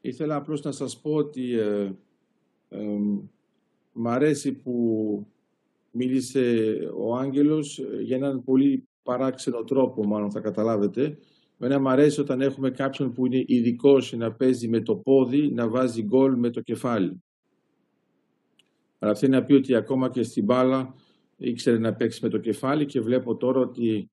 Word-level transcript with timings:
Ήθελα 0.00 0.36
απλώς 0.36 0.62
να 0.62 0.72
σας 0.72 1.00
πω 1.00 1.14
ότι 1.14 1.58
ε, 1.58 1.92
μ' 3.92 4.08
αρέσει 4.08 4.52
που 4.52 5.26
μίλησε 5.90 6.76
ο 6.96 7.16
Άγγελος 7.16 7.80
για 8.02 8.16
έναν 8.16 8.44
πολύ 8.44 8.88
παράξενο 9.02 9.64
τρόπο, 9.64 10.06
μάλλον 10.06 10.30
θα 10.30 10.40
καταλάβετε. 10.40 11.18
Μένα 11.56 11.80
μου 11.80 11.88
αρέσει 11.88 12.20
όταν 12.20 12.40
έχουμε 12.40 12.70
κάποιον 12.70 13.12
που 13.12 13.26
είναι 13.26 13.44
ειδικός 13.46 14.12
να 14.12 14.32
παίζει 14.32 14.68
με 14.68 14.80
το 14.80 14.96
πόδι, 14.96 15.50
να 15.52 15.68
βάζει 15.68 16.02
γκολ 16.02 16.36
με 16.36 16.50
το 16.50 16.60
κεφάλι. 16.60 17.22
Αλλά 18.98 19.12
αυτή 19.12 19.28
να 19.28 19.44
πει 19.44 19.52
ότι 19.52 19.74
ακόμα 19.74 20.10
και 20.10 20.22
στην 20.22 20.44
μπάλα 20.44 20.94
ήξερε 21.36 21.78
να 21.78 21.94
παίξει 21.94 22.20
με 22.22 22.28
το 22.28 22.38
κεφάλι 22.38 22.86
και 22.86 23.00
βλέπω 23.00 23.36
τώρα 23.36 23.60
ότι 23.60 24.10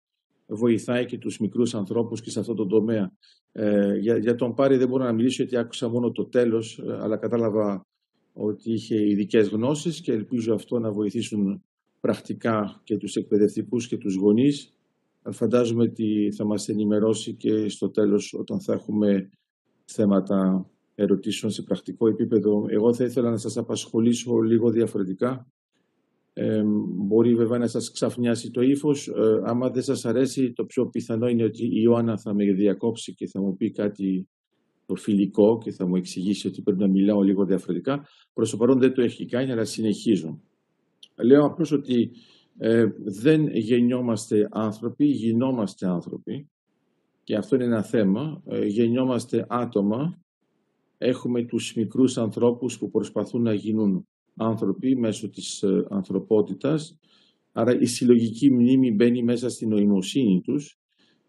βοηθάει 0.47 1.05
και 1.05 1.17
τους 1.17 1.39
μικρούς 1.39 1.75
ανθρώπους 1.75 2.21
και 2.21 2.29
σε 2.29 2.39
αυτό 2.39 2.53
το 2.53 2.65
τομέα. 2.65 3.11
Ε, 3.51 3.97
για, 3.97 4.17
για 4.17 4.35
τον 4.35 4.53
Πάρη 4.53 4.77
δεν 4.77 4.87
μπορώ 4.87 5.03
να 5.03 5.13
μιλήσω 5.13 5.43
γιατί 5.43 5.57
άκουσα 5.57 5.89
μόνο 5.89 6.11
το 6.11 6.25
τέλος, 6.25 6.79
ε, 6.79 6.97
αλλά 7.01 7.17
κατάλαβα 7.17 7.85
ότι 8.33 8.71
είχε 8.71 9.07
ειδικές 9.09 9.47
γνώσεις 9.47 10.01
και 10.01 10.11
ελπίζω 10.11 10.53
αυτό 10.53 10.79
να 10.79 10.91
βοηθήσουν 10.91 11.63
πρακτικά 11.99 12.81
και 12.83 12.97
τους 12.97 13.15
εκπαιδευτικούς 13.15 13.87
και 13.87 13.97
τους 13.97 14.15
γονείς. 14.15 14.71
Φαντάζομαι 15.31 15.83
ότι 15.83 16.33
θα 16.35 16.45
μας 16.45 16.69
ενημερώσει 16.69 17.33
και 17.33 17.69
στο 17.69 17.89
τέλος 17.89 18.33
όταν 18.33 18.61
θα 18.61 18.73
έχουμε 18.73 19.29
θέματα 19.85 20.69
ερωτήσεων 20.95 21.51
σε 21.51 21.61
πρακτικό 21.61 22.07
επίπεδο. 22.07 22.65
Εγώ 22.69 22.93
θα 22.93 23.03
ήθελα 23.03 23.29
να 23.29 23.37
σας 23.37 23.57
απασχολήσω 23.57 24.37
λίγο 24.37 24.69
διαφορετικά. 24.69 25.47
Ε, 26.39 26.63
μπορεί 26.87 27.35
βέβαια 27.35 27.57
να 27.57 27.67
σας 27.67 27.91
ξαφνιάσει 27.91 28.51
το 28.51 28.61
ύφος. 28.61 29.07
Ε, 29.07 29.41
άμα 29.43 29.69
δεν 29.69 29.83
σας 29.83 30.05
αρέσει, 30.05 30.53
το 30.53 30.65
πιο 30.65 30.87
πιθανό 30.87 31.27
είναι 31.27 31.43
ότι 31.43 31.65
η 31.65 31.81
Ιωάννα 31.83 32.17
θα 32.17 32.33
με 32.33 32.51
διακόψει 32.51 33.13
και 33.13 33.27
θα 33.27 33.41
μου 33.41 33.55
πει 33.55 33.71
κάτι 33.71 34.27
το 34.85 34.95
φιλικό 34.95 35.57
και 35.63 35.71
θα 35.71 35.87
μου 35.87 35.95
εξηγήσει 35.95 36.47
ότι 36.47 36.61
πρέπει 36.61 36.79
να 36.79 36.87
μιλάω 36.87 37.21
λίγο 37.21 37.45
διαφορετικά. 37.45 38.07
Προς 38.33 38.49
το 38.49 38.57
παρόν 38.57 38.79
δεν 38.79 38.93
το 38.93 39.01
έχει 39.01 39.25
κάνει, 39.25 39.51
αλλά 39.51 39.65
συνεχίζω. 39.65 40.41
Λέω 41.15 41.45
απλώς 41.45 41.71
ότι 41.71 42.11
ε, 42.57 42.87
δεν 42.97 43.47
γεννιόμαστε 43.47 44.47
άνθρωποι, 44.51 45.05
γινόμαστε 45.05 45.87
άνθρωποι. 45.87 46.49
Και 47.23 47.35
αυτό 47.35 47.55
είναι 47.55 47.65
ένα 47.65 47.83
θέμα. 47.83 48.41
Ε, 48.45 48.65
γεννιόμαστε 48.65 49.45
άτομα. 49.49 50.19
Έχουμε 50.97 51.43
τους 51.43 51.73
μικρούς 51.75 52.17
ανθρώπους 52.17 52.77
που 52.77 52.89
προσπαθούν 52.89 53.41
να 53.41 53.53
γίνουν 53.53 54.07
άνθρωποι 54.37 54.95
μέσω 54.95 55.29
της 55.29 55.63
ε, 55.63 55.85
ανθρωπότητας. 55.89 56.97
Άρα 57.51 57.79
η 57.79 57.85
συλλογική 57.85 58.51
μνήμη 58.51 58.91
μπαίνει 58.91 59.23
μέσα 59.23 59.49
στην 59.49 59.69
νοημοσύνη 59.69 60.41
τους. 60.41 60.79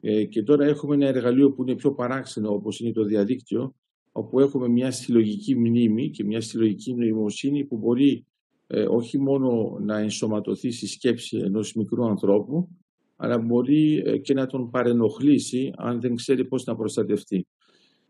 Ε, 0.00 0.24
και 0.24 0.42
τώρα 0.42 0.64
έχουμε 0.64 0.94
ένα 0.94 1.06
εργαλείο 1.06 1.52
που 1.52 1.62
είναι 1.62 1.74
πιο 1.74 1.92
παράξενο 1.92 2.52
όπως 2.52 2.80
είναι 2.80 2.92
το 2.92 3.04
διαδίκτυο, 3.04 3.74
όπου 4.12 4.40
έχουμε 4.40 4.68
μια 4.68 4.90
συλλογική 4.90 5.56
μνήμη 5.56 6.10
και 6.10 6.24
μια 6.24 6.40
συλλογική 6.40 6.94
νοημοσύνη 6.94 7.64
που 7.64 7.76
μπορεί 7.76 8.26
ε, 8.66 8.86
όχι 8.88 9.18
μόνο 9.18 9.78
να 9.80 9.98
ενσωματωθεί 9.98 10.70
στη 10.70 10.86
σκέψη 10.86 11.36
ενός 11.36 11.74
μικρού 11.74 12.06
ανθρώπου, 12.06 12.68
αλλά 13.16 13.38
μπορεί 13.38 14.02
ε, 14.06 14.18
και 14.18 14.34
να 14.34 14.46
τον 14.46 14.70
παρενοχλήσει 14.70 15.72
αν 15.76 16.00
δεν 16.00 16.14
ξέρει 16.14 16.44
πώς 16.44 16.64
να 16.64 16.76
προστατευτεί. 16.76 17.46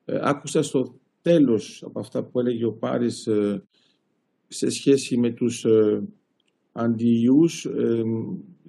Ε, 0.04 0.18
άκουσα 0.22 0.62
στο 0.62 1.00
τέλος 1.22 1.82
από 1.86 2.00
αυτά 2.00 2.24
που 2.24 2.40
έλεγε 2.40 2.64
ο 2.64 2.72
Πάρης 2.72 3.26
ε, 3.26 3.66
σε 4.48 4.70
σχέση 4.70 5.16
με 5.16 5.30
τους 5.30 5.64
ε, 5.64 6.02
αντιϊούς. 6.72 7.66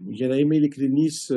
για 0.08 0.28
να 0.28 0.36
είμαι 0.36 0.56
ειλικρινής, 0.56 1.32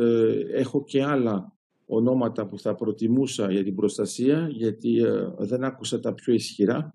έχω 0.53 0.85
και 0.85 1.03
άλλα 1.03 1.53
ονόματα 1.87 2.47
που 2.47 2.59
θα 2.59 2.75
προτιμούσα 2.75 3.53
για 3.53 3.65
την 3.65 3.75
προστασία, 3.75 4.49
γιατί 4.51 5.01
δεν 5.39 5.65
άκουσα 5.65 6.01
τα 6.01 6.15
πιο 6.15 6.35
ισχυρά. 6.35 6.95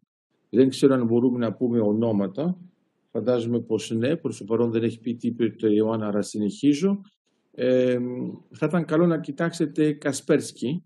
Δεν 0.50 0.70
ξέρω 0.70 0.94
αν 0.94 1.06
μπορούμε 1.06 1.38
να 1.38 1.54
πούμε 1.54 1.80
ονόματα. 1.80 2.58
Φαντάζομαι 3.12 3.60
πως 3.60 3.92
ναι, 3.92 4.16
προς 4.16 4.38
το 4.38 4.44
παρόν 4.44 4.72
δεν 4.72 4.84
έχει 4.84 5.00
πει 5.00 5.16
τίποτα 5.16 5.68
η 5.68 5.74
Ιωάννα, 5.76 6.08
αλλά 6.08 6.22
συνεχίζω. 6.22 7.02
Ε, 7.52 7.98
θα 8.52 8.66
ήταν 8.66 8.86
καλό 8.86 9.06
να 9.06 9.20
κοιτάξετε 9.20 9.92
Κασπέρσκι, 9.92 10.84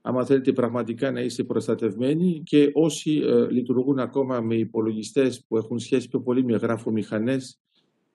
άμα 0.00 0.24
θέλετε 0.24 0.52
πραγματικά 0.52 1.10
να 1.10 1.20
είστε 1.20 1.44
προστατευμένοι 1.44 2.42
και 2.44 2.70
όσοι 2.74 3.20
ε, 3.24 3.50
λειτουργούν 3.50 3.98
ακόμα 3.98 4.40
με 4.40 4.54
υπολογιστές 4.54 5.44
που 5.48 5.56
έχουν 5.56 5.78
σχέση 5.78 6.08
πιο 6.08 6.20
πολύ 6.20 6.44
με 6.44 6.56
γράφομηχανές 6.56 7.60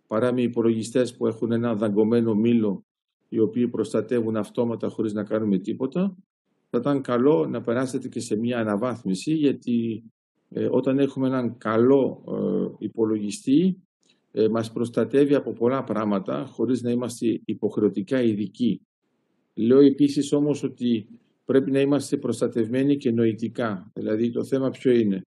παρά 0.07 0.33
με 0.33 0.41
υπολογιστές 0.41 1.15
που 1.15 1.27
έχουν 1.27 1.51
ένα 1.51 1.75
δαγκωμένο 1.75 2.35
μήλο 2.35 2.85
οι 3.29 3.39
οποίοι 3.39 3.67
προστατεύουν 3.67 4.35
αυτόματα 4.35 4.89
χωρίς 4.89 5.13
να 5.13 5.23
κάνουμε 5.23 5.57
τίποτα, 5.57 6.15
θα 6.69 6.77
ήταν 6.77 7.01
καλό 7.01 7.45
να 7.47 7.61
περάσετε 7.61 8.07
και 8.07 8.19
σε 8.19 8.35
μια 8.35 8.59
αναβάθμιση 8.59 9.33
γιατί 9.33 10.03
ε, 10.49 10.67
όταν 10.71 10.99
έχουμε 10.99 11.27
έναν 11.27 11.57
καλό 11.57 12.23
ε, 12.27 12.85
υπολογιστή 12.85 13.77
ε, 14.31 14.47
μας 14.47 14.71
προστατεύει 14.71 15.35
από 15.35 15.53
πολλά 15.53 15.83
πράγματα 15.83 16.45
χωρίς 16.45 16.81
να 16.81 16.91
είμαστε 16.91 17.41
υποχρεωτικά 17.45 18.21
ειδικοί. 18.21 18.81
Λέω 19.53 19.79
επίσης 19.79 20.33
όμως 20.33 20.63
ότι 20.63 21.07
πρέπει 21.45 21.71
να 21.71 21.79
είμαστε 21.79 22.17
προστατευμένοι 22.17 22.97
και 22.97 23.11
νοητικά. 23.11 23.91
Δηλαδή 23.93 24.31
το 24.31 24.43
θέμα 24.43 24.69
ποιο 24.69 24.91
είναι; 24.91 25.21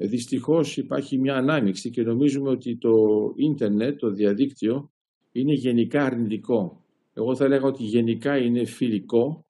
Δυστυχώς 0.00 0.76
υπάρχει 0.76 1.18
μια 1.18 1.36
ανάμειξη 1.36 1.90
και 1.90 2.02
νομίζουμε 2.02 2.50
ότι 2.50 2.76
το 2.76 2.94
ίντερνετ, 3.36 3.98
το 3.98 4.10
διαδίκτυο, 4.10 4.90
είναι 5.32 5.52
γενικά 5.52 6.04
αρνητικό. 6.04 6.84
Εγώ 7.12 7.36
θα 7.36 7.44
έλεγα 7.44 7.66
ότι 7.66 7.82
γενικά 7.82 8.36
είναι 8.36 8.64
φιλικό 8.64 9.44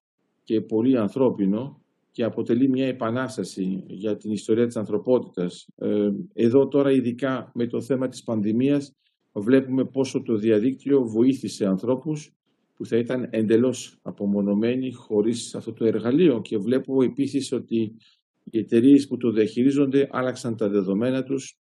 και 0.45 0.61
πολύ 0.61 0.99
ανθρώπινο 0.99 1.83
και 2.11 2.25
αποτελεί 2.25 2.69
μια 2.69 2.87
επανάσταση 2.87 3.84
για 3.87 4.17
την 4.17 4.31
ιστορία 4.31 4.67
της 4.67 4.77
ανθρωπότητας. 4.77 5.67
Ε, 5.77 6.11
εδώ 6.33 6.69
τώρα 6.69 6.91
ειδικά 6.91 7.51
με 7.55 7.67
το 7.67 7.81
θέμα 7.81 8.09
της 8.09 8.23
πανδημίας 8.23 8.93
βλέπουμε 9.33 9.84
πόσο 9.84 10.23
το 10.23 10.37
διαδίκτυο 10.37 11.05
βοήθησε 11.05 11.67
ανθρώπους 11.67 12.33
που 12.78 12.87
θα 12.87 12.97
ήταν 12.97 13.28
εντελώς 13.31 13.99
απομονωμένοι 14.03 14.93
χωρίς 14.93 15.55
αυτό 15.55 15.72
το 15.72 15.84
εργαλείο 15.84 16.41
και 16.41 16.59
βλέπω 16.59 17.03
επίσης 17.03 17.53
ότι 17.53 17.97
οι 18.44 18.59
εταιρείες 18.59 19.06
που 19.06 19.16
το 19.16 19.31
διαχειρίζονται 19.31 20.09
άλλαξαν 20.11 20.56
τα 20.56 20.69
δεδομένα 20.69 21.22
τους 21.22 21.59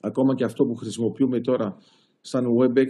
ακόμα 0.00 0.34
και 0.34 0.44
αυτό 0.44 0.66
που 0.66 0.74
χρησιμοποιούμε 0.74 1.40
τώρα 1.40 1.76
σαν 2.20 2.46
WebEx 2.58 2.88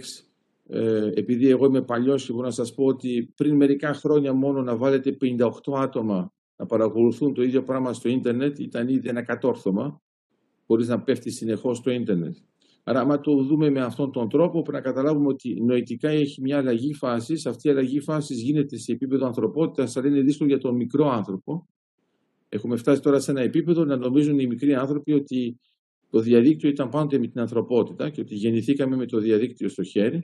ε, 0.67 1.09
επειδή 1.13 1.49
εγώ 1.49 1.65
είμαι 1.65 1.81
παλιός 1.81 2.25
και 2.25 2.33
μπορώ 2.33 2.45
να 2.45 2.51
σας 2.51 2.73
πω 2.73 2.85
ότι 2.85 3.33
πριν 3.35 3.55
μερικά 3.55 3.93
χρόνια 3.93 4.33
μόνο 4.33 4.61
να 4.61 4.77
βάλετε 4.77 5.17
58 5.21 5.49
άτομα 5.77 6.33
να 6.55 6.65
παρακολουθούν 6.65 7.33
το 7.33 7.43
ίδιο 7.43 7.63
πράγμα 7.63 7.93
στο 7.93 8.09
ίντερνετ 8.09 8.59
ήταν 8.59 8.87
ήδη 8.87 9.09
ένα 9.09 9.23
κατόρθωμα, 9.23 10.01
χωρίς 10.67 10.87
να 10.87 11.01
πέφτει 11.01 11.31
συνεχώς 11.31 11.81
το 11.81 11.91
ίντερνετ. 11.91 12.35
Άρα, 12.89 12.99
άμα 12.99 13.19
το 13.19 13.43
δούμε 13.43 13.69
με 13.69 13.81
αυτόν 13.81 14.11
τον 14.11 14.29
τρόπο, 14.29 14.61
πρέπει 14.61 14.83
να 14.83 14.91
καταλάβουμε 14.91 15.27
ότι 15.27 15.61
νοητικά 15.61 16.09
έχει 16.09 16.41
μια 16.41 16.57
αλλαγή 16.57 16.93
φάσης. 16.93 17.45
Αυτή 17.45 17.67
η 17.67 17.71
αλλαγή 17.71 17.99
φάσης 17.99 18.41
γίνεται 18.41 18.77
σε 18.77 18.91
επίπεδο 18.91 19.25
ανθρωπότητας, 19.25 19.97
αλλά 19.97 20.07
είναι 20.07 20.21
δύσκολο 20.21 20.49
για 20.49 20.57
τον 20.57 20.75
μικρό 20.75 21.09
άνθρωπο. 21.09 21.67
Έχουμε 22.49 22.75
φτάσει 22.75 23.01
τώρα 23.01 23.19
σε 23.19 23.31
ένα 23.31 23.41
επίπεδο 23.41 23.85
να 23.85 23.95
νομίζουν 23.95 24.39
οι 24.39 24.47
μικροί 24.47 24.75
άνθρωποι 24.75 25.13
ότι 25.13 25.59
το 26.09 26.19
διαδίκτυο 26.19 26.69
ήταν 26.69 26.89
πάντοτε 26.89 27.19
με 27.19 27.27
την 27.27 27.39
ανθρωπότητα 27.39 28.09
και 28.09 28.21
ότι 28.21 28.35
γεννηθήκαμε 28.35 28.95
με 28.95 29.05
το 29.05 29.19
διαδίκτυο 29.19 29.69
στο 29.69 29.83
χέρι. 29.83 30.23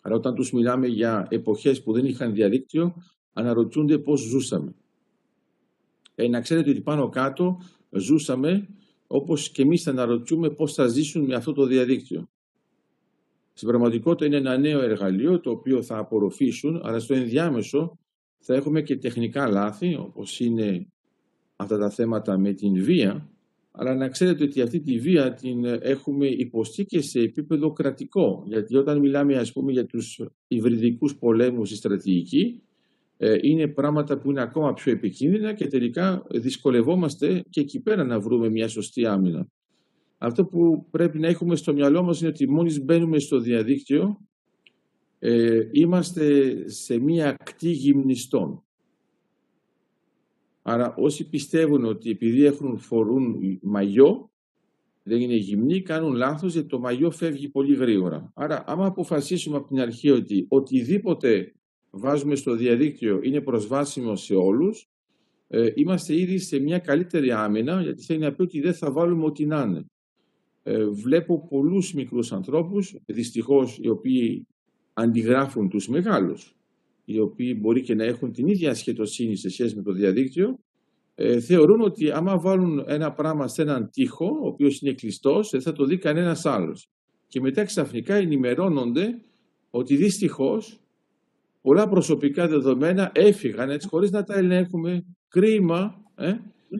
Άρα, 0.00 0.14
όταν 0.14 0.34
τους 0.34 0.52
μιλάμε 0.52 0.86
για 0.86 1.26
εποχές 1.30 1.82
που 1.82 1.92
δεν 1.92 2.04
είχαν 2.04 2.32
διαδίκτυο, 2.32 2.94
αναρωτιούνται 3.32 3.98
πώς 3.98 4.20
ζούσαμε 4.20 4.74
ε, 6.14 6.28
να 6.28 6.40
ξέρετε 6.40 6.70
ότι 6.70 6.80
πάνω 6.80 7.08
κάτω 7.08 7.60
ζούσαμε 7.90 8.68
όπως 9.06 9.50
και 9.50 9.62
εμείς 9.62 9.82
θα 9.82 9.90
αναρωτιούμε 9.90 10.50
πώς 10.50 10.74
θα 10.74 10.86
ζήσουν 10.86 11.24
με 11.24 11.34
αυτό 11.34 11.52
το 11.52 11.66
διαδίκτυο. 11.66 12.28
Στην 13.52 13.68
πραγματικότητα 13.68 14.26
είναι 14.26 14.36
ένα 14.36 14.58
νέο 14.58 14.80
εργαλείο 14.80 15.40
το 15.40 15.50
οποίο 15.50 15.82
θα 15.82 15.98
απορροφήσουν, 15.98 16.80
αλλά 16.84 16.98
στο 16.98 17.14
ενδιάμεσο 17.14 17.98
θα 18.38 18.54
έχουμε 18.54 18.82
και 18.82 18.96
τεχνικά 18.96 19.48
λάθη, 19.48 19.94
όπως 19.94 20.40
είναι 20.40 20.86
αυτά 21.56 21.78
τα 21.78 21.90
θέματα 21.90 22.38
με 22.38 22.52
την 22.52 22.84
βία, 22.84 23.30
αλλά 23.70 23.94
να 23.94 24.08
ξέρετε 24.08 24.44
ότι 24.44 24.60
αυτή 24.60 24.80
τη 24.80 24.98
βία 24.98 25.34
την 25.34 25.64
έχουμε 25.64 26.26
υποστεί 26.26 26.84
και 26.84 27.00
σε 27.00 27.20
επίπεδο 27.20 27.72
κρατικό. 27.72 28.44
Γιατί 28.46 28.76
όταν 28.76 28.98
μιλάμε 28.98 29.36
ας 29.36 29.52
πούμε 29.52 29.72
για 29.72 29.86
τους 29.86 30.20
υβριδικούς 30.48 31.16
πολέμους 31.16 31.68
στη 31.68 31.76
στρατηγική, 31.76 32.62
ε, 32.62 32.65
είναι 33.42 33.68
πράγματα 33.68 34.18
που 34.18 34.30
είναι 34.30 34.40
ακόμα 34.40 34.72
πιο 34.72 34.92
επικίνδυνα 34.92 35.52
και 35.52 35.66
τελικά 35.66 36.26
δυσκολευόμαστε 36.30 37.42
και 37.50 37.60
εκεί 37.60 37.80
πέρα 37.80 38.04
να 38.04 38.20
βρούμε 38.20 38.48
μια 38.48 38.68
σωστή 38.68 39.06
άμυνα. 39.06 39.48
Αυτό 40.18 40.44
που 40.44 40.86
πρέπει 40.90 41.18
να 41.18 41.26
έχουμε 41.26 41.56
στο 41.56 41.72
μυαλό 41.72 42.02
μας 42.02 42.20
είναι 42.20 42.28
ότι 42.28 42.48
μόλις 42.48 42.84
μπαίνουμε 42.84 43.18
στο 43.18 43.38
διαδίκτυο 43.38 44.20
ε, 45.18 45.60
είμαστε 45.72 46.54
σε 46.68 46.98
μια 46.98 47.28
ακτή 47.28 47.70
γυμνιστών. 47.70 48.64
Άρα 50.62 50.94
όσοι 50.96 51.28
πιστεύουν 51.28 51.84
ότι 51.84 52.10
επειδή 52.10 52.44
έχουν 52.44 52.78
φορούν 52.78 53.36
μαγιό, 53.62 54.30
δεν 55.02 55.20
είναι 55.20 55.34
γυμνοί, 55.34 55.82
κάνουν 55.82 56.14
λάθος 56.14 56.52
γιατί 56.52 56.68
το 56.68 56.78
μαγιό 56.78 57.10
φεύγει 57.10 57.48
πολύ 57.48 57.74
γρήγορα. 57.74 58.32
Άρα 58.34 58.64
άμα 58.66 58.86
αποφασίσουμε 58.86 59.56
από 59.56 59.68
την 59.68 59.80
αρχή 59.80 60.10
ότι 60.10 60.46
οτιδήποτε 60.48 61.54
βάζουμε 61.98 62.34
στο 62.34 62.54
διαδίκτυο 62.54 63.20
είναι 63.22 63.40
προσβάσιμο 63.40 64.16
σε 64.16 64.34
όλους, 64.34 64.88
ε, 65.48 65.70
είμαστε 65.74 66.14
ήδη 66.14 66.38
σε 66.38 66.58
μια 66.58 66.78
καλύτερη 66.78 67.32
άμυνα, 67.32 67.82
γιατί 67.82 68.02
θέλει 68.02 68.18
να 68.18 68.32
πει 68.32 68.42
ότι 68.42 68.60
δεν 68.60 68.74
θα 68.74 68.92
βάλουμε 68.92 69.24
ό,τι 69.24 69.46
να 69.46 69.62
είναι. 69.62 69.84
Ε, 70.62 70.86
βλέπω 70.86 71.46
πολλούς 71.48 71.92
μικρούς 71.92 72.32
ανθρώπους, 72.32 72.96
δυστυχώς 73.06 73.78
οι 73.82 73.88
οποίοι 73.88 74.46
αντιγράφουν 74.92 75.68
τους 75.68 75.88
μεγάλους, 75.88 76.56
οι 77.04 77.18
οποίοι 77.18 77.56
μπορεί 77.60 77.82
και 77.82 77.94
να 77.94 78.04
έχουν 78.04 78.32
την 78.32 78.46
ίδια 78.46 78.74
σχετοσύνη 78.74 79.36
σε 79.36 79.48
σχέση 79.48 79.76
με 79.76 79.82
το 79.82 79.92
διαδίκτυο, 79.92 80.58
ε, 81.14 81.40
θεωρούν 81.40 81.80
ότι 81.80 82.10
άμα 82.10 82.38
βάλουν 82.38 82.84
ένα 82.86 83.12
πράγμα 83.12 83.48
σε 83.48 83.62
έναν 83.62 83.90
τοίχο, 83.90 84.26
ο 84.42 84.46
οποίος 84.46 84.80
είναι 84.80 84.92
κλειστός, 84.92 85.50
δεν 85.50 85.60
θα 85.60 85.72
το 85.72 85.84
δει 85.84 85.98
κανένας 85.98 86.46
άλλος. 86.46 86.88
Και 87.28 87.40
μετά 87.40 87.64
ξαφνικά 87.64 88.14
ενημερώνονται 88.14 89.20
ότι 89.70 89.96
δυστυχώς 89.96 90.80
πολλά 91.66 91.88
προσωπικά 91.88 92.48
δεδομένα 92.48 93.10
έφυγαν 93.14 93.70
έτσι 93.70 93.88
χωρίς 93.88 94.10
να 94.10 94.24
τα 94.24 94.34
ελέγχουμε, 94.34 95.04
κρίμα, 95.28 96.02
ε, 96.14 96.32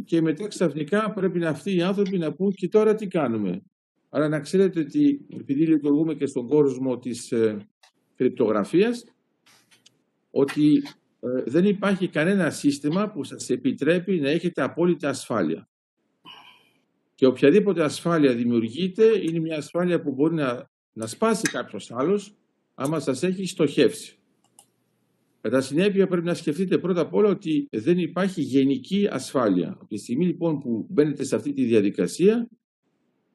και 0.05 0.21
μετά 0.21 0.49
ξαφνικά 0.49 1.13
πρέπει 1.13 1.39
να 1.39 1.49
αυτοί 1.49 1.77
οι 1.77 1.83
άνθρωποι 1.83 2.19
να 2.19 2.33
πούν 2.33 2.53
και 2.53 2.69
τώρα 2.69 2.95
τι 2.95 3.07
κάνουμε. 3.07 3.63
Άρα 4.09 4.29
να 4.29 4.41
ξέρετε 4.41 4.81
ότι 4.81 5.27
επειδή 5.41 5.67
λειτουργούμε 5.67 6.15
και 6.15 6.27
στον 6.27 6.49
κόσμο 6.49 6.99
της 6.99 7.33
ε, 7.33 7.69
κρυπτογραφίας, 8.17 9.05
ότι 10.31 10.83
ε, 11.21 11.43
δεν 11.47 11.65
υπάρχει 11.65 12.09
κανένα 12.09 12.51
σύστημα 12.51 13.11
που 13.11 13.25
σας 13.25 13.51
επιτρέπει 13.51 14.21
να 14.21 14.29
έχετε 14.29 14.63
απόλυτη 14.63 15.07
ασφάλεια. 15.07 15.69
Και 17.15 17.27
οποιαδήποτε 17.27 17.83
ασφάλεια 17.83 18.35
δημιουργείται 18.35 19.05
είναι 19.23 19.39
μια 19.39 19.57
ασφάλεια 19.57 20.01
που 20.01 20.13
μπορεί 20.13 20.35
να, 20.35 20.71
να 20.93 21.07
σπάσει 21.07 21.51
κάποιος 21.51 21.91
άλλος 21.91 22.37
άμα 22.75 23.01
σας 23.01 23.23
έχει 23.23 23.47
στοχεύσει. 23.47 24.16
Κατά 25.47 25.61
συνέπεια 25.61 26.07
πρέπει 26.07 26.27
να 26.27 26.35
σκεφτείτε 26.35 26.79
πρώτα 26.79 27.01
απ' 27.01 27.15
όλα 27.15 27.29
ότι 27.29 27.69
δεν 27.71 27.99
υπάρχει 27.99 28.43
γενική 28.43 29.09
ασφάλεια. 29.11 29.77
Από 29.81 29.87
τη 29.87 29.97
στιγμή 29.97 30.27
λοιπόν 30.27 30.59
που 30.59 30.87
μπαίνετε 30.91 31.25
σε 31.25 31.37
αυτή 31.37 31.53
τη 31.53 31.65
διαδικασία, 31.65 32.49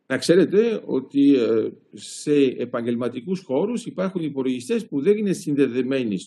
να 0.07 0.17
ξέρετε 0.17 0.81
ότι 0.85 1.35
ε, 1.35 1.69
σε 1.93 2.33
επαγγελματικούς 2.35 3.41
χώρους 3.41 3.85
υπάρχουν 3.85 4.23
υπολογιστές 4.23 4.87
που 4.87 5.01
δεν 5.01 5.17
είναι 5.17 5.33
συνδεδεμένοι 5.33 6.17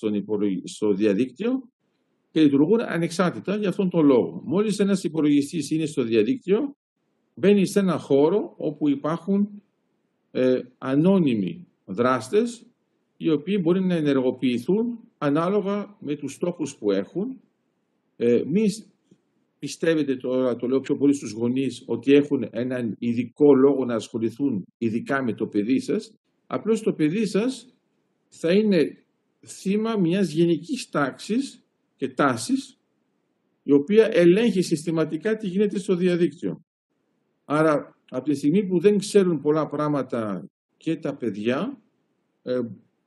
στο 0.65 0.93
διαδίκτυο 0.93 1.69
και 2.31 2.43
λειτουργούν 2.43 2.81
ανεξάρτητα 2.81 3.57
για 3.57 3.69
αυτόν 3.69 3.91
τον 3.91 4.07
λόγο. 4.07 4.43
Μόλις 4.45 4.79
ένας 4.79 5.05
υπολογιστής 5.05 5.71
είναι 5.71 5.87
στο 5.87 6.03
διαδίκτυο, 6.03 6.77
μπαίνει 7.35 7.67
σε 7.67 7.79
ένα 7.79 7.99
χώρο 7.99 8.55
όπου 8.57 8.89
υπάρχουν 8.89 9.63
ε, 10.31 10.61
ανώνυμοι 10.79 11.67
δράστες 11.85 12.67
οι 13.17 13.31
οποίοι 13.31 13.59
μπορεί 13.63 13.81
να 13.81 13.95
ενεργοποιηθούν 13.95 14.99
ανάλογα 15.19 15.97
με 16.01 16.17
τους 16.17 16.33
στόχους 16.33 16.77
που 16.77 16.91
έχουν. 16.93 17.41
Ε, 18.17 18.43
μη 18.47 18.67
πιστεύετε 19.59 20.17
τώρα, 20.17 20.57
το 20.57 20.67
λέω 20.67 20.81
πιο 20.81 20.97
πολύ 20.97 21.15
στους 21.15 21.33
γονείς, 21.33 21.83
ότι 21.87 22.13
έχουν 22.13 22.49
έναν 22.51 22.97
ειδικό 22.99 23.55
λόγο 23.55 23.85
να 23.85 23.95
ασχοληθούν 23.95 24.65
ειδικά 24.79 25.23
με 25.23 25.35
το 25.35 25.47
παιδί 25.47 25.81
σας. 25.81 26.15
Απλώς 26.47 26.83
το 26.83 26.93
παιδί 26.93 27.27
σας 27.27 27.75
θα 28.29 28.53
είναι 28.53 29.05
θύμα 29.47 29.97
μιας 29.97 30.31
γενικής 30.31 30.89
τάξης 30.91 31.65
και 31.97 32.09
τάσης 32.09 32.79
η 33.63 33.73
οποία 33.73 34.09
ελέγχει 34.13 34.63
συστηματικά 34.63 35.37
τι 35.37 35.49
γίνεται 35.49 35.79
στο 35.79 35.95
διαδίκτυο. 35.95 36.65
Άρα, 37.45 37.97
από 38.11 38.25
τη 38.25 38.35
στιγμή 38.35 38.67
που 38.67 38.81
δεν 38.81 38.99
ξέρουν 38.99 39.41
πολλά 39.41 39.67
πράγματα 39.67 40.49
και 40.77 40.97
τα 40.97 41.17
παιδιά, 41.17 41.83
ε, 42.43 42.61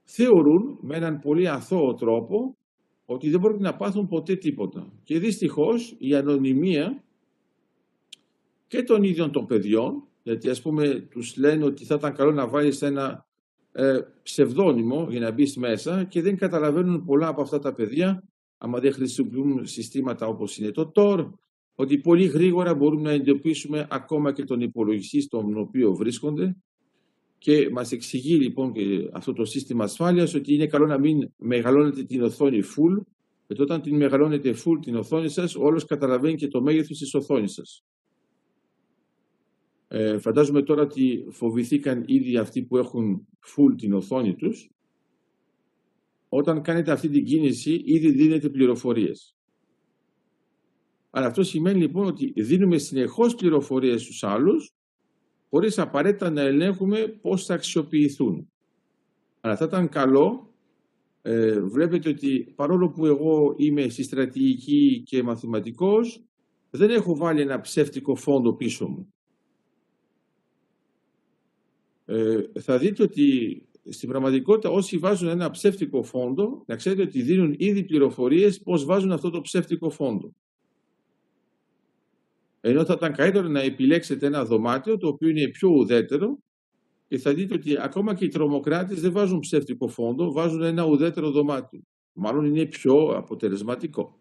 θεωρούν 0.07 0.77
με 0.81 0.95
έναν 0.95 1.19
πολύ 1.19 1.47
αθώο 1.47 1.93
τρόπο 1.93 2.57
ότι 3.05 3.29
δεν 3.29 3.39
μπορεί 3.39 3.59
να 3.59 3.75
πάθουν 3.75 4.07
ποτέ 4.07 4.35
τίποτα. 4.35 4.91
Και 5.03 5.19
δυστυχώς 5.19 5.95
η 5.97 6.15
ανωνυμία 6.15 7.03
και 8.67 8.83
των 8.83 9.03
ίδιων 9.03 9.31
των 9.31 9.45
παιδιών, 9.45 10.03
γιατί 10.23 10.49
ας 10.49 10.61
πούμε 10.61 11.07
τους 11.09 11.37
λένε 11.37 11.65
ότι 11.65 11.85
θα 11.85 11.95
ήταν 11.95 12.13
καλό 12.13 12.31
να 12.31 12.47
βάλεις 12.47 12.81
ένα 12.81 13.25
ε, 13.71 13.99
ψευδόνυμο 14.23 15.07
για 15.09 15.19
να 15.19 15.31
μπεις 15.31 15.57
μέσα 15.57 16.03
και 16.03 16.21
δεν 16.21 16.37
καταλαβαίνουν 16.37 17.05
πολλά 17.05 17.27
από 17.27 17.41
αυτά 17.41 17.59
τα 17.59 17.73
παιδιά 17.73 18.23
άμα 18.57 18.79
δεν 18.79 18.93
χρησιμοποιούν 18.93 19.65
συστήματα 19.65 20.27
όπως 20.27 20.57
είναι 20.57 20.71
το 20.71 20.91
TOR, 20.95 21.29
ότι 21.75 21.97
πολύ 21.97 22.25
γρήγορα 22.25 22.75
μπορούμε 22.75 23.01
να 23.01 23.11
εντοπίσουμε 23.11 23.87
ακόμα 23.89 24.33
και 24.33 24.43
τον 24.43 24.61
υπολογιστή 24.61 25.21
στον 25.21 25.57
οποίο 25.57 25.93
βρίσκονται 25.93 26.55
και 27.37 27.69
μας 27.69 27.91
εξηγεί 27.91 28.35
λοιπόν 28.35 28.73
και 28.73 29.09
αυτό 29.11 29.33
το 29.33 29.45
σύστημα 29.45 29.83
ασφάλειας 29.83 30.33
ότι 30.33 30.53
είναι 30.53 30.67
καλό 30.67 30.85
να 30.85 30.97
μην 30.97 31.31
μεγαλώνετε 31.37 32.03
την 32.03 32.23
οθόνη 32.23 32.61
full, 32.63 33.01
γιατί 33.47 33.61
όταν 33.61 33.81
την 33.81 33.95
μεγαλώνετε 33.95 34.55
full 34.65 34.77
την 34.81 34.95
οθόνη 34.95 35.29
σας, 35.29 35.55
όλος 35.55 35.85
καταλαβαίνει 35.85 36.35
και 36.35 36.47
το 36.47 36.61
μέγεθος 36.61 36.97
της 36.97 37.13
οθόνης 37.13 37.53
σας. 37.53 37.83
Ε, 39.87 40.17
φαντάζομαι 40.17 40.61
τώρα 40.61 40.81
ότι 40.81 41.25
φοβηθήκαν 41.29 42.03
ήδη 42.07 42.37
αυτοί 42.37 42.63
που 42.63 42.77
έχουν 42.77 43.27
full 43.45 43.75
την 43.77 43.93
οθόνη 43.93 44.35
τους. 44.35 44.69
Όταν 46.29 46.61
κάνετε 46.61 46.91
αυτή 46.91 47.09
την 47.09 47.25
κίνηση, 47.25 47.81
ήδη 47.85 48.11
δίνετε 48.11 48.49
πληροφορίες. 48.49 49.35
Αλλά 51.09 51.25
αυτό 51.25 51.43
σημαίνει 51.43 51.79
λοιπόν 51.79 52.05
ότι 52.05 52.33
δίνουμε 52.35 52.77
συνεχώς 52.77 53.35
πληροφορίες 53.35 54.01
στους 54.01 54.23
άλλους 54.23 54.76
χωρίς 55.49 55.79
απαραίτητα 55.79 56.29
να 56.29 56.41
ελέγχουμε 56.41 57.07
πώς 57.07 57.45
θα 57.45 57.53
αξιοποιηθούν. 57.53 58.51
Αλλά 59.39 59.55
θα 59.55 59.65
ήταν 59.65 59.89
καλό, 59.89 60.53
ε, 61.21 61.59
βλέπετε 61.61 62.09
ότι 62.09 62.53
παρόλο 62.55 62.89
που 62.89 63.05
εγώ 63.05 63.53
είμαι 63.57 63.89
στη 63.89 64.03
στρατηγική 64.03 65.03
και 65.05 65.23
μαθηματικός, 65.23 66.23
δεν 66.69 66.89
έχω 66.89 67.15
βάλει 67.15 67.41
ένα 67.41 67.61
ψεύτικο 67.61 68.15
φόντο 68.15 68.53
πίσω 68.53 68.87
μου. 68.87 69.13
Ε, 72.05 72.41
θα 72.59 72.77
δείτε 72.77 73.03
ότι 73.03 73.61
στην 73.89 74.09
πραγματικότητα 74.09 74.69
όσοι 74.69 74.97
βάζουν 74.97 75.27
ένα 75.27 75.49
ψεύτικο 75.49 76.03
φόντο, 76.03 76.63
να 76.65 76.75
ξέρετε 76.75 77.01
ότι 77.01 77.21
δίνουν 77.21 77.55
ήδη 77.57 77.83
πληροφορίες 77.83 78.61
πώς 78.61 78.85
βάζουν 78.85 79.11
αυτό 79.11 79.29
το 79.29 79.41
ψεύτικο 79.41 79.89
φόντο. 79.89 80.33
Ενώ 82.61 82.85
θα 82.85 82.93
ήταν 82.97 83.13
καλύτερο 83.13 83.47
να 83.47 83.61
επιλέξετε 83.61 84.25
ένα 84.25 84.45
δωμάτιο 84.45 84.97
το 84.97 85.07
οποίο 85.07 85.29
είναι 85.29 85.47
πιο 85.47 85.69
ουδέτερο 85.69 86.37
και 87.07 87.17
θα 87.17 87.33
δείτε 87.33 87.53
ότι 87.53 87.75
ακόμα 87.81 88.13
και 88.15 88.25
οι 88.25 88.27
τρομοκράτες 88.27 89.01
δεν 89.01 89.11
βάζουν 89.11 89.39
ψεύτικο 89.39 89.87
φόντο, 89.87 90.31
βάζουν 90.31 90.63
ένα 90.63 90.85
ουδέτερο 90.85 91.31
δωμάτιο. 91.31 91.81
Μάλλον 92.13 92.45
είναι 92.45 92.65
πιο 92.65 92.93
αποτελεσματικό. 93.07 94.19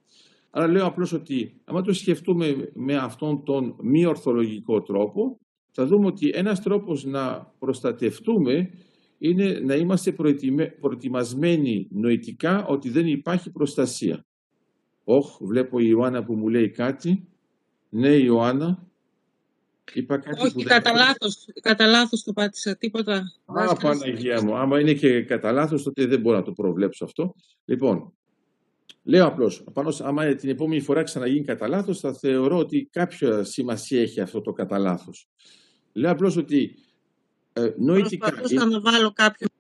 Άρα 0.51 0.67
λέω 0.67 0.87
απλώς 0.87 1.13
ότι 1.13 1.61
άμα 1.65 1.83
το 1.83 1.93
σκεφτούμε 1.93 2.71
με 2.75 2.97
αυτόν 2.97 3.45
τον 3.45 3.77
μη 3.83 4.07
ορθολογικό 4.07 4.83
τρόπο, 4.83 5.39
θα 5.71 5.87
δούμε 5.87 6.07
ότι 6.07 6.31
ένας 6.35 6.63
τρόπος 6.63 7.05
να 7.05 7.53
προστατευτούμε 7.59 8.71
είναι 9.19 9.61
να 9.65 9.75
είμαστε 9.75 10.13
προετοιμασμένοι 10.81 11.89
νοητικά 11.91 12.67
ότι 12.67 12.91
δεν 12.91 13.07
υπάρχει 13.07 13.51
προστασία. 13.51 14.25
Όχ, 15.05 15.37
βλέπω 15.41 15.79
η 15.79 15.87
Ιωάννα 15.89 16.25
που 16.25 16.35
μου 16.35 16.49
λέει 16.49 16.71
κάτι. 16.71 17.29
Ναι, 17.89 18.09
Ιωάννα. 18.09 18.87
Είπα 19.93 20.19
κάτι 20.19 20.43
Όχι, 20.43 20.55
που 20.55 20.63
κατά, 20.63 20.93
δεν... 20.93 21.01
λάθος, 21.01 21.47
κατά 21.61 21.87
λάθος 21.87 22.23
το 22.23 22.33
πάτησα, 22.33 22.77
τίποτα. 22.77 23.33
Α, 23.45 23.77
Παναγία 23.77 24.43
μου. 24.43 24.57
Άμα 24.57 24.81
είναι 24.81 24.93
και 24.93 25.23
κατά 25.23 25.53
λάθος, 25.53 25.83
τότε 25.83 26.07
δεν 26.07 26.21
μπορώ 26.21 26.37
να 26.37 26.43
το 26.43 26.53
προβλέψω 26.53 27.05
αυτό. 27.05 27.35
Λοιπόν, 27.65 28.13
λέω 29.03 29.27
απλώς, 29.27 29.65
πάνω, 29.73 29.95
άμα 30.01 30.35
την 30.35 30.49
επόμενη 30.49 30.81
φορά 30.81 31.03
ξαναγίνει 31.03 31.45
κατά 31.45 31.69
λάθος, 31.69 32.01
θα 32.01 32.13
θεωρώ 32.13 32.59
ότι 32.59 32.89
κάποια 32.93 33.45
σημασία 33.45 34.01
έχει 34.01 34.21
αυτό 34.21 34.41
το 34.41 34.53
κατά 34.53 34.79
λάθος. 34.79 35.29
Λέω 35.93 36.11
απλώς 36.11 36.37
ότι 36.37 36.77
ε, 37.53 37.73
νοητικά... 37.77 38.27
Προσπαθούσα 38.27 38.67
να 38.67 38.81
βάλω 38.81 39.13
κάποιον 39.13 39.51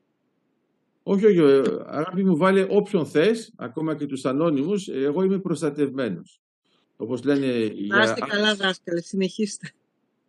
όχι, 1.09 1.26
όχι, 1.26 1.38
ε, 1.38 1.62
αγάπη 1.87 2.25
μου, 2.25 2.37
βάλε 2.37 2.66
όποιον 2.71 3.06
θες, 3.06 3.52
ακόμα 3.56 3.97
και 3.97 4.06
τους 4.06 4.25
ανώνυμους, 4.25 4.88
εγώ 4.88 5.23
είμαι 5.23 5.38
προστατευμένος. 5.38 6.40
Όπως 6.96 7.24
λένε... 7.24 7.46
Να 7.86 8.02
είστε 8.02 8.14
για... 8.16 8.26
καλά 8.28 8.54
δάσκαλε, 8.54 9.00
συνεχίστε. 9.00 9.70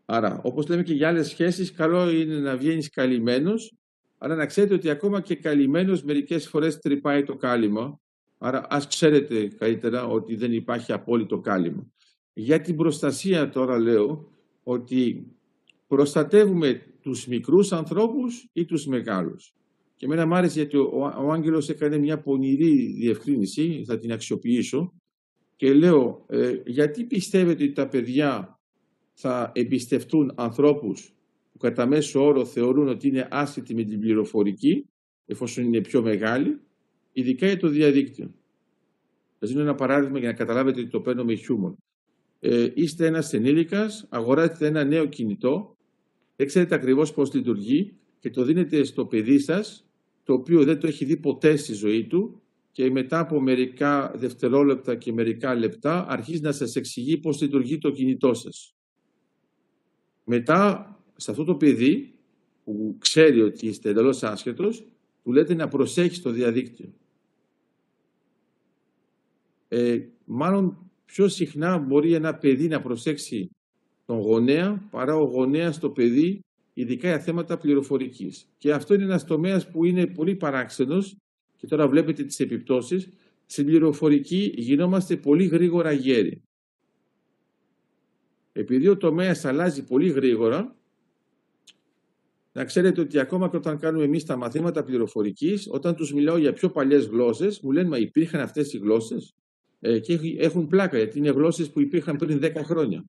Άρα, 0.06 0.40
όπως 0.44 0.68
λέμε 0.68 0.84
και 0.84 0.94
για 0.94 1.08
άλλες 1.08 1.28
σχέσεις, 1.28 1.72
καλό 1.72 2.10
είναι 2.10 2.36
να 2.36 2.58
βγαίνεις 2.58 2.90
καλυμμένος, 2.90 3.74
αλλά 4.18 4.36
να 4.36 4.46
ξέρετε 4.46 4.74
ότι 4.74 4.90
ακόμα 4.90 5.22
και 5.22 5.36
καλυμμένος 5.36 6.04
μερικές 6.04 6.48
φορές 6.48 6.80
τρυπάει 6.80 7.24
το 7.24 7.36
κάλυμα. 7.36 8.00
Άρα 8.38 8.66
ας 8.70 8.88
ξέρετε 8.88 9.48
καλύτερα 9.48 10.08
ότι 10.08 10.36
δεν 10.36 10.54
υπάρχει 10.54 10.92
απόλυτο 10.92 11.40
κάλυμα. 11.40 11.88
Για 12.34 12.62
την 12.62 12.76
προστασία 12.76 13.50
τώρα 13.50 13.80
λέω 13.80 14.32
ότι 14.64 15.28
προστατεύουμε 15.88 16.82
τους 17.02 17.28
μικρούς 17.28 17.72
ανθρώπους 17.72 18.50
ή 18.54 18.66
τους 18.66 18.86
μεγάλους. 18.86 19.54
Και 19.96 20.06
εμένα 20.06 20.28
μου 20.28 20.36
άρεσε 20.36 20.60
γιατί 20.60 20.78
ο, 20.78 21.14
ο 21.26 21.32
Άγγελος 21.32 21.70
έκανε 21.70 21.98
μια 21.98 22.20
πονηρή 22.20 22.94
διευκρίνηση, 23.00 23.84
θα 23.88 23.98
την 23.98 24.12
αξιοποιήσω, 24.12 24.94
και 25.58 25.74
λέω, 25.74 26.26
ε, 26.30 26.62
γιατί 26.66 27.04
πιστεύετε 27.04 27.64
ότι 27.64 27.74
τα 27.74 27.88
παιδιά 27.88 28.60
θα 29.14 29.52
εμπιστευτούν 29.56 30.32
ανθρώπους 30.36 31.14
που 31.52 31.58
κατά 31.58 31.86
μέσο 31.86 32.26
όρο 32.26 32.46
θεωρούν 32.46 32.88
ότι 32.88 33.08
είναι 33.08 33.28
άσχετοι 33.32 33.76
με 33.76 33.84
την 33.84 34.00
πληροφορική, 34.00 34.86
εφόσον 35.26 35.64
είναι 35.64 35.82
πιο 35.82 36.02
μεγάλοι, 36.02 36.60
ειδικά 37.12 37.46
για 37.46 37.58
το 37.58 37.68
διαδίκτυο. 37.68 38.32
Θα 39.40 39.48
δίνω 39.48 39.62
ένα 39.62 39.76
παράδειγμα 39.76 40.20
για 40.20 40.28
να 40.28 40.34
καταλάβετε 40.34 40.80
ότι 40.80 40.90
το 40.90 41.02
παίρνω 41.02 41.24
με 41.24 41.34
χιούμορ. 41.34 41.74
Ε, 42.40 42.72
είστε 42.74 43.06
ένας 43.06 43.34
ενήλικας, 43.34 44.06
αγοράζετε 44.10 44.68
ένα 44.68 44.84
νέο 44.84 45.06
κινητό, 45.06 45.76
δεν 46.36 46.48
ξέρετε 46.48 46.76
ακριβώς 46.76 47.14
πώς 47.14 47.34
λειτουργεί 47.34 47.94
και 48.20 48.30
το 48.30 48.44
δίνετε 48.44 48.84
στο 48.84 49.06
παιδί 49.06 49.40
σας, 49.40 49.90
το 50.24 50.34
οποίο 50.34 50.64
δεν 50.64 50.80
το 50.80 50.88
έχει 50.88 51.06
δει 51.06 51.18
ποτέ 51.18 51.56
στη 51.56 51.74
ζωή 51.74 52.08
του 52.08 52.42
και 52.78 52.92
μετά 52.92 53.20
από 53.20 53.40
μερικά 53.40 54.12
δευτερόλεπτα 54.16 54.96
και 54.96 55.14
μερικά 55.14 55.56
λεπτά 55.56 56.06
αρχίζει 56.10 56.42
να 56.42 56.52
σας 56.52 56.76
εξηγεί 56.76 57.18
πώς 57.18 57.42
λειτουργεί 57.42 57.78
το 57.78 57.92
κινητό 57.92 58.34
σας. 58.34 58.76
Μετά, 60.24 60.96
σε 61.16 61.32
αυτό 61.32 61.44
το 61.44 61.56
παιδί 61.56 62.14
που 62.64 62.96
ξέρει 63.00 63.42
ότι 63.42 63.68
είστε 63.68 63.90
εντελώς 63.90 64.24
άσχετος, 64.24 64.86
του 65.24 65.32
λέτε 65.32 65.54
να 65.54 65.68
προσέχει 65.68 66.22
το 66.22 66.30
διαδίκτυο. 66.30 66.94
Ε, 69.68 70.00
μάλλον 70.26 70.92
πιο 71.06 71.28
συχνά 71.28 71.78
μπορεί 71.78 72.14
ένα 72.14 72.36
παιδί 72.36 72.68
να 72.68 72.82
προσέξει 72.82 73.50
τον 74.06 74.20
γονέα 74.20 74.88
παρά 74.92 75.16
ο 75.16 75.24
γονέας 75.24 75.80
το 75.80 75.90
παιδί, 75.90 76.40
ειδικά 76.74 77.08
για 77.08 77.20
θέματα 77.20 77.58
πληροφορικής. 77.58 78.48
Και 78.58 78.74
αυτό 78.74 78.94
είναι 78.94 79.04
ένας 79.04 79.26
τομέας 79.26 79.70
που 79.70 79.86
είναι 79.86 80.08
πολύ 80.08 80.36
παράξενος 80.36 81.18
και 81.58 81.68
τώρα 81.68 81.88
βλέπετε 81.88 82.24
τις 82.24 82.40
επιπτώσεις. 82.40 83.10
Στην 83.46 83.66
πληροφορική 83.66 84.54
γινόμαστε 84.58 85.18
πολύ 85.18 85.46
γρήγορα 85.46 85.92
γέροι. 85.92 86.42
Επειδή 88.52 88.88
ο 88.88 88.98
τομέας 88.98 89.46
αλλάζει 89.46 89.84
πολύ 89.84 90.10
γρήγορα, 90.10 90.76
να 92.52 92.66
ξέρετε 92.66 93.02
ότι 93.02 93.20
ακόμα 93.20 93.50
και 93.50 93.56
όταν 93.56 93.80
κάνουμε 93.80 94.04
εμείς 94.04 94.26
τα 94.26 94.36
μαθήματα 94.36 94.84
πληροφορικής, 94.84 95.68
όταν 95.72 95.96
τους 95.96 96.14
μιλάω 96.14 96.38
για 96.38 96.54
πιο 96.54 96.70
παλιές 96.70 97.06
γλώσσες, 97.06 97.60
μου 97.60 97.72
λένε 97.72 97.88
Μα 97.88 97.98
υπήρχαν 97.98 98.42
αυτές 98.42 98.74
οι 98.74 98.78
γλώσσες; 98.78 99.36
Ε, 99.80 100.00
και 100.00 100.20
έχουν 100.38 100.68
πλάκα, 100.68 100.98
γιατί 100.98 101.18
είναι 101.18 101.30
γλώσσες 101.30 101.72
που 101.72 101.80
υπήρχαν 101.80 102.16
πριν 102.16 102.40
10 102.40 102.64
χρόνια. 102.64 103.06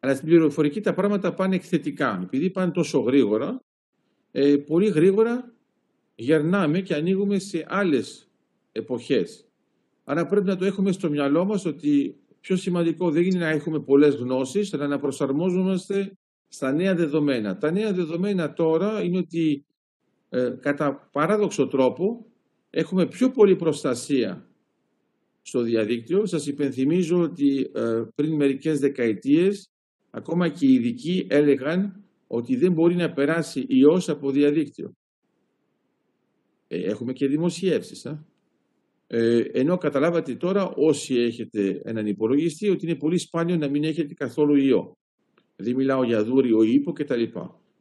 Αλλά 0.00 0.14
στην 0.14 0.28
πληροφορική 0.28 0.80
τα 0.80 0.94
πράγματα 0.94 1.34
πάνε 1.34 1.54
εκθετικά. 1.54 2.20
Επειδή 2.22 2.50
πάνε 2.50 2.72
τόσο 2.72 2.98
γρήγορα, 2.98 3.60
ε, 4.30 4.56
πολύ 4.56 4.88
γρήγορα 4.88 5.53
γερνάμε 6.14 6.80
και 6.80 6.94
ανοίγουμε 6.94 7.38
σε 7.38 7.64
άλλες 7.68 8.30
εποχές. 8.72 9.48
Άρα 10.04 10.26
πρέπει 10.26 10.46
να 10.46 10.56
το 10.56 10.64
έχουμε 10.64 10.92
στο 10.92 11.10
μυαλό 11.10 11.44
μας 11.44 11.64
ότι 11.64 12.16
πιο 12.40 12.56
σημαντικό 12.56 13.10
δεν 13.10 13.22
είναι 13.22 13.38
να 13.38 13.48
έχουμε 13.48 13.80
πολλές 13.80 14.14
γνώσεις, 14.14 14.74
αλλά 14.74 14.86
να 14.86 14.98
προσαρμόζομαστε 14.98 16.16
στα 16.48 16.72
νέα 16.72 16.94
δεδομένα. 16.94 17.58
Τα 17.58 17.70
νέα 17.70 17.92
δεδομένα 17.92 18.52
τώρα 18.52 19.02
είναι 19.02 19.18
ότι 19.18 19.64
ε, 20.28 20.56
κατά 20.60 21.08
παράδοξο 21.12 21.66
τρόπο 21.66 22.26
έχουμε 22.70 23.06
πιο 23.06 23.30
πολύ 23.30 23.56
προστασία 23.56 24.48
στο 25.42 25.62
διαδίκτυο. 25.62 26.26
Σας 26.26 26.46
υπενθυμίζω 26.46 27.20
ότι 27.20 27.70
ε, 27.74 28.02
πριν 28.14 28.34
μερικές 28.34 28.78
δεκαετίες 28.78 29.70
ακόμα 30.10 30.48
και 30.48 30.66
οι 30.66 30.72
ειδικοί 30.72 31.26
έλεγαν 31.30 32.04
ότι 32.26 32.56
δεν 32.56 32.72
μπορεί 32.72 32.94
να 32.94 33.12
περάσει 33.12 33.64
ιός 33.68 34.08
από 34.08 34.30
διαδίκτυο. 34.30 34.94
Ε, 36.74 36.90
έχουμε 36.90 37.12
και 37.12 37.26
δημοσιεύσεις. 37.26 38.06
Ε, 39.06 39.38
ενώ 39.52 39.76
καταλάβατε 39.76 40.34
τώρα 40.34 40.68
όσοι 40.68 41.14
έχετε 41.14 41.80
έναν 41.84 42.06
υπολογιστή 42.06 42.68
ότι 42.68 42.86
είναι 42.86 42.94
πολύ 42.94 43.18
σπάνιο 43.18 43.56
να 43.56 43.68
μην 43.68 43.84
έχετε 43.84 44.14
καθόλου 44.14 44.56
ιό. 44.56 44.96
Δηλαδή 45.56 45.74
μιλάω 45.76 46.04
για 46.04 46.24
δούριο 46.24 46.62
ύπο 46.62 46.92
κτλ. 46.92 47.22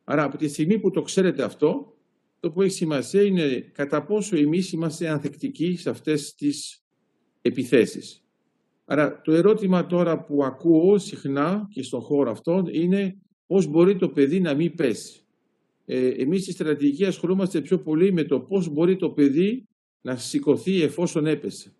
Άρα 0.04 0.24
από 0.24 0.38
τη 0.38 0.48
στιγμή 0.48 0.80
που 0.80 0.92
το 0.92 1.02
ξέρετε 1.02 1.44
αυτό, 1.44 1.98
το 2.40 2.52
που 2.52 2.62
έχει 2.62 2.72
σημασία 2.72 3.22
είναι 3.22 3.72
κατά 3.74 4.06
πόσο 4.06 4.38
εμείς 4.38 4.72
είμαστε 4.72 5.10
ανθεκτικοί 5.10 5.76
σε 5.76 5.90
αυτές 5.90 6.36
τις 6.36 6.84
επιθέσεις. 7.42 8.24
Άρα 8.86 9.22
το 9.22 9.32
ερώτημα 9.32 9.86
τώρα 9.86 10.24
που 10.24 10.44
ακούω 10.44 10.98
συχνά 10.98 11.68
και 11.72 11.84
στον 11.84 12.02
χώρο 12.02 12.32
αυτό 12.32 12.64
είναι 12.72 13.18
πώς 13.48 13.68
μπορεί 13.68 13.96
το 13.96 14.10
παιδί 14.10 14.40
να 14.40 14.54
μην 14.54 14.76
πέσει 14.76 15.23
ε, 15.86 16.08
εμείς 16.08 16.42
στη 16.42 16.52
στρατηγική 16.52 17.06
ασχολούμαστε 17.06 17.62
πιο 17.62 17.80
πολύ 17.80 18.12
με 18.12 18.24
το 18.24 18.40
πώς 18.40 18.70
μπορεί 18.70 18.96
το 18.96 19.10
παιδί 19.10 19.68
να 20.02 20.16
σηκωθεί 20.16 20.82
εφόσον 20.82 21.26
έπεσε. 21.26 21.74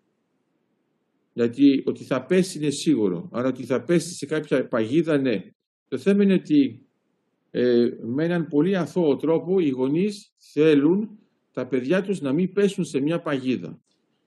Γιατί 1.32 1.82
ότι 1.86 2.04
θα 2.04 2.26
πέσει 2.26 2.58
είναι 2.58 2.70
σίγουρο. 2.70 3.28
Άρα 3.32 3.48
ότι 3.48 3.64
θα 3.64 3.82
πέσει 3.82 4.14
σε 4.14 4.26
κάποια 4.26 4.68
παγίδα, 4.68 5.18
ναι. 5.18 5.44
Το 5.88 5.98
θέμα 5.98 6.22
είναι 6.22 6.34
ότι 6.34 6.86
ε, 7.50 7.88
με 8.02 8.24
έναν 8.24 8.46
πολύ 8.48 8.76
αθώο 8.76 9.16
τρόπο 9.16 9.60
οι 9.60 9.68
γονείς 9.68 10.34
θέλουν 10.38 11.18
τα 11.52 11.66
παιδιά 11.66 12.02
τους 12.02 12.20
να 12.20 12.32
μην 12.32 12.52
πέσουν 12.52 12.84
σε 12.84 13.00
μια 13.00 13.20
παγίδα. 13.20 13.82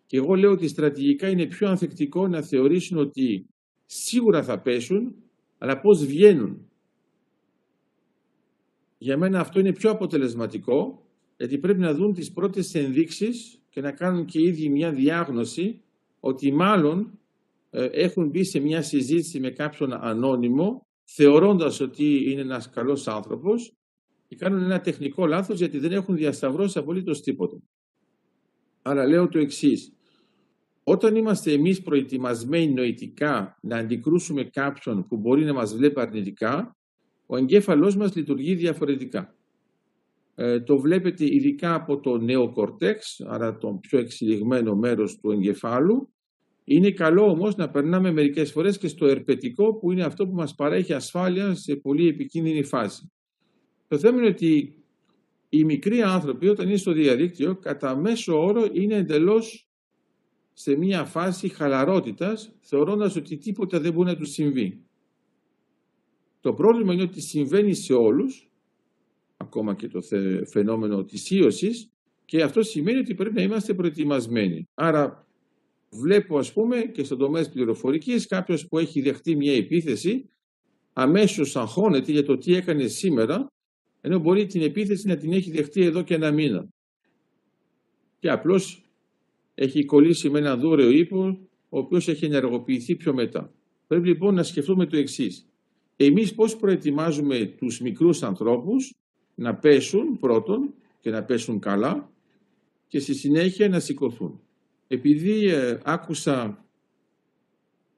Και 0.06 0.18
εγώ 0.18 0.36
λέω 0.36 0.52
ότι 0.52 0.68
στρατηγικά 0.68 1.30
είναι 1.30 1.46
πιο 1.46 1.70
ανθεκτικό 1.70 2.28
να 2.28 2.42
θεωρήσουν 2.42 2.98
ότι 2.98 3.50
σίγουρα 3.86 4.44
θα 4.44 4.62
πέσουν, 4.62 5.16
αλλά 5.58 5.80
πώς 5.80 6.06
βγαίνουν. 6.06 6.67
Για 8.98 9.18
μένα 9.18 9.40
αυτό 9.40 9.60
είναι 9.60 9.74
πιο 9.74 9.92
αποτελεσματικό, 9.92 11.06
γιατί 11.38 11.58
πρέπει 11.58 11.80
να 11.80 11.94
δουν 11.94 12.14
τις 12.14 12.32
πρώτες 12.32 12.76
ενδείξεις 12.76 13.62
και 13.70 13.82
να 13.82 13.92
κάνουν 13.92 14.26
και 14.26 14.40
οι 14.40 14.44
ίδιοι 14.44 14.70
μια 14.70 14.92
διάγνωση 14.92 15.82
ότι 16.20 16.52
μάλλον 16.52 17.20
ε, 17.70 17.86
έχουν 17.86 18.30
μπει 18.30 18.44
σε 18.44 18.60
μια 18.60 18.82
συζήτηση 18.82 19.40
με 19.40 19.50
κάποιον 19.50 19.94
ανώνυμο, 19.94 20.86
θεωρώντας 21.04 21.80
ότι 21.80 22.32
είναι 22.32 22.42
ένας 22.42 22.70
καλός 22.70 23.08
άνθρωπος 23.08 23.74
και 24.28 24.36
κάνουν 24.36 24.64
ένα 24.64 24.82
τεχνικό 24.82 25.26
λάθος 25.26 25.58
γιατί 25.58 25.78
δεν 25.78 25.92
έχουν 25.92 26.16
διασταυρώσει 26.16 26.78
απολύτως 26.78 27.22
τίποτα. 27.22 27.58
Άρα 28.82 29.08
λέω 29.08 29.28
το 29.28 29.40
εξής. 29.40 29.92
Όταν 30.84 31.16
είμαστε 31.16 31.52
εμείς 31.52 31.82
προετοιμασμένοι 31.82 32.74
νοητικά 32.74 33.58
να 33.62 33.78
αντικρούσουμε 33.78 34.44
κάποιον 34.44 35.08
που 35.08 35.18
μπορεί 35.18 35.46
να 35.46 35.54
μας 35.54 35.76
βλέπει 35.76 36.00
αρνητικά, 36.00 36.76
ο 37.28 37.38
εγκέφαλός 37.38 37.96
μας 37.96 38.16
λειτουργεί 38.16 38.56
διαφορετικά. 38.56 39.36
Ε, 40.36 40.60
το 40.60 40.80
βλέπετε 40.80 41.26
ειδικά 41.26 41.74
από 41.74 42.00
το 42.00 42.18
νεοκορτέξ, 42.18 43.22
άρα 43.28 43.58
το 43.58 43.80
πιο 43.82 44.00
εξελιγμένο 44.00 44.76
μέρος 44.76 45.20
του 45.20 45.32
εγκεφάλου. 45.32 46.10
Είναι 46.64 46.92
καλό 46.92 47.30
όμως 47.30 47.56
να 47.56 47.70
περνάμε 47.70 48.12
μερικές 48.12 48.52
φορές 48.52 48.78
και 48.78 48.88
στο 48.88 49.06
ερπετικό 49.06 49.74
που 49.76 49.92
είναι 49.92 50.04
αυτό 50.04 50.28
που 50.28 50.34
μας 50.34 50.56
παρέχει 50.56 50.94
ασφάλεια 50.94 51.56
σε 51.56 51.76
πολύ 51.76 52.08
επικίνδυνη 52.08 52.64
φάση. 52.64 53.12
Το 53.88 53.98
θέμα 53.98 54.18
είναι 54.18 54.28
ότι 54.28 54.76
οι 55.50 55.64
μικροί 55.64 56.02
άνθρωποι 56.02 56.48
όταν 56.48 56.68
είναι 56.68 56.78
στο 56.78 56.92
διαδίκτυο 56.92 57.56
κατά 57.56 57.96
μέσο 57.96 58.44
όρο 58.44 58.68
είναι 58.74 58.96
εντελώς 58.96 59.70
σε 60.54 60.76
μια 60.76 61.06
φάση 61.06 61.48
χαλαρότητας 61.48 62.56
θεωρώντας 62.62 63.16
ότι 63.16 63.38
τίποτα 63.38 63.80
δεν 63.80 63.94
μπορεί 63.94 64.10
να 64.10 64.16
τους 64.16 64.30
συμβεί. 64.30 64.87
Το 66.48 66.54
πρόβλημα 66.54 66.94
είναι 66.94 67.02
ότι 67.02 67.22
συμβαίνει 67.22 67.74
σε 67.74 67.94
όλους, 67.94 68.50
ακόμα 69.38 69.76
και 69.76 69.88
το 69.88 70.02
φαινόμενο 70.46 71.04
της 71.04 71.32
ίωσης, 71.32 71.90
και 72.26 72.42
αυτό 72.42 72.64
σημαίνει 72.64 72.98
ότι 72.98 73.14
πρέπει 73.14 73.36
να 73.36 73.42
είμαστε 73.42 73.74
προετοιμασμένοι. 73.74 74.68
Άρα 74.74 75.28
βλέπω 75.90 76.38
ας 76.38 76.54
πούμε 76.54 76.82
και 76.82 77.04
στον 77.04 77.18
τομέα 77.18 77.42
της 77.42 77.52
πληροφορικής 77.52 78.28
κάποιος 78.28 78.68
που 78.68 78.78
έχει 78.78 79.02
δεχτεί 79.02 79.36
μια 79.36 79.54
επίθεση 79.56 80.30
αμέσως 80.94 81.56
αγχώνεται 81.56 82.12
για 82.12 82.24
το 82.24 82.38
τι 82.38 82.56
έκανε 82.56 82.88
σήμερα 82.88 83.48
ενώ 84.02 84.20
μπορεί 84.20 84.46
την 84.46 84.62
επίθεση 84.62 85.08
να 85.08 85.18
την 85.18 85.34
έχει 85.34 85.52
δεχτεί 85.52 85.82
εδώ 85.82 86.04
και 86.04 86.14
ένα 86.14 86.32
μήνα. 86.32 86.68
Και 88.20 88.30
απλώς 88.30 88.84
έχει 89.56 89.86
κολλήσει 89.86 90.30
με 90.30 90.40
ένα 90.40 90.58
δούρεο 90.58 90.90
ύπο 90.90 91.48
ο 91.70 91.78
οποίος 91.78 92.08
έχει 92.08 92.26
ενεργοποιηθεί 92.26 92.96
πιο 92.96 93.14
μετά. 93.14 93.54
Πρέπει 93.88 94.08
λοιπόν 94.08 94.34
να 94.36 94.44
σκεφτούμε 94.44 94.86
το 94.86 94.98
εξής 94.98 95.47
εμείς 95.98 96.36
πώς 96.36 96.56
προετοιμάζουμε 96.56 97.46
τους 97.46 97.80
μικρούς 97.80 98.24
ανθρώπους 98.24 98.94
να 99.36 99.56
πέσουν 99.56 100.20
πρώτον 100.20 100.74
και 101.00 101.10
να 101.10 101.24
πέσουν 101.24 101.60
καλά 101.60 102.12
και 102.88 103.00
στη 103.00 103.14
συνέχεια 103.14 103.70
να 103.70 103.80
σηκωθούν. 103.80 104.42
Επειδή 104.88 105.48
ε, 105.48 105.80
άκουσα 105.84 106.66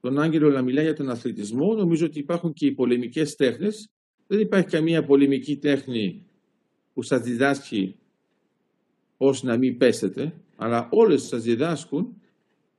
τον 0.01 0.19
Άγγελο 0.19 0.49
να 0.49 0.61
μιλάει 0.61 0.83
για 0.83 0.95
τον 0.95 1.09
αθλητισμό, 1.09 1.73
νομίζω 1.73 2.05
ότι 2.05 2.19
υπάρχουν 2.19 2.53
και 2.53 2.65
οι 2.65 2.71
πολεμικές 2.71 3.35
τέχνες. 3.35 3.89
Δεν 4.27 4.39
υπάρχει 4.39 4.67
καμία 4.67 5.05
πολεμική 5.05 5.57
τέχνη 5.57 6.25
που 6.93 7.01
σας 7.01 7.21
διδάσκει 7.21 7.95
πώς 9.17 9.43
να 9.43 9.57
μην 9.57 9.77
πέσετε, 9.77 10.33
αλλά 10.55 10.89
όλες 10.91 11.23
σας 11.23 11.43
διδάσκουν 11.43 12.21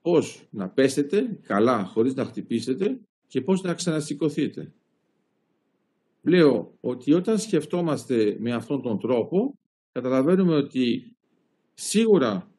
πώς 0.03 0.47
να 0.51 0.69
πέσετε 0.69 1.39
καλά 1.43 1.85
χωρίς 1.85 2.15
να 2.15 2.25
χτυπήσετε 2.25 3.01
και 3.27 3.41
πώς 3.41 3.63
να 3.63 3.75
ξανασηκωθείτε 3.75 4.73
λέω 6.23 6.77
ότι 6.81 7.13
όταν 7.13 7.39
σκεφτόμαστε 7.39 8.37
με 8.39 8.53
αυτόν 8.53 8.83
τον 8.83 8.99
τρόπο, 8.99 9.59
καταλαβαίνουμε 9.93 10.55
ότι 10.55 11.17
σίγουρα 11.75 12.51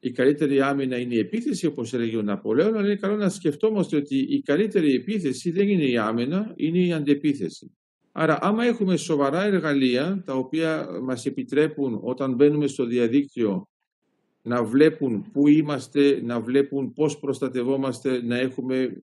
η 0.00 0.10
καλύτερη 0.10 0.60
άμυνα 0.60 0.98
είναι 0.98 1.14
η 1.14 1.18
επίθεση, 1.18 1.66
όπως 1.66 1.94
έλεγε 1.94 2.16
ο 2.16 2.22
Ναπολέον, 2.22 2.74
αλλά 2.76 2.86
είναι 2.86 2.96
καλό 2.96 3.16
να 3.16 3.28
σκεφτόμαστε 3.28 3.96
ότι 3.96 4.16
η 4.16 4.42
καλύτερη 4.42 4.94
επίθεση 4.94 5.50
δεν 5.50 5.68
είναι 5.68 5.84
η 5.84 5.96
άμυνα, 5.96 6.52
είναι 6.56 6.78
η 6.78 6.92
αντεπίθεση. 6.92 7.76
Άρα, 8.12 8.38
άμα 8.40 8.64
έχουμε 8.64 8.96
σοβαρά 8.96 9.44
εργαλεία, 9.44 10.22
τα 10.26 10.34
οποία 10.34 10.88
μας 11.02 11.26
επιτρέπουν 11.26 12.00
όταν 12.02 12.34
μπαίνουμε 12.34 12.66
στο 12.66 12.84
διαδίκτυο 12.84 13.68
να 14.42 14.64
βλέπουν 14.64 15.30
πού 15.32 15.48
είμαστε, 15.48 16.20
να 16.22 16.40
βλέπουν 16.40 16.92
πώς 16.92 17.18
προστατευόμαστε, 17.18 18.22
να 18.22 18.38
έχουμε 18.38 19.02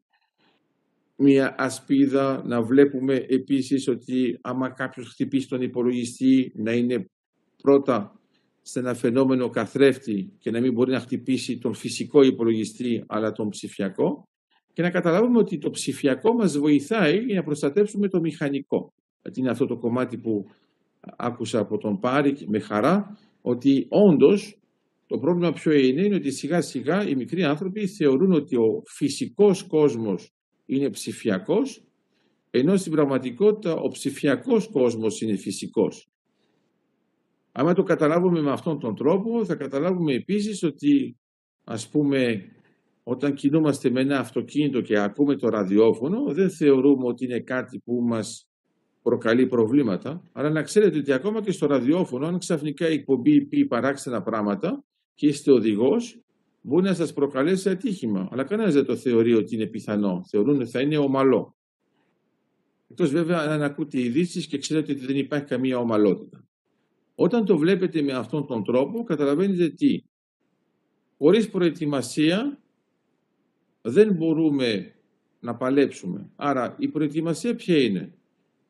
μια 1.22 1.56
ασπίδα, 1.58 2.44
να 2.46 2.62
βλέπουμε 2.62 3.26
επίσης 3.30 3.88
ότι 3.88 4.38
άμα 4.42 4.70
κάποιος 4.70 5.08
χτυπήσει 5.08 5.48
τον 5.48 5.62
υπολογιστή 5.62 6.52
να 6.56 6.74
είναι 6.74 7.10
πρώτα 7.62 8.20
σε 8.62 8.80
ένα 8.80 8.94
φαινόμενο 8.94 9.50
καθρέφτη 9.50 10.34
και 10.40 10.52
να 10.52 10.60
μην 10.60 10.74
μπορεί 10.74 10.92
να 10.92 11.00
χτυπήσει 11.00 11.58
τον 11.58 11.74
φυσικό 11.74 12.24
υπολογιστή 12.24 13.04
αλλά 13.08 13.32
τον 13.32 13.50
ψηφιακό 13.50 14.24
και 14.74 14.82
να 14.82 14.90
καταλάβουμε 14.90 15.38
ότι 15.38 15.58
το 15.58 15.70
ψηφιακό 15.70 16.34
μας 16.34 16.58
βοηθάει 16.58 17.18
για 17.18 17.36
να 17.36 17.44
προστατεύσουμε 17.44 18.08
το 18.08 18.20
μηχανικό. 18.20 18.94
Γιατί 19.22 19.40
είναι 19.40 19.50
αυτό 19.50 19.66
το 19.66 19.78
κομμάτι 19.78 20.18
που 20.18 20.46
άκουσα 21.18 21.60
από 21.60 21.78
τον 21.78 22.00
Πάρη 22.00 22.38
με 22.48 22.60
χαρά, 22.60 23.18
ότι 23.42 23.86
όντως 23.90 24.60
το 25.08 25.18
πρόβλημα 25.18 25.52
ποιο 25.52 25.72
είναι, 25.72 26.02
είναι 26.02 26.16
ότι 26.16 26.32
σιγά 26.32 26.62
σιγά 26.62 27.08
οι 27.08 27.16
μικροί 27.16 27.44
άνθρωποι 27.44 27.88
θεωρούν 27.88 28.32
ότι 28.32 28.56
ο 28.56 28.84
φυσικός 28.86 29.64
κόσμος 29.64 30.34
είναι 30.70 30.90
ψηφιακός, 30.90 31.84
ενώ 32.50 32.78
στην 32.78 32.92
πραγματικότητα 32.92 33.74
ο 33.74 33.88
ψηφιακός 33.88 34.68
κόσμος 34.68 35.22
είναι 35.22 35.36
φυσικός. 35.36 36.10
Άμα 37.52 37.74
το 37.74 37.84
καταλάβουμε 37.84 38.42
με 38.42 38.52
αυτόν 38.52 38.80
τον 38.80 38.96
τρόπο, 38.96 39.46
θα 39.46 39.56
καταλάβουμε 39.56 40.14
επίσης 40.14 40.64
ότι, 40.64 41.18
ας 41.64 41.90
πούμε, 41.90 42.46
όταν 43.04 43.34
κινούμαστε 43.34 43.90
με 43.90 44.02
ένα 44.02 44.20
αυτοκίνητο 44.20 44.82
και 44.82 45.00
ακούμε 45.00 45.36
το 45.36 45.50
ραδιόφωνο, 45.50 46.34
δεν 46.34 46.50
θεωρούμε 46.50 47.08
ότι 47.08 47.26
είναι 47.26 47.40
κάτι 47.40 47.80
που 47.80 48.02
μας 48.02 48.48
προκαλεί 49.02 49.48
προβλήματα, 49.48 50.22
αλλά 50.32 50.50
να 50.50 50.62
ξέρετε 50.62 50.98
ότι 50.98 51.12
ακόμα 51.12 51.42
και 51.42 51.52
στο 51.52 51.66
ραδιόφωνο, 51.66 52.28
αν 52.28 52.38
ξαφνικά 52.38 52.90
η 52.90 52.94
εκπομπή 52.94 53.46
πει 53.46 53.66
παράξενα 53.66 54.22
πράγματα 54.22 54.84
και 55.14 55.28
είστε 55.28 55.52
οδηγός, 55.52 56.22
μπορεί 56.62 56.84
να 56.84 56.94
σας 56.94 57.14
προκαλέσει 57.14 57.70
ατύχημα. 57.70 58.28
Αλλά 58.32 58.44
κανένας 58.44 58.74
δεν 58.74 58.86
το 58.86 58.96
θεωρεί 58.96 59.34
ότι 59.34 59.56
είναι 59.56 59.66
πιθανό. 59.66 60.24
Θεωρούν 60.30 60.62
ότι 60.62 60.70
θα 60.70 60.82
είναι 60.82 60.98
ομαλό. 60.98 61.56
Εκτός 62.90 63.12
βέβαια 63.12 63.38
αν 63.40 63.62
ακούτε 63.62 64.00
ειδήσεις 64.02 64.48
και 64.48 64.58
ξέρετε 64.58 64.92
ότι 64.92 65.06
δεν 65.06 65.16
υπάρχει 65.16 65.46
καμία 65.46 65.78
ομαλότητα. 65.78 66.48
Όταν 67.16 67.46
το 67.46 67.58
βλέπετε 67.58 68.02
με 68.02 68.14
αυτόν 68.14 68.48
τον 68.48 68.64
τρόπο, 68.64 69.04
καταλαβαίνετε 69.04 69.70
τι. 69.70 70.04
Χωρίς 71.18 71.50
προετοιμασία 71.50 72.60
δεν 73.82 74.14
μπορούμε 74.14 74.96
να 75.40 75.56
παλέψουμε. 75.56 76.30
Άρα 76.36 76.76
η 76.80 76.88
προετοιμασία 76.88 77.56
ποια 77.56 77.78
είναι; 77.78 78.14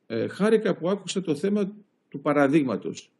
Ε, 0.06 0.28
χάρηκα 0.28 0.76
που 0.76 0.88
άκουσα 0.88 1.20
το 1.22 1.34
θέμα 1.34 1.76
του 2.08 2.20
παραδείγματος. 2.20 3.12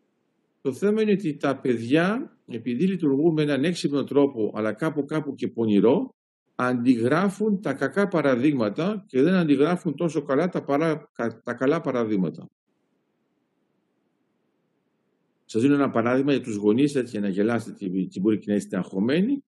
Το 0.61 0.73
θέμα 0.73 1.03
είναι 1.03 1.13
ότι 1.13 1.37
τα 1.37 1.61
παιδιά, 1.61 2.37
επειδή 2.47 2.87
λειτουργούν 2.87 3.33
με 3.33 3.43
έναν 3.43 3.65
έξυπνο 3.65 4.05
τρόπο, 4.05 4.53
αλλά 4.55 4.73
κάπου 4.73 5.05
κάπου 5.05 5.35
και 5.35 5.49
πονηρό, 5.49 6.15
αντιγράφουν 6.55 7.61
τα 7.61 7.73
κακά 7.73 8.09
παραδείγματα 8.09 9.05
και 9.07 9.23
δεν 9.23 9.35
αντιγράφουν 9.35 9.95
τόσο 9.95 10.23
καλά 10.23 10.49
τα, 10.49 10.65
παρά, 10.65 11.11
τα 11.45 11.55
καλά 11.55 11.81
παραδείγματα. 11.81 12.49
Σας 15.45 15.63
δίνω 15.63 15.75
ένα 15.75 15.91
παράδειγμα 15.91 16.33
για 16.33 16.43
τους 16.43 16.57
γονείς, 16.57 16.95
έτσι 16.95 17.11
για 17.11 17.21
να 17.21 17.29
γελάσετε 17.29 17.89
και 18.09 18.21
μπορεί 18.21 18.39
και 18.39 18.51
να 18.51 18.55
είστε 18.55 18.77
αγχωμένοι. 18.77 19.45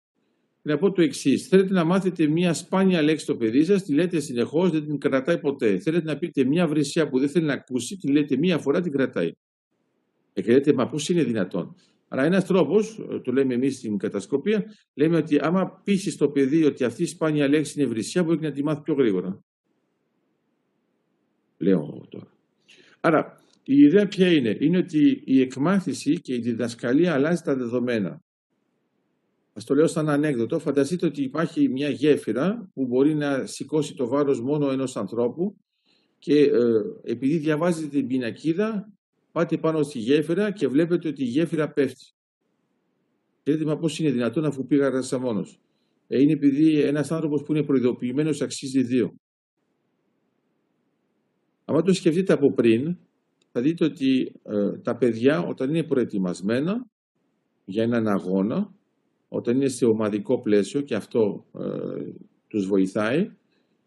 Να 0.62 0.78
πω 0.78 0.92
το 0.92 1.02
εξής. 1.02 1.49
Θέλετε 1.49 1.73
να 1.73 1.85
μάθετε 1.85 2.26
μια 2.26 2.54
σπάνια 2.54 3.02
λέξη 3.02 3.25
στο 3.25 3.37
παιδί 3.37 3.64
σας, 3.64 3.83
τη 3.83 3.95
λέτε 3.95 4.21
συνεχώς, 4.21 4.71
δεν 4.71 4.87
την 4.87 4.99
κρατάει 4.99 5.38
ποτέ. 5.38 5.78
Θέλετε 5.78 6.04
να 6.04 6.19
πείτε 6.19 6.45
μια 6.45 6.66
βρυσιά 6.66 7.09
που 7.09 7.19
δεν 7.19 7.28
θέλει 7.28 7.47
να 7.47 7.52
ακούσει, 7.52 7.97
τη 7.97 8.09
λέτε 8.09 8.37
μία 8.37 8.59
φορά, 8.59 8.81
την 8.81 8.92
κρατάει. 8.92 9.33
Ε, 10.32 10.42
και 10.42 10.52
λέτε, 10.52 10.72
μα 10.72 10.88
πώς 10.88 11.08
είναι 11.08 11.24
δυνατόν; 11.24 11.74
Αλλά 12.08 12.24
ένας 12.24 12.46
τρόπος, 12.46 13.00
το 13.24 13.32
λέμε 13.32 13.54
εμείς 13.54 13.76
στην 13.76 13.98
κατασκοπία, 13.98 14.64
λέμε 14.94 15.16
ότι 15.16 15.38
άμα 15.40 15.80
πείσεις 15.84 16.16
το 16.16 16.28
παιδί 16.28 16.64
ότι 16.64 16.84
αυτή 16.84 17.02
η 17.02 17.06
σπάνια 17.06 17.48
λέξη 17.48 17.80
είναι 17.80 17.88
βρυσιά, 17.88 18.22
μπορεί 18.22 18.40
να 18.40 18.52
τη 18.52 18.62
μάθει 18.62 18.80
πιο 18.80 18.94
γρήγορα. 18.94 19.44
Λέω 21.58 22.06
τώρα. 22.08 22.32
Άρα, 23.00 23.40
η 23.64 23.76
ιδέα 23.76 24.08
ποια 24.08 24.32
είναι; 24.32 24.56
Είναι 24.60 24.78
ότι 24.78 25.22
η 25.24 25.40
εκμάθηση 25.40 26.21
και 26.21 26.34
η 26.34 26.38
διδασκαλία 26.38 27.14
αλλάζει 27.14 27.42
τα 27.42 27.56
δεδομένα. 27.56 28.10
Α 29.54 29.62
το 29.64 29.75
λέω 29.75 29.86
σαν 29.86 30.08
ανέκδοτο. 30.08 30.58
Φανταστείτε 30.58 31.06
ότι 31.06 31.23
υπάρχει 31.23 31.68
μια 31.68 31.88
γέφυρα 31.88 32.71
που 32.75 32.86
μπορεί 32.86 33.14
να 33.14 33.47
σηκώσει 33.47 33.95
το 33.95 34.08
βάρος 34.08 34.40
μόνο 34.40 34.71
ενός 34.71 34.97
ανθρώπου 34.97 35.56
και 36.18 36.38
ε, 36.38 36.50
επειδή 37.02 37.36
διαβάζετε 37.36 37.86
την 37.86 38.06
πινακίδα 38.06 38.92
πάτε 39.32 39.58
πάνω 39.58 39.82
στη 39.82 39.99
γέφυρα 39.99 40.50
και 40.50 40.68
βλέπετε 40.68 41.08
ότι 41.08 41.23
η 41.23 41.26
γέφυρα 41.26 41.73
πέφτει. 41.73 42.04
Και 43.42 43.52
λέτε, 43.52 43.64
μα 43.64 43.76
πώς 43.76 43.99
είναι 43.99 44.10
δυνατόν 44.10 44.45
αφού 44.45 44.66
πήγα 44.66 44.90
ρασαμόνο. 44.90 45.47
Ε, 46.06 46.21
είναι 46.21 46.32
επειδή 46.32 46.80
ένας 46.80 47.10
άνθρωπος 47.10 47.42
που 47.42 47.52
είναι 47.52 47.62
προειδοποιημένος 47.62 48.40
αξίζει 48.40 48.82
δύο. 48.82 49.14
Αν 51.64 51.84
το 51.84 51.92
σκεφτείτε 51.92 52.32
από 52.32 52.52
πριν, 52.52 52.97
θα 53.52 53.60
δείτε 53.60 53.84
ότι 53.84 54.32
ε, 54.42 54.78
τα 54.78 54.97
παιδιά 54.97 55.40
όταν 55.40 55.68
είναι 55.68 55.82
προετοιμασμένα 55.82 56.86
για 57.64 57.82
έναν 57.82 58.08
αγώνα, 58.08 58.75
όταν 59.28 59.56
είναι 59.56 59.68
σε 59.68 59.84
ομαδικό 59.84 60.40
πλαίσιο 60.40 60.80
και 60.80 60.95
αυτό 60.95 61.47
ε, 61.58 62.12
τους 62.49 62.66
βοηθάει, 62.66 63.30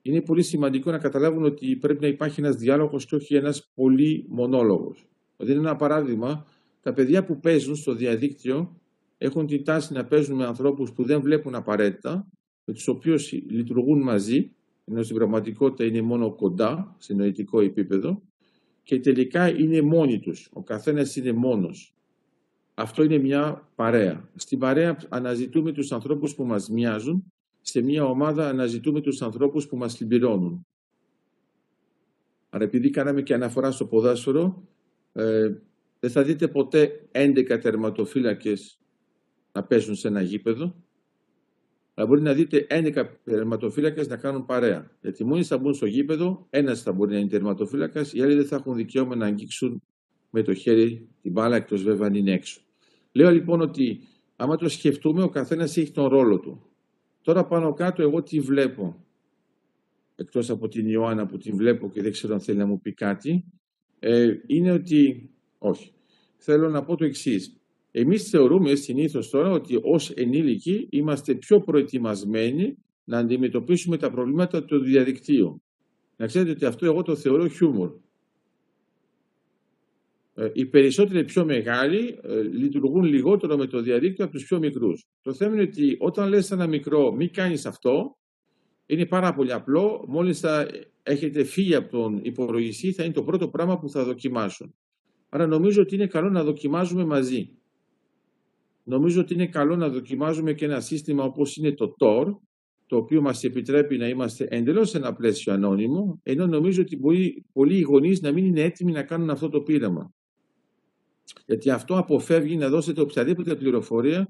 είναι 0.01 0.21
πολύ 0.21 0.43
σημαντικό 0.43 0.91
να 0.91 0.97
καταλάβουν 0.97 1.43
ότι 1.43 1.75
πρέπει 1.75 2.01
να 2.01 2.07
υπάρχει 2.07 2.39
ένας 2.39 2.55
διάλογος 2.55 3.05
και 3.05 3.15
όχι 3.15 3.35
ένας 3.35 3.71
πολύ 3.75 4.25
μονόλογος. 4.29 5.07
Δηλαδή 5.37 5.57
είναι 5.59 5.67
ένα 5.67 5.75
παράδειγμα, 5.75 6.45
τα 6.81 6.93
παιδιά 6.93 7.25
που 7.25 7.39
παίζουν 7.39 7.75
στο 7.75 7.93
διαδίκτυο 7.93 8.79
έχουν 9.17 9.47
την 9.47 9.63
τάση 9.63 9.93
να 9.93 10.05
παίζουν 10.05 10.35
με 10.35 10.45
ανθρώπους 10.45 10.93
που 10.93 11.03
δεν 11.03 11.21
βλέπουν 11.21 11.55
απαραίτητα, 11.55 12.27
με 12.65 12.73
τους 12.73 12.87
οποίους 12.87 13.31
λειτουργούν 13.31 14.01
μαζί, 14.01 14.51
ενώ 14.85 15.03
στην 15.03 15.15
πραγματικότητα 15.15 15.85
είναι 15.85 16.01
μόνο 16.01 16.35
κοντά, 16.35 16.95
σε 16.97 17.13
νοητικό 17.13 17.59
επίπεδο, 17.59 18.21
και 18.83 18.99
τελικά 18.99 19.49
είναι 19.49 19.81
μόνοι 19.81 20.19
τους. 20.19 20.49
Ο 20.53 20.63
καθένας 20.63 21.15
είναι 21.15 21.31
μόνος. 21.31 21.95
Αυτό 22.73 23.03
είναι 23.03 23.17
μια 23.17 23.69
παρέα. 23.75 24.29
Στην 24.35 24.59
παρέα 24.59 24.97
αναζητούμε 25.09 25.71
τους 25.71 25.91
ανθρώπους 25.91 26.35
που 26.35 26.45
μας 26.45 26.69
μοιάζουν, 26.69 27.23
σε 27.61 27.81
μια 27.81 28.05
ομάδα 28.05 28.47
αναζητούμε 28.49 29.01
τους 29.01 29.21
ανθρώπους 29.21 29.67
που 29.67 29.77
μας 29.77 29.93
συμπληρώνουν. 29.93 30.65
Άρα 32.49 32.63
επειδή 32.63 32.89
κάναμε 32.89 33.21
και 33.21 33.33
αναφορά 33.33 33.71
στο 33.71 33.85
ποδάσφαιρο, 33.85 34.63
ε, 35.15 35.53
δεν 35.99 36.09
θα 36.09 36.23
δείτε 36.23 36.47
ποτέ 36.47 37.07
11 37.11 37.59
τερματοφύλακες 37.61 38.79
να 39.51 39.63
παίζουν 39.63 39.95
σε 39.95 40.07
ένα 40.07 40.21
γήπεδο, 40.21 40.75
αλλά 41.93 42.07
μπορεί 42.07 42.21
να 42.21 42.33
δείτε 42.33 42.67
11 42.69 43.05
τερματοφύλακες 43.23 44.07
να 44.07 44.17
κάνουν 44.17 44.45
παρέα. 44.45 44.91
Γιατί 45.01 45.23
μόλι 45.23 45.43
θα 45.43 45.57
μπουν 45.57 45.73
στο 45.73 45.85
γήπεδο, 45.85 46.47
ένας 46.49 46.81
θα 46.81 46.91
μπορεί 46.91 47.11
να 47.11 47.17
είναι 47.17 47.29
τερματοφύλακας, 47.29 48.13
οι 48.13 48.21
άλλοι 48.21 48.35
δεν 48.35 48.45
θα 48.45 48.55
έχουν 48.55 48.75
δικαίωμα 48.75 49.15
να 49.15 49.25
αγγίξουν 49.25 49.81
με 50.29 50.41
το 50.41 50.53
χέρι 50.53 51.09
την 51.21 51.31
μπάλα, 51.31 51.55
εκτός 51.55 51.83
βέβαια 51.83 52.07
αν 52.07 52.13
είναι 52.13 52.31
έξω. 52.31 52.61
Λέω 53.11 53.31
λοιπόν 53.31 53.61
ότι 53.61 53.99
άμα 54.35 54.55
το 54.55 54.69
σκεφτούμε, 54.69 55.23
ο 55.23 55.29
καθένας 55.29 55.77
έχει 55.77 55.91
τον 55.91 56.07
ρόλο 56.07 56.39
του. 56.39 56.61
Τώρα 57.21 57.45
πάνω 57.45 57.73
κάτω, 57.73 58.01
εγώ 58.01 58.23
τι 58.23 58.39
βλέπω. 58.39 59.05
Εκτός 60.15 60.49
από 60.49 60.67
την 60.67 60.87
Ιωάννα 60.87 61.25
που 61.25 61.37
την 61.37 61.55
βλέπω 61.55 61.89
και 61.89 62.01
δεν 62.01 62.11
ξέρω 62.11 62.33
αν 62.33 62.39
θέλει 62.39 62.57
να 62.57 62.65
μου 62.65 62.79
πει 62.79 62.93
κάτι, 62.93 63.45
ε, 64.07 64.39
είναι 64.47 64.71
ότι. 64.71 65.29
Όχι. 65.57 65.91
Θέλω 66.37 66.69
να 66.69 66.83
πω 66.83 66.95
το 66.95 67.05
εξής. 67.05 67.57
Εμείς 67.91 68.29
θεωρούμε 68.29 68.75
συνήθως 68.75 69.29
τώρα 69.29 69.49
ότι 69.49 69.79
ως 69.81 70.11
ενήλικοι 70.11 70.87
είμαστε 70.91 71.35
πιο 71.35 71.61
προετοιμασμένοι 71.61 72.77
να 73.03 73.17
αντιμετωπίσουμε 73.17 73.97
τα 73.97 74.11
προβλήματα 74.11 74.63
του 74.63 74.79
διαδικτύου. 74.79 75.61
Να 76.15 76.25
ξέρετε 76.25 76.51
ότι 76.51 76.65
αυτό 76.65 76.85
εγώ 76.85 77.01
το 77.01 77.15
θεωρώ 77.15 77.47
χιούμορ. 77.47 77.91
Ε, 80.33 80.49
οι 80.53 80.65
περισσότεροι 80.65 81.23
πιο 81.23 81.45
μεγάλοι 81.45 82.19
ε, 82.21 82.41
λειτουργούν 82.41 83.03
λιγότερο 83.03 83.57
με 83.57 83.67
το 83.67 83.81
διαδίκτυο 83.81 84.25
από 84.25 84.33
τους 84.33 84.45
πιο 84.45 84.59
μικρούς. 84.59 85.05
Το 85.21 85.33
θέμα 85.33 85.53
είναι 85.53 85.61
ότι 85.61 85.95
όταν 85.99 86.29
λες 86.29 86.51
ένα 86.51 86.67
μικρό 86.67 87.11
μη 87.11 87.29
κάνεις 87.29 87.65
αυτό, 87.65 88.17
είναι 88.85 89.05
πάρα 89.05 89.33
πολύ 89.33 89.53
απλό. 89.53 90.05
Μόλις 90.07 90.39
θα 90.39 90.67
έχετε 91.03 91.43
φύγει 91.43 91.75
από 91.75 91.89
τον 91.89 92.19
υπολογιστή 92.23 92.91
θα 92.91 93.03
είναι 93.03 93.13
το 93.13 93.23
πρώτο 93.23 93.47
πράγμα 93.47 93.79
που 93.79 93.89
θα 93.89 94.03
δοκιμάσουν. 94.03 94.73
Άρα 95.29 95.47
νομίζω 95.47 95.81
ότι 95.81 95.95
είναι 95.95 96.07
καλό 96.07 96.29
να 96.29 96.43
δοκιμάζουμε 96.43 97.05
μαζί 97.05 97.49
νομίζω 98.85 99.21
ότι 99.21 99.33
είναι 99.33 99.47
καλό 99.47 99.75
να 99.75 99.89
δοκιμάζουμε 99.89 100.53
και 100.53 100.65
ένα 100.65 100.79
σύστημα 100.79 101.23
όπως 101.23 101.55
είναι 101.55 101.71
το 101.73 101.95
TOR, 101.99 102.25
το 102.87 102.97
οποίο 102.97 103.21
μας 103.21 103.43
επιτρέπει 103.43 103.97
να 103.97 104.07
είμαστε 104.07 104.47
εντελώς 104.49 104.89
σε 104.89 104.97
ένα 104.97 105.13
πλαίσιο 105.13 105.53
ανώνυμο, 105.53 106.19
ενώ 106.23 106.47
νομίζω 106.47 106.81
ότι 106.81 106.97
μπορεί 106.97 107.45
πολλοί 107.53 107.81
γονείς 107.81 108.21
να 108.21 108.31
μην 108.31 108.45
είναι 108.45 108.61
έτοιμοι 108.61 108.91
να 108.91 109.03
κάνουν 109.03 109.29
αυτό 109.29 109.49
το 109.49 109.61
πείραμα. 109.61 110.13
Γιατί 111.45 111.69
αυτό 111.69 111.97
αποφεύγει 111.97 112.57
να 112.57 112.69
δώσετε 112.69 113.01
οποιαδήποτε 113.01 113.55
πληροφορία 113.55 114.27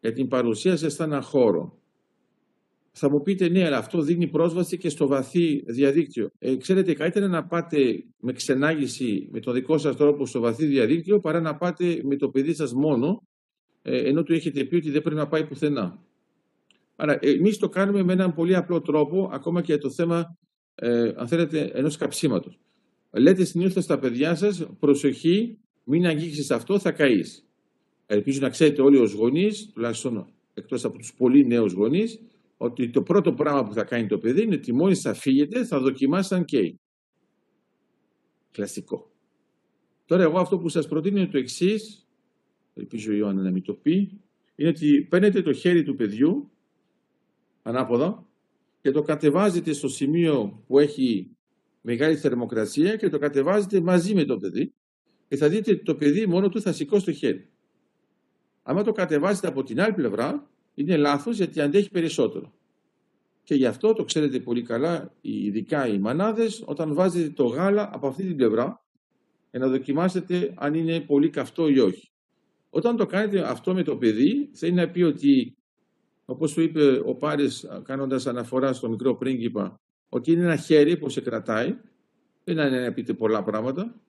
για 0.00 0.12
την 0.12 0.28
παρουσία 0.28 0.76
σας 0.76 0.92
σε 0.92 1.02
έναν 1.02 1.22
χώρο. 1.22 1.78
Θα 3.00 3.10
μου 3.10 3.22
πείτε 3.22 3.48
ναι, 3.48 3.64
αλλά 3.64 3.76
αυτό 3.76 4.00
δίνει 4.00 4.26
πρόσβαση 4.26 4.76
και 4.76 4.88
στο 4.88 5.06
βαθύ 5.06 5.62
διαδίκτυο. 5.66 6.30
Ε, 6.38 6.56
ξέρετε, 6.56 6.94
καλύτερα 6.94 7.28
να 7.28 7.44
πάτε 7.44 8.04
με 8.20 8.32
ξενάγηση 8.32 9.28
με 9.30 9.40
το 9.40 9.52
δικό 9.52 9.78
σας 9.78 9.96
τρόπο 9.96 10.26
στο 10.26 10.40
βαθύ 10.40 10.66
διαδίκτυο 10.66 11.18
παρά 11.18 11.40
να 11.40 11.56
πάτε 11.56 12.00
με 12.04 12.16
το 12.16 12.28
παιδί 12.28 12.54
σας 12.54 12.72
μόνο 12.72 13.22
ε, 13.82 14.08
ενώ 14.08 14.22
του 14.22 14.32
έχετε 14.32 14.64
πει 14.64 14.76
ότι 14.76 14.90
δεν 14.90 15.02
πρέπει 15.02 15.16
να 15.16 15.28
πάει 15.28 15.46
πουθενά. 15.46 15.98
Άρα, 16.96 17.18
εμείς 17.20 17.58
το 17.58 17.68
κάνουμε 17.68 18.02
με 18.02 18.12
έναν 18.12 18.34
πολύ 18.34 18.56
απλό 18.56 18.80
τρόπο, 18.80 19.30
ακόμα 19.32 19.60
και 19.60 19.72
για 19.72 19.80
το 19.80 19.90
θέμα, 19.90 20.36
ε, 20.74 21.12
αν 21.16 21.28
θέλετε, 21.28 21.70
ενός 21.74 21.96
καψίματος. 21.96 22.58
Λέτε 23.10 23.44
συνήθως 23.44 23.84
στα 23.84 23.98
παιδιά 23.98 24.34
σας, 24.34 24.66
προσοχή, 24.78 25.58
μην 25.84 26.06
αγγίξεις 26.06 26.50
αυτό, 26.50 26.78
θα 26.78 26.92
καείς. 26.92 27.46
Ελπίζω 28.06 28.40
να 28.40 28.48
ξέρετε 28.48 28.82
όλοι 28.82 28.96
ως 28.96 29.12
γονείς, 29.12 29.70
τουλάχιστον 29.72 30.26
εκτός 30.54 30.84
από 30.84 30.98
τους 30.98 31.14
πολύ 31.14 31.46
νέους 31.46 31.72
γονείς, 31.72 32.20
ότι 32.58 32.90
το 32.90 33.02
πρώτο 33.02 33.32
πράγμα 33.32 33.64
που 33.64 33.72
θα 33.72 33.84
κάνει 33.84 34.06
το 34.06 34.18
παιδί 34.18 34.42
είναι 34.42 34.54
ότι 34.54 34.72
μόλις 34.72 35.00
θα 35.00 35.14
φύγετε 35.14 35.64
θα 35.64 35.80
δοκιμάσει 35.80 36.34
αν 36.34 36.44
καίει. 36.44 36.80
Κλασικό. 38.50 39.10
Τώρα 40.04 40.22
εγώ 40.22 40.38
αυτό 40.38 40.58
που 40.58 40.68
σας 40.68 40.88
προτείνω 40.88 41.18
είναι 41.18 41.28
το 41.28 41.38
εξής, 41.38 42.08
ελπίζω 42.74 43.12
η 43.12 43.16
Ιωάννα 43.18 43.42
να 43.42 43.50
μην 43.50 43.62
το 43.62 43.74
πει, 43.74 44.20
είναι 44.54 44.68
ότι 44.68 45.06
παίρνετε 45.10 45.42
το 45.42 45.52
χέρι 45.52 45.82
του 45.82 45.94
παιδιού, 45.94 46.50
ανάποδα, 47.62 48.26
και 48.80 48.90
το 48.90 49.02
κατεβάζετε 49.02 49.72
στο 49.72 49.88
σημείο 49.88 50.64
που 50.66 50.78
έχει 50.78 51.36
μεγάλη 51.80 52.16
θερμοκρασία 52.16 52.96
και 52.96 53.08
το 53.08 53.18
κατεβάζετε 53.18 53.80
μαζί 53.80 54.14
με 54.14 54.24
το 54.24 54.36
παιδί 54.36 54.72
και 55.28 55.36
θα 55.36 55.48
δείτε 55.48 55.70
ότι 55.72 55.82
το 55.82 55.94
παιδί 55.94 56.26
μόνο 56.26 56.48
του 56.48 56.60
θα 56.60 56.72
σηκώσει 56.72 57.04
το 57.04 57.12
χέρι. 57.12 57.48
Αν 58.62 58.84
το 58.84 58.92
κατεβάζετε 58.92 59.46
από 59.46 59.62
την 59.62 59.80
άλλη 59.80 59.94
πλευρά, 59.94 60.50
είναι 60.78 60.96
λάθος 60.96 61.36
γιατί 61.36 61.60
αντέχει 61.60 61.90
περισσότερο. 61.90 62.52
Και 63.42 63.54
γι' 63.54 63.66
αυτό 63.66 63.92
το 63.92 64.04
ξέρετε 64.04 64.40
πολύ 64.40 64.62
καλά, 64.62 65.14
ειδικά 65.20 65.86
οι 65.86 65.98
μανάδες, 65.98 66.62
όταν 66.66 66.94
βάζετε 66.94 67.30
το 67.30 67.44
γάλα 67.44 67.90
από 67.92 68.06
αυτή 68.06 68.22
την 68.22 68.36
πλευρά, 68.36 68.84
για 69.50 69.60
να 69.60 69.68
δοκιμάσετε 69.68 70.54
αν 70.56 70.74
είναι 70.74 71.00
πολύ 71.00 71.30
καυτό 71.30 71.68
ή 71.68 71.78
όχι. 71.78 72.10
Όταν 72.70 72.96
το 72.96 73.06
κάνετε 73.06 73.48
αυτό 73.48 73.74
με 73.74 73.82
το 73.82 73.96
παιδί, 73.96 74.50
θέλει 74.52 74.72
να 74.72 74.88
πει 74.90 75.02
ότι, 75.02 75.56
όπως 76.24 76.50
σου 76.50 76.60
είπε 76.60 77.02
ο 77.04 77.14
Πάρης 77.14 77.66
κάνοντας 77.82 78.26
αναφορά 78.26 78.72
στο 78.72 78.88
μικρό 78.88 79.16
πρίγκιπα, 79.16 79.80
ότι 80.08 80.32
είναι 80.32 80.42
ένα 80.42 80.56
χέρι 80.56 80.96
που 80.96 81.08
σε 81.08 81.20
κρατάει, 81.20 81.76
δεν 82.44 82.58
είναι 82.58 82.80
να 82.80 82.92
πείτε 82.92 83.14
πολλά 83.14 83.42
πράγματα, 83.42 84.00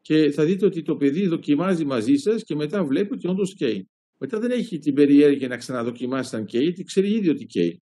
και 0.00 0.30
θα 0.30 0.44
δείτε 0.44 0.66
ότι 0.66 0.82
το 0.82 0.96
παιδί 0.96 1.26
δοκιμάζει 1.26 1.84
μαζί 1.84 2.16
σας 2.16 2.42
και 2.44 2.54
μετά 2.54 2.84
βλέπει 2.84 3.14
ότι 3.14 3.28
όντως 3.28 3.54
καίει. 3.54 3.88
Μετά 4.18 4.38
δεν 4.38 4.50
έχει 4.50 4.78
την 4.78 4.94
περιέργεια 4.94 5.48
να 5.48 5.56
ξαναδοκιμάσει 5.56 6.36
αν 6.36 6.44
καίει, 6.44 6.62
γιατί 6.62 6.84
ξέρει 6.84 7.10
ήδη 7.10 7.28
ότι 7.28 7.44
καίει. 7.46 7.82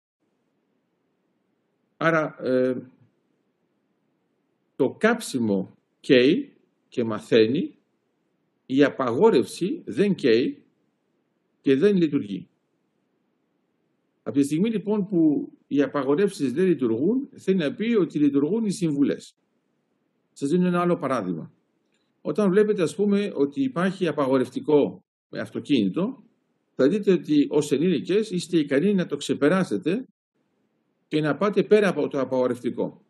Άρα 1.96 2.36
ε, 2.40 2.90
το 4.76 4.90
κάψιμο 4.98 5.76
καίει 6.00 6.56
και 6.88 7.04
μαθαίνει, 7.04 7.78
η 8.66 8.84
απαγόρευση 8.84 9.82
δεν 9.86 10.14
καίει 10.14 10.62
και 11.60 11.76
δεν 11.76 11.96
λειτουργεί. 11.96 12.48
Από 14.22 14.38
τη 14.38 14.44
στιγμή 14.44 14.70
λοιπόν 14.70 15.08
που 15.08 15.52
οι 15.66 15.82
απαγορεύσεις 15.82 16.52
δεν 16.52 16.66
λειτουργούν, 16.66 17.28
θέλει 17.36 17.56
να 17.56 17.74
πει 17.74 17.94
ότι 17.94 18.18
λειτουργούν 18.18 18.64
οι 18.64 18.70
συμβουλές. 18.70 19.36
Σας 20.32 20.48
δίνω 20.48 20.66
ένα 20.66 20.80
άλλο 20.80 20.96
παράδειγμα. 20.96 21.52
Όταν 22.20 22.50
βλέπετε 22.50 22.82
ας 22.82 22.94
πούμε 22.94 23.32
ότι 23.34 23.62
υπάρχει 23.62 24.06
απαγορευτικό 24.06 24.80
με 24.90 25.07
αυτοκίνητο, 25.30 26.22
θα 26.74 26.88
δείτε 26.88 27.12
ότι 27.12 27.46
ως 27.50 27.72
ενήλικες 27.72 28.30
είστε 28.30 28.58
ικανοί 28.58 28.94
να 28.94 29.06
το 29.06 29.16
ξεπεράσετε 29.16 30.06
και 31.08 31.20
να 31.20 31.36
πάτε 31.36 31.62
πέρα 31.62 31.88
από 31.88 32.08
το 32.08 32.20
απαγορευτικό 32.20 33.02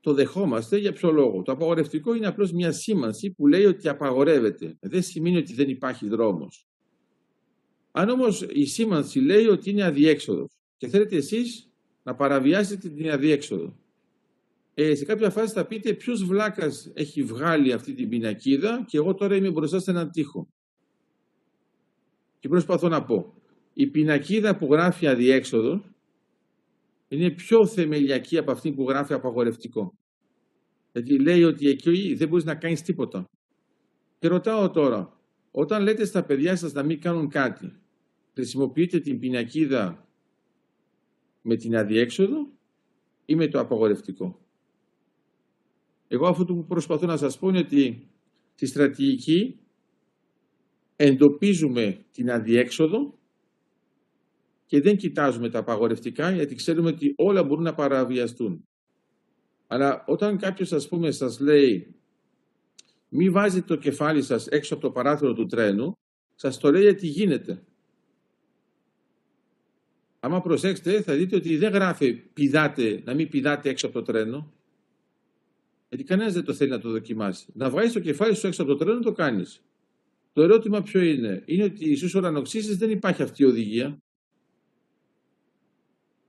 το 0.00 0.14
δεχόμαστε 0.14 0.76
για 0.76 0.92
ποιο 0.92 1.10
λόγο; 1.10 1.42
Το 1.42 1.52
απαγορευτικό 1.52 2.14
είναι 2.14 2.26
απλώς 2.26 2.52
μια 2.52 2.72
σήμανση 2.72 3.30
που 3.30 3.46
λέει 3.46 3.64
ότι 3.64 3.88
απαγορεύεται. 3.88 4.76
Δεν 4.80 5.02
σημαίνει 5.02 5.36
ότι 5.36 5.54
δεν 5.54 5.68
υπάρχει 5.68 6.08
δρόμος. 6.08 6.66
Αν 7.90 8.08
όμως 8.08 8.46
η 8.50 8.64
σήμανση 8.64 9.20
λέει 9.20 9.46
ότι 9.46 9.70
είναι 9.70 9.84
αδιέξοδος 9.84 10.50
και 10.76 10.88
θέλετε 10.88 11.16
εσείς 11.16 11.70
να 12.02 12.14
παραβιάσετε 12.14 12.88
την 12.88 13.10
αδιέξοδο. 13.10 13.78
Ε, 14.74 14.94
σε 14.94 15.04
κάποια 15.04 15.30
φάση 15.30 15.52
θα 15.52 15.66
πείτε 15.66 15.94
ποιος 15.94 16.24
βλάκας 16.24 16.90
έχει 16.94 17.22
βγάλει 17.22 17.72
αυτή 17.72 17.94
την 17.94 18.08
πινακίδα 18.08 18.84
και 18.86 18.96
εγώ 18.96 19.14
τώρα 19.14 19.36
είμαι 19.36 19.50
μπροστά 19.50 19.80
σε 19.80 19.90
έναν 19.90 20.10
τοίχο. 20.10 20.48
Και 22.40 22.48
προσπαθώ 22.48 22.88
να 22.88 23.04
πω, 23.04 23.34
η 23.72 23.86
πινακίδα 23.86 24.56
που 24.56 24.72
γράφει 24.72 25.06
αδιέξοδος 25.06 25.90
είναι 27.08 27.30
πιο 27.30 27.66
θεμελιακή 27.66 28.38
από 28.38 28.50
αυτή 28.50 28.72
που 28.72 28.88
γράφει 28.88 29.12
απαγορευτικό. 29.12 29.92
Γιατί 30.92 31.18
λέει 31.18 31.42
ότι 31.42 31.68
εκεί 31.68 32.14
δεν 32.14 32.28
μπορείς 32.28 32.44
να 32.44 32.54
κάνεις 32.54 32.82
τίποτα. 32.82 33.24
Και 34.18 34.28
ρωτάω 34.28 34.70
τώρα, 34.70 35.20
όταν 35.50 35.82
λέτε 35.82 36.04
στα 36.04 36.24
παιδιά 36.24 36.56
σας 36.56 36.72
να 36.72 36.82
μην 36.82 37.00
κάνουν 37.00 37.28
κάτι, 37.28 37.72
χρησιμοποιείτε 38.34 38.98
την 38.98 39.18
πινακίδα 39.18 40.08
με 41.42 41.56
την 41.56 41.76
αδιέξοδο 41.76 42.52
ή 43.24 43.34
με 43.34 43.48
το 43.48 43.60
απαγορευτικό; 43.60 44.38
Εγώ 46.08 46.26
αυτό 46.26 46.44
που 46.44 46.64
προσπαθώ 46.64 47.06
να 47.06 47.16
σας 47.16 47.38
πω 47.38 47.48
είναι 47.48 47.58
ότι 47.58 48.10
στη 48.54 48.66
στρατηγική 48.66 49.60
εντοπίζουμε 51.02 52.04
την 52.10 52.30
αδιέξοδο 52.30 53.18
και 54.66 54.80
δεν 54.80 54.96
κοιτάζουμε 54.96 55.48
τα 55.48 55.58
απαγορευτικά 55.58 56.30
γιατί 56.30 56.54
ξέρουμε 56.54 56.88
ότι 56.88 57.14
όλα 57.16 57.44
μπορούν 57.44 57.64
να 57.64 57.74
παραβιαστούν. 57.74 58.64
Αλλά 59.66 60.04
όταν 60.06 60.36
κάποιος 60.36 60.72
ας 60.72 60.88
πούμε 60.88 61.10
σας 61.10 61.40
λέει 61.40 61.94
μη 63.08 63.30
βάζετε 63.30 63.66
το 63.66 63.76
κεφάλι 63.76 64.22
σας 64.22 64.46
έξω 64.46 64.74
από 64.74 64.82
το 64.82 64.90
παράθυρο 64.90 65.32
του 65.32 65.46
τρένου, 65.46 65.92
σας 66.34 66.58
το 66.58 66.70
λέει 66.70 66.82
γιατί 66.82 67.06
γίνεται. 67.06 67.64
Άμα 70.20 70.40
προσέξετε 70.40 71.02
θα 71.02 71.14
δείτε 71.14 71.36
ότι 71.36 71.56
δεν 71.56 71.72
γράφει 71.72 72.14
πηδάτε, 72.14 73.02
να 73.04 73.14
μην 73.14 73.28
πηδάτε 73.28 73.68
έξω 73.68 73.86
από 73.86 73.94
το 73.94 74.02
τρένο. 74.12 74.52
Γιατί 75.88 76.04
κανένας 76.04 76.32
δεν 76.32 76.44
το 76.44 76.54
θέλει 76.54 76.70
να 76.70 76.80
το 76.80 76.90
δοκιμάσει. 76.90 77.52
Να 77.54 77.70
βγάλεις 77.70 77.92
το 77.92 78.00
κεφάλι 78.00 78.34
σου 78.34 78.46
έξω 78.46 78.62
από 78.62 78.70
το 78.70 78.84
τρένο 78.84 79.00
το 79.00 79.12
κάνεις. 79.12 79.62
Το 80.32 80.42
ερώτημα 80.42 80.82
ποιο 80.82 81.00
είναι; 81.00 81.42
Είναι 81.46 81.64
ότι 81.64 81.96
στους 81.96 82.14
ουρανοξύσεις 82.14 82.76
δεν 82.76 82.90
υπάρχει 82.90 83.22
αυτή 83.22 83.42
η 83.42 83.46
οδηγία. 83.46 84.02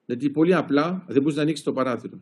Γιατί 0.05 0.29
πολύ 0.29 0.53
απλά 0.53 1.05
δεν 1.07 1.21
μπορείς 1.21 1.35
να 1.37 1.41
ανοίξεις 1.41 1.65
το 1.65 1.73
παράθυρο. 1.73 2.21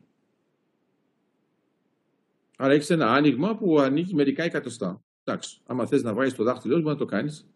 Άρα 2.57 2.73
έχεις 2.73 2.89
ένα 2.89 3.11
άνοιγμα 3.11 3.57
που 3.57 3.79
ανοίγει 3.79 4.13
μερικά 4.13 4.43
εκατοστά. 4.43 5.03
Εντάξει, 5.23 5.61
άμα 5.65 5.85
θες 5.85 6.03
να 6.03 6.13
βάλει 6.13 6.31
το 6.31 6.43
δάχτυλό 6.43 6.75
σου, 6.75 6.81
μπορεί 6.81 6.93
να 6.93 6.99
το 6.99 7.05
κάνεις, 7.05 7.49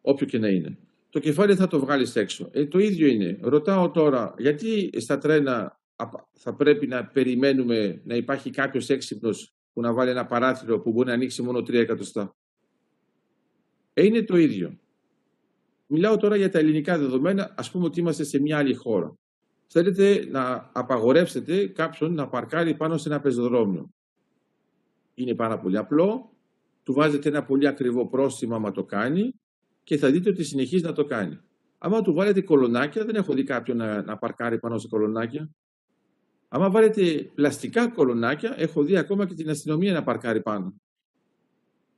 όποιο 0.00 0.26
και 0.26 0.38
να 0.38 0.48
είναι. 0.48 0.78
Το 1.10 1.18
κεφάλι 1.18 1.54
θα 1.54 1.66
το 1.66 1.80
βγάλεις 1.80 2.16
έξω. 2.16 2.48
Ε, 2.52 2.66
το 2.66 2.78
ίδιο 2.78 3.06
είναι. 3.06 3.38
Ρωτάω 3.42 3.90
τώρα, 3.90 4.34
γιατί 4.38 4.90
στα 5.00 5.18
τρένα 5.18 5.80
θα 6.32 6.54
πρέπει 6.54 6.86
να 6.86 7.06
περιμένουμε 7.06 8.00
να 8.04 8.14
υπάρχει 8.14 8.50
κάποιος 8.50 8.88
έξυπνος 8.88 9.54
που 9.72 9.80
να 9.80 9.92
βάλει 9.92 10.10
ένα 10.10 10.26
παράθυρο 10.26 10.80
που 10.80 10.92
μπορεί 10.92 11.08
να 11.08 11.14
ανοίξει 11.14 11.42
μόνο 11.42 11.62
τρία 11.62 11.80
εκατοστά; 11.80 12.36
Ε, 14.00 14.04
είναι 14.04 14.22
το 14.22 14.36
ίδιο. 14.36 14.78
Μιλάω 15.86 16.16
τώρα 16.16 16.36
για 16.36 16.50
τα 16.50 16.58
ελληνικά 16.58 16.98
δεδομένα, 16.98 17.54
ας 17.56 17.70
πούμε 17.70 17.84
ότι 17.84 18.00
είμαστε 18.00 18.24
σε 18.24 18.40
μια 18.40 18.58
άλλη 18.58 18.74
χώρα 18.74 19.18
θέλετε 19.72 20.26
να 20.30 20.70
απαγορεύσετε 20.72 21.66
κάποιον 21.66 22.14
να 22.14 22.28
παρκάρει 22.28 22.74
πάνω 22.74 22.96
σε 22.96 23.08
ένα 23.08 23.20
πεζοδρόμιο. 23.20 23.90
Είναι 25.14 25.34
πάρα 25.34 25.58
πολύ 25.58 25.76
απλό, 25.76 26.32
του 26.82 26.92
βάζετε 26.92 27.28
ένα 27.28 27.44
πολύ 27.44 27.66
ακριβό 27.66 28.06
πρόστιμο 28.08 28.54
άμα 28.54 28.70
το 28.72 28.84
κάνει 28.84 29.34
και 29.82 29.96
θα 29.96 30.10
δείτε 30.10 30.30
ότι 30.30 30.44
συνεχίζει 30.44 30.84
να 30.84 30.92
το 30.92 31.04
κάνει. 31.04 31.38
Άμα 31.78 32.02
του 32.02 32.12
βάλετε 32.12 32.40
κολονάκια, 32.40 33.04
δεν 33.04 33.14
έχω 33.14 33.32
δει 33.32 33.42
κάποιον 33.42 33.76
να, 33.76 34.02
να 34.02 34.18
παρκάρει 34.18 34.58
πάνω 34.58 34.78
σε 34.78 34.88
κολονάκια. 34.88 35.50
Άμα 36.48 36.70
βάλετε 36.70 37.30
πλαστικά 37.34 37.88
κολονάκια, 37.88 38.54
έχω 38.56 38.82
δει 38.82 38.96
ακόμα 38.96 39.26
και 39.26 39.34
την 39.34 39.50
αστυνομία 39.50 39.92
να 39.92 40.02
παρκάρει 40.02 40.42
πάνω. 40.42 40.74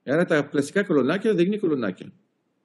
Άρα 0.04 0.24
τα 0.24 0.48
πλαστικά 0.48 0.84
κολονάκια 0.84 1.34
δεν 1.34 1.46
είναι 1.46 1.56
κολονάκια. 1.56 2.12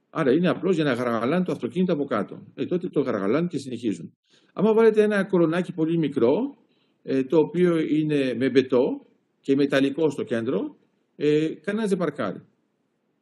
Άρα 0.10 0.32
είναι 0.32 0.48
απλώς 0.48 0.76
για 0.76 0.84
να 0.84 0.94
γαργαλάνε 0.94 1.46
το 1.46 1.52
αυτοκίνητο 1.52 1.94
από 1.94 2.06
κάτω. 2.06 2.44
Ε, 2.56 2.66
τότε 2.66 2.90
το 2.90 3.02
γαργαλάνε 3.02 3.48
και 3.48 3.58
συνεχίζουν. 3.58 4.14
Άμα 4.54 4.74
βάλετε 4.74 5.04
ένα 5.04 5.24
κορονάκι 5.24 5.74
πολύ 5.74 5.98
μικρό, 5.98 6.58
ε, 7.04 7.24
το 7.24 7.38
οποίο 7.38 7.78
είναι 7.80 8.34
με 8.34 8.50
μπετό 8.50 9.06
και 9.40 9.56
μεταλλικό 9.56 10.10
στο 10.10 10.24
κέντρο, 10.24 10.78
ε, 11.16 11.48
κανένας 11.48 11.90
δεν 11.90 11.98
παρκάρει. 11.98 12.42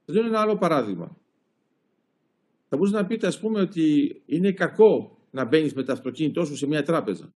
Θα 0.06 0.14
δίνω 0.14 0.26
ένα 0.26 0.40
άλλο 0.40 0.58
παράδειγμα. 0.58 1.18
Θα 2.68 2.78
μπορούσατε 2.78 3.02
να 3.02 3.08
πείτε, 3.08 3.28
ας 3.28 3.40
πούμε, 3.40 3.60
ότι 3.60 4.16
είναι 4.26 4.52
κακό 4.52 5.18
να 5.32 5.46
μπαίνεις 5.46 5.74
με 5.74 5.84
το 5.84 5.92
αυτοκίνητό 5.92 6.46
σου 6.46 6.56
σε 6.56 6.68
μια 6.68 6.84
τράπεζα. 6.84 7.34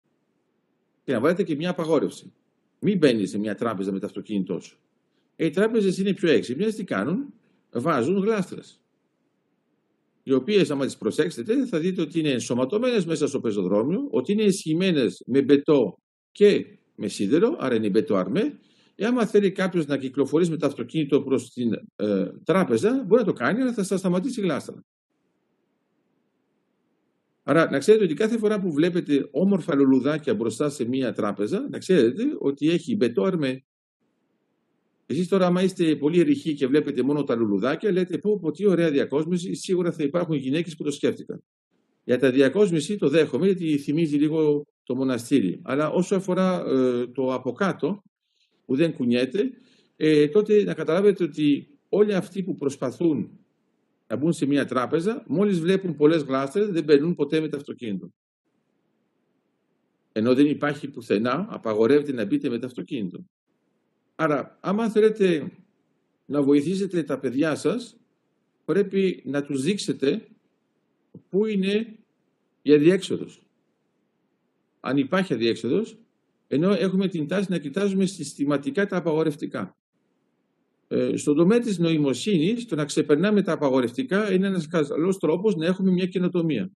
Και 1.05 1.13
να 1.13 1.21
βάλετε 1.21 1.43
και 1.43 1.57
μια 1.57 1.71
απαγόρευση. 1.71 2.33
Μην 2.81 2.99
μπαίνεις 2.99 3.31
σε 3.31 3.39
μια 3.39 3.55
τράπεζα 3.55 3.93
με 3.93 3.99
το 3.99 4.07
αυτοκίνητό 4.07 4.61
σου. 4.61 4.79
Ε, 5.41 5.45
οι 5.45 5.51
τράπεζες 5.51 5.99
είναι 5.99 6.15
πιο 6.15 6.31
έξυπνες. 6.31 6.75
Τι 6.75 6.85
κάνουν, 6.85 7.35
βάζουν 7.71 8.19
γλάστρες 8.19 8.81
οι 10.29 10.33
οποίες, 10.33 10.71
άμα 10.71 10.85
τις 10.85 10.97
προσέξετε, 10.97 11.67
θα 11.67 11.79
δείτε 11.79 12.03
ότι 12.03 12.19
είναι 12.19 12.31
ενσωματωμένες 12.31 13.07
μέσα 13.07 13.27
στο 13.27 13.41
πεζοδρόμιο, 13.41 14.09
ότι 14.11 14.33
είναι 14.33 14.43
ισχυμένες 14.43 15.23
με 15.27 15.43
μπετό 15.43 15.99
και 16.33 16.67
με 16.95 17.09
σίδερο, 17.09 17.57
άρα 17.59 17.75
είναι 17.75 17.89
μπετό 17.89 18.17
αρμέ. 18.17 18.59
Ε, 18.95 19.07
άμα 19.07 19.27
θέλει 19.27 19.53
κάποιος 19.53 19.87
να 19.87 19.97
κυκλοφορήσει 19.97 20.51
με 20.51 20.57
το 20.57 20.67
αυτοκίνητο 20.67 21.23
προς 21.23 21.51
την 21.51 21.73
ε, 21.97 22.31
τράπεζα, 22.45 23.05
μπορεί 23.07 23.21
να 23.21 23.27
το 23.27 23.33
κάνει, 23.33 23.61
αλλά 23.61 23.73
θα 23.73 23.83
σα 23.83 23.97
σταματήσει 23.97 24.41
η 24.41 24.43
γλάστρα. 24.43 24.85
Άρα 27.43 27.71
να 27.71 27.79
ξέρετε 27.79 28.05
ότι 28.05 28.15
κάθε 28.15 28.39
φορά 28.39 28.61
που 28.61 28.73
βλέπετε 28.73 29.29
όμορφα 29.31 29.75
λουλουδάκια 29.75 30.35
μπροστά 30.35 30.71
σε 30.71 30.89
μία 30.89 31.13
τράπεζα, 31.13 31.69
να 31.71 31.79
ξέρετε 31.79 32.25
ότι 32.39 32.69
έχει 32.69 32.97
μπετό 32.97 33.23
αρμέ. 33.23 33.65
Εσείς 35.11 35.29
τώρα, 35.29 35.47
άμα 35.47 35.63
είστε 35.63 35.97
πολύ 35.97 36.23
ρηχοί 36.23 36.55
και 36.55 36.67
βλέπετε 36.67 37.03
μόνο 37.03 37.25
τα 37.25 37.35
λουλουδάκια, 37.35 37.93
λέτε 37.93 38.19
πω, 38.19 38.39
πω 38.39 38.51
τι 38.51 38.67
ωραία 38.67 38.91
διακόσμηση, 38.91 39.55
σίγουρα 39.55 39.93
θα 39.93 40.03
υπάρχουν 40.03 40.37
γυναίκες 40.37 40.77
που 40.77 40.85
το 40.85 40.91
σκέφτηκαν. 40.91 41.43
Για 42.05 42.19
τα 42.19 42.31
διακόσμηση 42.31 42.97
το 42.97 43.09
δέχομαι, 43.09 43.47
γιατί 43.47 43.79
θυμίζει 43.79 44.17
λίγο 44.17 44.67
το 44.83 44.95
μοναστήρι. 44.95 45.61
Αλλά 45.65 45.91
όσο 45.91 46.17
αφορά 46.17 46.65
ε, 46.67 47.07
το 47.07 47.35
από 47.35 47.53
κάτω, 47.53 48.03
που 48.65 48.77
δεν 48.77 48.93
κουνιέται, 48.93 49.51
ε, 49.97 50.29
τότε 50.29 50.65
να 50.65 50.75
καταλάβετε 50.75 51.25
ότι 51.25 51.69
όλοι 51.89 52.15
αυτοί 52.15 52.43
που 52.43 52.55
προσπαθούν 52.55 53.31
να 54.07 54.17
μπουν 54.17 54.33
σε 54.33 54.47
μια 54.47 54.65
τράπεζα, 54.65 55.25
μόλις 55.27 55.61
βλέπουν 55.61 55.97
πολλές 55.97 56.23
γλάστρες, 56.23 56.69
δεν 56.69 56.85
περνούν 56.85 57.15
ποτέ 57.15 57.41
με 57.41 57.49
το 57.49 57.57
αυτοκίνητο. 57.57 58.11
Ενώ 60.13 60.35
δεν 60.35 60.47
υπάρχει 60.47 60.89
πουθενά, 60.89 61.47
απαγορεύεται 61.51 62.13
να 62.13 62.25
μπείτε 62.25 62.49
με 62.49 62.59
το 62.59 62.67
αυτοκίνητο. 62.67 63.25
Άρα, 64.21 64.59
άμα 64.61 64.91
θέλετε 64.91 65.53
να 66.27 66.43
βοηθήσετε 66.43 67.03
τα 67.03 67.19
παιδιά 67.19 67.55
σας, 67.55 67.97
πρέπει 68.65 69.23
να 69.25 69.43
τους 69.43 69.63
δείξετε 69.63 70.29
πού 71.29 71.47
είναι 71.47 71.99
η 72.63 72.73
αδιέξοδος. 72.73 73.43
Αν 74.81 74.97
υπάρχει 74.97 75.35
αδιέξοδος, 75.35 75.99
ενώ 76.47 76.73
έχουμε 76.73 77.09
την 77.09 77.27
τάση 77.27 77.51
να 77.51 77.59
κοιτάζουμε 77.59 78.07
συστηματικά 78.07 78.87
τα 78.87 78.97
απαγορευτικά. 78.97 79.77
Ε, 80.89 81.17
στον 81.17 81.37
τομέα 81.37 81.59
της 81.59 81.79
νοημοσύνης, 81.79 82.67
το 82.67 82.75
να 82.75 82.85
ξεπερνάμε 82.85 83.43
τα 83.43 83.53
απαγορευτικά 83.53 84.33
είναι 84.33 84.47
ένας 84.47 84.67
καλός 84.67 85.19
τρόπος 85.19 85.57
να 85.57 85.67
έχουμε 85.67 85.91
μια 85.91 86.07
καινοτομία. 86.07 86.71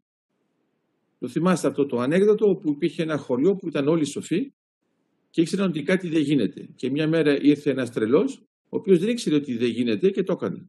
Το 1.19 1.27
θυμάστε 1.27 1.67
αυτό 1.67 1.85
το 1.85 1.99
ανέκδοτο 1.99 2.49
όπου 2.49 2.69
υπήρχε 2.69 3.03
ένα 3.03 3.17
χωριό 3.17 3.55
που 3.55 3.67
ήταν 3.67 3.87
όλοι 3.87 4.05
σοφοί 4.05 4.53
και 5.31 5.41
ήξεραν 5.41 5.69
ότι 5.69 5.83
κάτι 5.83 6.07
δεν 6.07 6.21
γίνεται. 6.21 6.69
Και 6.75 6.89
μια 6.89 7.07
μέρα 7.07 7.41
ήρθε 7.41 7.69
ένας 7.69 7.91
τρελός, 7.91 8.43
ο 8.69 8.77
οποίος 8.77 8.99
δεν 8.99 9.09
ήξερε 9.09 9.35
ότι 9.35 9.57
δεν 9.57 9.69
γίνεται 9.69 10.09
και 10.09 10.23
το 10.23 10.33
έκανε. 10.33 10.65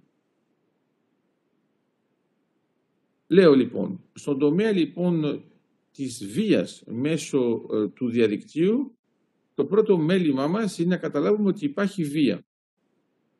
Λέω 3.27 3.55
λοιπόν, 3.55 4.05
στον 4.12 4.38
τομέα 4.38 4.72
λοιπόν 4.72 5.44
της 5.92 6.27
βίας 6.27 6.83
μέσω 6.87 7.66
ε, 7.72 7.88
του 7.88 8.11
διαδικτύου, 8.11 8.96
το 9.55 9.64
πρώτο 9.64 9.98
μέλημά 9.98 10.46
μας 10.46 10.79
είναι 10.79 10.88
να 10.88 10.96
καταλάβουμε 10.96 11.48
ότι 11.48 11.64
υπάρχει 11.64 12.05
βία. 12.05 12.44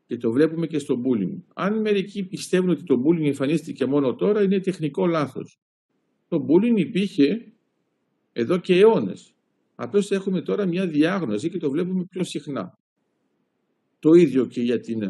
Και 0.06 0.16
το 0.16 0.32
βλέπουμε 0.32 0.66
και 0.66 0.78
στο 0.78 1.02
bullying. 1.04 1.42
Αν 1.54 1.80
μερικοί 1.80 2.24
πιστεύουν 2.24 2.70
ότι 2.70 2.82
το 2.82 3.02
bullying 3.04 3.24
εμφανίστηκε 3.24 3.87
μόνο 3.87 4.14
τώρα, 4.14 4.42
είναι 4.42 4.61
τεχνικό 4.61 5.06
λάθος. 5.06 5.61
Το 6.28 6.46
bullying 6.48 6.78
υπήρχε 6.78 7.52
εδώ 8.32 8.58
και 8.58 8.78
αιώνες. 8.78 9.35
Απλώς 9.83 10.11
έχουμε 10.11 10.42
τώρα 10.42 10.66
μια 10.66 10.87
διάγνωση 10.87 11.51
και 11.51 11.59
το 11.59 11.71
βλέπουμε 11.71 12.05
πιο 12.05 12.25
συχνά. 12.25 12.79
Το 13.99 14.12
ίδιο 14.12 14.47
και 14.47 14.62
για 14.62 14.81
την 14.81 15.03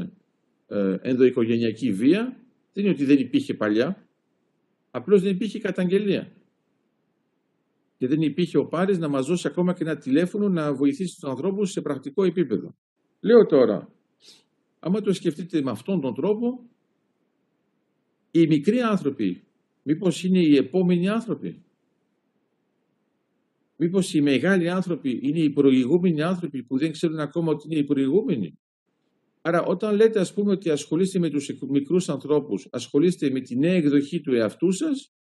ε, 0.67 0.97
ενδοοικογενειακή 1.01 1.93
βία. 1.93 2.37
Δεν 2.73 2.85
είναι 2.85 2.93
ότι 2.93 3.05
δεν 3.05 3.19
υπήρχε 3.19 3.55
παλιά. 3.55 4.09
Απλώς 4.91 5.23
δεν 5.23 5.31
υπήρχε 5.31 5.59
καταγγελία. 5.59 6.33
Και 7.99 8.07
δεν 8.07 8.21
υπήρχε 8.21 8.59
ο 8.59 8.67
Πάρης 8.67 8.99
να 8.99 9.09
μας 9.09 9.27
δώσει 9.27 9.47
ακόμα 9.47 9.73
και 9.73 9.83
ένα 9.83 9.97
τηλέφωνο 9.97 10.49
να 10.49 10.75
βοηθήσει 10.75 11.15
τους 11.15 11.31
ανθρώπους 11.31 11.71
σε 11.71 11.81
πρακτικό 11.81 12.25
επίπεδο. 12.25 12.75
Λέω 13.21 13.47
τώρα, 13.47 13.93
άμα 14.79 15.01
το 15.01 15.13
σκεφτείτε 15.13 15.63
με 15.63 15.71
αυτόν 15.71 16.01
τον 16.01 16.15
τρόπο, 16.15 16.71
οι 18.31 18.47
μικροί 18.47 18.81
άνθρωποι, 18.81 19.45
μήπως 19.83 20.25
είναι 20.25 20.39
οι 20.39 20.57
επόμενοι 20.57 21.09
άνθρωποι; 21.09 21.65
Μήπως 23.77 24.15
οι 24.15 24.21
μεγάλοι 24.21 24.69
άνθρωποι 24.69 25.21
είναι 25.23 25.39
οι 25.39 25.51
προηγούμενοι 25.51 26.23
άνθρωποι 26.23 26.63
που 26.63 26.79
δεν 26.79 26.93
ξέρουν 26.93 27.19
ακόμα 27.19 27.53
ότι 27.53 27.67
είναι 27.71 27.79
οι 27.79 27.85
προηγούμενοι; 27.85 28.59
Άρα 29.41 29.63
όταν 29.63 29.95
λέτε 29.95 30.21
ας 30.21 30.35
πούμε 30.35 30.51
ότι 30.53 30.71
ασχολείστε 30.71 31.19
με 31.19 31.31
τους 31.31 31.51
μικρούς 31.69 32.09
ανθρώπους, 32.09 32.69
ασχολείστε 32.71 33.31
με 33.31 33.41
τη 33.41 33.59
νέα 33.59 33.75
εκδοχή 33.75 34.21
του 34.21 34.35
εαυτού 34.35 34.73
σας 34.73 35.13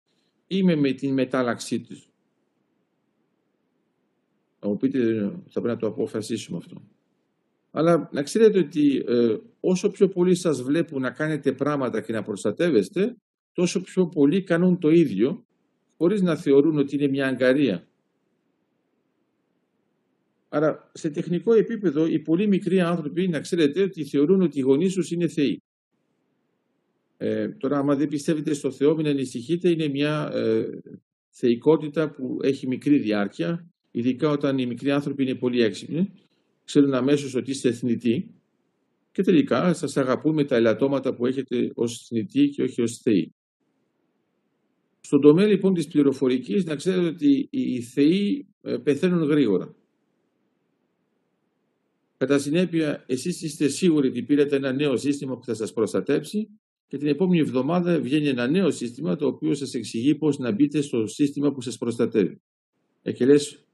ή 0.48 0.64
με 0.64 0.92
την 0.92 1.14
μετάλλαξή 1.14 1.82
τους; 1.82 2.10
Θα 4.60 4.68
μου 4.68 4.78
πείτε 4.78 5.00
θα 5.48 5.62
πρέπει 5.62 5.68
να 5.68 5.78
το 5.78 5.88
αποφασίσουμε 5.88 6.58
αυτό. 6.58 6.82
Αλλά 7.72 8.10
να 8.12 8.24
ξέρετε 8.24 8.60
ότι 8.60 9.04
ε, 9.08 9.38
όσο 9.60 9.92
πιο 9.92 10.08
πολύ 10.08 10.36
σας 10.36 10.62
βλέπουν 10.62 11.02
να 11.02 11.12
κάνετε 11.12 11.52
πράγματα 11.54 12.02
και 12.02 12.14
να 12.14 12.24
προστατεύεστε, 12.24 13.16
τόσο 13.54 13.82
πιο 13.82 14.08
πολλοί 14.08 14.44
κάνουν 14.44 14.80
το 14.80 14.90
ίδιο, 14.90 15.46
χωρίς 15.98 16.22
να 16.22 16.36
θεωρούν 16.36 16.78
ότι 16.78 16.96
είναι 16.96 17.08
μια 17.08 17.28
αγκαρία. 17.28 17.88
Άρα, 20.54 20.92
σε 20.94 21.10
τεχνικό 21.10 21.54
επίπεδο, 21.54 22.06
οι 22.06 22.20
πολύ 22.20 22.48
μικροί 22.48 22.80
άνθρωποι, 22.80 23.28
να 23.28 23.40
ξέρετε 23.40 23.82
ότι 23.82 24.06
θεωρούν 24.06 24.42
ότι 24.42 24.60
οι 24.60 24.62
γονείς 24.62 24.94
τους 24.94 25.12
είναι 25.12 25.28
θεοί. 25.28 25.62
Ε, 27.18 27.48
τώρα, 27.48 27.78
άμα 27.78 27.96
δεν 27.96 28.08
πιστεύετε 28.08 28.54
στο 28.54 28.72
Θεό, 28.72 28.96
μην 28.96 29.08
ανησυχείτε, 29.08 29.70
είναι 29.70 29.88
μια 29.88 30.32
ε, 30.34 30.70
θεϊκότητα 31.30 32.10
που 32.10 32.38
έχει 32.42 32.68
μικρή 32.68 32.98
διάρκεια, 32.98 33.72
ειδικά 33.92 34.30
όταν 34.30 34.58
οι 34.58 34.66
μικροί 34.66 34.92
άνθρωποι 34.92 35.24
είναι 35.24 35.36
πολύ 35.36 35.62
έξυπνοι, 35.62 36.12
ξέρουν 36.64 36.94
αμέσως 36.94 37.36
ότι 37.36 37.52
είστε 37.52 37.70
εθνητοί 37.70 38.36
και 39.12 39.22
τελικά 39.22 39.74
σας 39.74 39.98
αγαπούμε 39.98 40.44
τα 40.44 40.56
ελαττώματα 40.56 41.16
που 41.16 41.26
έχετε 41.26 41.72
ως 41.74 42.02
εθνητοί 42.02 42.50
και 42.50 42.64
όχι 42.64 42.82
ως 42.82 42.98
θεοί. 42.98 43.34
Στον 45.00 45.22
τομέα 45.22 45.48
λοιπόν 45.48 45.74
της 45.74 45.88
πληροφορικής 45.88 46.66
να 46.66 46.76
ξέρετε 46.76 47.08
ότι 47.08 47.48
οι 47.50 47.82
θεοί 47.82 48.48
ε, 48.62 48.78
πεθαίνουν 48.78 49.24
γρήγορα. 49.24 49.76
Κατά 52.22 52.40
συνέπεια, 52.40 53.04
εσείς 53.08 53.42
είστε 53.42 53.68
σίγουροι 53.68 54.08
ότι 54.08 54.24
πήρατε 54.24 54.56
ένα 54.56 54.72
νέο 54.72 54.98
σύστημα 54.98 55.38
που 55.38 55.46
θα 55.46 55.54
σας 55.54 55.74
προστατέψει 55.74 56.48
και 56.88 56.98
την 56.98 57.08
επόμενη 57.08 57.40
εβδομάδα 57.40 58.00
βγαίνει 58.00 58.28
ένα 58.28 58.48
νέο 58.48 58.72
σύστημα 58.72 59.16
το 59.16 59.28
οποίο 59.28 59.54
σας 59.54 59.74
εξηγεί 59.74 60.16
πώς 60.16 60.38
να 60.38 60.52
μπείτε 60.52 60.82
στο 60.82 61.08
σύστημα 61.08 61.52
που 61.52 61.62
σας 61.62 61.78
προστατεύει. 61.78 62.42
Ε, 63.02 63.12
και 63.12 63.26
λες, 63.26 63.66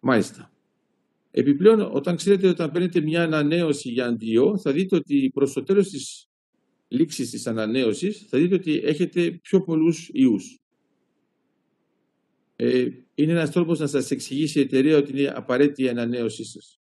μάλιστα. 0.00 0.52
Επιπλέον, 1.30 1.80
όταν 1.80 2.16
ξέρετε 2.16 2.46
ότι 2.46 2.54
όταν 2.54 2.70
παίρνετε 2.70 3.00
μια 3.00 3.22
ανανέωση 3.22 3.90
για 3.90 4.06
αντίο, 4.06 4.58
θα 4.58 4.72
δείτε 4.72 4.96
ότι 4.96 5.30
προς 5.34 5.52
το 5.52 5.62
τέλος 5.62 5.88
της 5.88 6.28
λήξης 6.88 7.30
της 7.30 7.46
ανανέωσης, 7.46 8.26
θα 8.28 8.38
δείτε 8.38 8.54
ότι 8.54 8.80
έχετε 8.84 9.30
πιο 9.30 9.62
πολλούς 9.62 10.10
ιούς. 10.12 10.58
Ε, 12.56 12.88
είναι 13.14 13.32
ένας 13.32 13.50
τρόπος 13.50 13.78
να 13.78 13.86
σας 13.86 14.10
εξηγήσει 14.10 14.58
η 14.58 14.62
εταιρεία 14.62 14.96
ότι 14.96 15.10
είναι 15.10 15.32
απαραίτητη 15.34 15.82
η 15.82 15.88
ανανέωσή 15.88 16.44
σας. 16.44 16.77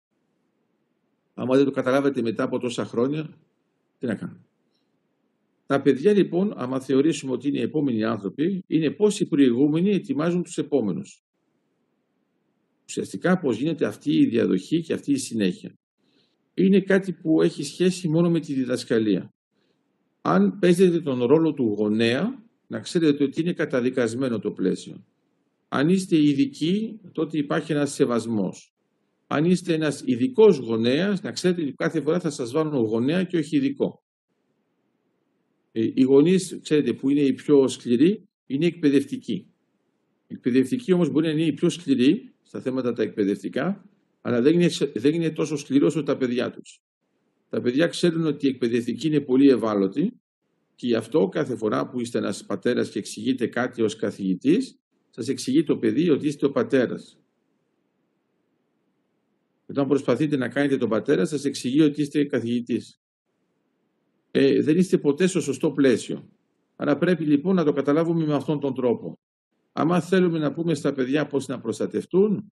Άμα 1.34 1.56
δεν 1.56 1.64
το 1.64 1.70
καταλάβετε 1.70 2.22
μετά 2.22 2.42
από 2.42 2.58
τόσα 2.58 2.84
χρόνια, 2.84 3.38
τι 3.98 4.06
να 4.06 4.14
κάνουμε. 4.14 4.46
Τα 5.66 5.82
παιδιά 5.82 6.12
λοιπόν, 6.12 6.52
άμα 6.56 6.80
θεωρήσουμε 6.80 7.32
ότι 7.32 7.48
είναι 7.48 7.58
οι 7.58 7.62
επόμενοι 7.62 8.04
άνθρωποι, 8.04 8.64
είναι 8.66 8.90
πώς 8.90 9.20
οι 9.20 9.28
προηγούμενοι 9.28 9.90
ετοιμάζουν 9.90 10.42
τους 10.42 10.58
επόμενους. 10.58 11.22
Ουσιαστικά 12.86 13.38
πώς 13.38 13.56
γίνεται 13.56 13.86
αυτή 13.86 14.12
η 14.12 14.26
διαδοχή 14.26 14.80
και 14.80 14.92
αυτή 14.92 15.12
η 15.12 15.16
συνέχεια. 15.16 15.74
Είναι 16.54 16.80
κάτι 16.80 17.12
που 17.12 17.42
έχει 17.42 17.62
σχέση 17.62 18.08
μόνο 18.08 18.30
με 18.30 18.40
τη 18.40 18.54
διδασκαλία. 18.54 19.32
Αν 20.22 20.58
παίζετε 20.58 21.00
τον 21.00 21.24
ρόλο 21.24 21.52
του 21.52 21.74
γονέα, 21.78 22.42
να 22.66 22.80
ξέρετε 22.80 23.24
ότι 23.24 23.40
είναι 23.40 23.52
καταδικασμένο 23.52 24.38
το 24.38 24.50
πλαίσιο. 24.50 25.04
Αν 25.68 25.88
είστε 25.88 26.16
ειδικοί, 26.16 27.00
τότε 27.12 27.38
υπάρχει 27.38 27.72
ένας 27.72 27.92
σεβασμός 27.92 28.71
αν 29.32 29.44
είστε 29.44 29.74
ένας 29.74 30.02
ειδικός 30.04 30.58
γονέας, 30.58 31.22
να 31.22 31.32
ξέρετε 31.32 31.62
ότι 31.62 31.72
κάθε 31.72 32.00
φορά 32.00 32.20
θα 32.20 32.30
σας 32.30 32.52
βάλουν 32.52 32.74
γονέα 32.74 33.24
και 33.24 33.36
όχι 33.36 33.56
ειδικό. 33.56 34.02
Ε, 35.72 35.90
οι 35.94 36.02
γονείς, 36.02 36.58
ξέρετε, 36.62 36.92
που 36.92 37.10
είναι 37.10 37.20
οι 37.20 37.32
πιο 37.32 37.68
σκληροί, 37.68 38.28
είναι 38.46 38.66
εκπαιδευτικοί. 38.66 39.46
Οι 40.26 40.34
εκπαιδευτικοί 40.34 40.92
όμως 40.92 41.10
μπορεί 41.10 41.26
να 41.26 41.32
είναι 41.32 41.44
οι 41.44 41.52
πιο 41.52 41.68
σκληροί 41.68 42.32
στα 42.42 42.60
θέματα 42.60 42.92
τα 42.92 43.02
εκπαιδευτικά, 43.02 43.84
αλλά 44.20 44.40
δεν 44.40 44.60
είναι, 44.60 44.70
δεν 44.94 45.14
είναι 45.14 45.30
τόσο 45.30 45.56
σκληρό 45.56 45.86
όσο 45.86 46.02
τα 46.02 46.16
παιδιά 46.16 46.50
τους. 46.50 46.80
Τα 47.48 47.60
παιδιά 47.60 47.86
ξέρουν 47.86 48.26
ότι 48.26 48.46
οι 48.46 48.48
εκπαιδευτικοί 48.48 49.06
είναι 49.06 49.20
πολύ 49.20 49.48
ευάλωτοι 49.48 50.12
και 50.74 50.86
γι' 50.86 50.94
αυτό 50.94 51.28
κάθε 51.28 51.56
φορά 51.56 51.88
που 51.88 52.00
είστε 52.00 52.18
ένας 52.18 52.44
πατέρας 52.44 52.90
και 52.90 52.98
εξηγείτε 52.98 53.46
κάτι 53.46 53.82
ως 53.82 53.96
καθηγητής, 53.96 54.78
σας 55.10 55.28
εξηγεί 55.28 55.62
το 55.62 55.76
παιδί 55.76 56.10
ότι 56.10 56.26
είστε 56.26 56.46
ο 56.46 56.50
πατέρας. 56.50 57.21
Όταν 59.72 59.88
προσπαθείτε 59.88 60.36
να 60.36 60.48
κάνετε 60.48 60.76
τον 60.76 60.88
πατέρα 60.88 61.24
σας 61.24 61.44
εξηγεί 61.44 61.80
ότι 61.80 62.00
είστε 62.00 62.24
καθηγητής. 62.24 63.00
Ε, 64.30 64.62
δεν 64.62 64.76
είστε 64.78 64.98
ποτέ 64.98 65.26
στο 65.26 65.40
σωστό 65.40 65.70
πλαίσιο. 65.70 66.28
Άρα 66.76 66.98
πρέπει 66.98 67.24
λοιπόν 67.24 67.54
να 67.54 67.64
το 67.64 67.72
καταλάβουμε 67.72 68.26
με 68.26 68.34
αυτόν 68.34 68.60
τον 68.60 68.74
τρόπο. 68.74 69.18
Άμα 69.72 70.00
θέλουμε 70.00 70.38
να 70.38 70.52
πούμε 70.52 70.74
στα 70.74 70.92
παιδιά 70.92 71.26
πώς 71.26 71.46
να 71.46 71.60
προστατευτούν, 71.60 72.52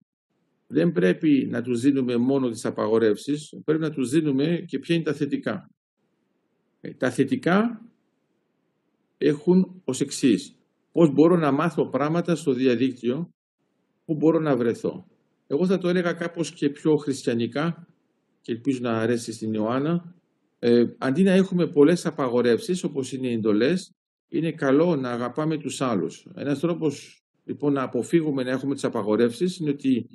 δεν 0.67 0.93
πρέπει 0.93 1.49
να 1.51 1.63
τους 1.63 1.81
δίνουμε 1.81 2.17
μόνο 2.17 2.49
τις 2.49 2.65
απαγορεύσεις, 2.65 3.61
πρέπει 3.65 3.81
να 3.81 3.91
τους 3.91 4.11
δίνουμε 4.11 4.65
και 4.67 4.79
ποια 4.79 4.95
είναι 4.95 5.05
τα 5.05 5.13
θετικά. 5.13 5.71
Ε, 6.81 6.95
τα 6.95 7.11
θετικά 7.11 7.83
έχουν 9.19 9.83
ως 9.85 10.01
εξής. 10.01 10.57
πώς 10.93 11.13
μπορώ 11.13 11.37
να 11.37 11.53
μάθω 11.53 11.89
πράγματα 11.89 12.35
στο 12.35 12.53
διαδίκτυο, 12.53 13.31
πού 14.05 14.15
μπορώ 14.15 14.39
να 14.39 14.57
βρεθώ. 14.57 15.08
Εγώ 15.51 15.67
θα 15.67 15.79
το 15.79 15.89
έλεγα 15.89 16.13
κάπως 16.13 16.53
και 16.53 16.69
πιο 16.69 16.97
χριστιανικά 16.97 17.87
και 18.41 18.53
ελπίζω 18.53 18.79
να 18.83 18.99
αρέσει 18.99 19.33
στην 19.33 19.55
Ιωάννα. 19.55 20.15
Ε, 20.59 20.85
αντί 20.99 21.23
να 21.23 21.31
έχουμε 21.31 21.67
πολλές 21.67 22.07
απαγορεύσεις 22.07 22.85
όπως 22.85 23.13
είναι 23.13 23.29
οι 23.29 23.33
εντολές, 23.33 23.93
είναι 24.29 24.53
καλό 24.53 24.97
να 24.97 25.11
αγαπάμε 25.11 25.57
τους 25.57 25.81
άλλους. 25.81 26.27
Ένας 26.35 26.59
τρόπος 26.59 27.23
λοιπόν 27.45 27.73
να 27.73 27.83
αποφύγουμε 27.83 28.43
να 28.43 28.51
έχουμε 28.51 28.75
τις 28.75 28.85
απαγορεύσεις 28.85 29.59
είναι 29.59 29.71
ότι 29.71 30.09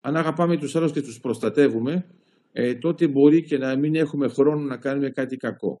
αν 0.00 0.16
αγαπάμε 0.16 0.56
τους 0.56 0.76
άλλους 0.76 0.92
και 0.92 1.02
τους 1.02 1.20
προστατεύουμε, 1.20 2.06
ε, 2.52 2.74
τότε 2.74 3.08
μπορεί 3.08 3.42
και 3.42 3.58
να 3.58 3.76
μην 3.76 3.94
έχουμε 3.94 4.28
χρόνο 4.28 4.60
να 4.60 4.76
κάνουμε 4.76 5.10
κάτι 5.10 5.36
κακό. 5.36 5.80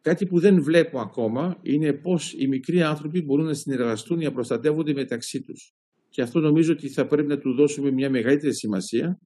Κάτι 0.00 0.26
που 0.26 0.38
δεν 0.38 0.62
βλέπω 0.62 1.00
ακόμα 1.00 1.58
είναι 1.62 1.92
πώς 1.92 2.32
οι 2.32 2.46
μικροί 2.46 2.82
άνθρωποι 2.82 3.22
μπορούν 3.22 3.46
να 3.46 3.54
συνεργαστούν 3.54 4.18
για 4.18 4.28
να 4.28 4.34
προστατεύονται 4.34 4.92
μεταξύ 4.92 5.42
τους. 5.42 5.72
Και 6.08 6.22
αυτό 6.22 6.40
νομίζω 6.40 6.72
ότι 6.72 6.88
θα 6.88 7.06
πρέπει 7.06 7.28
να 7.28 7.38
του 7.38 7.54
δώσουμε 7.54 7.90
μια 7.90 8.10
μεγαλύτερη 8.10 8.54
σημασία 8.54 9.18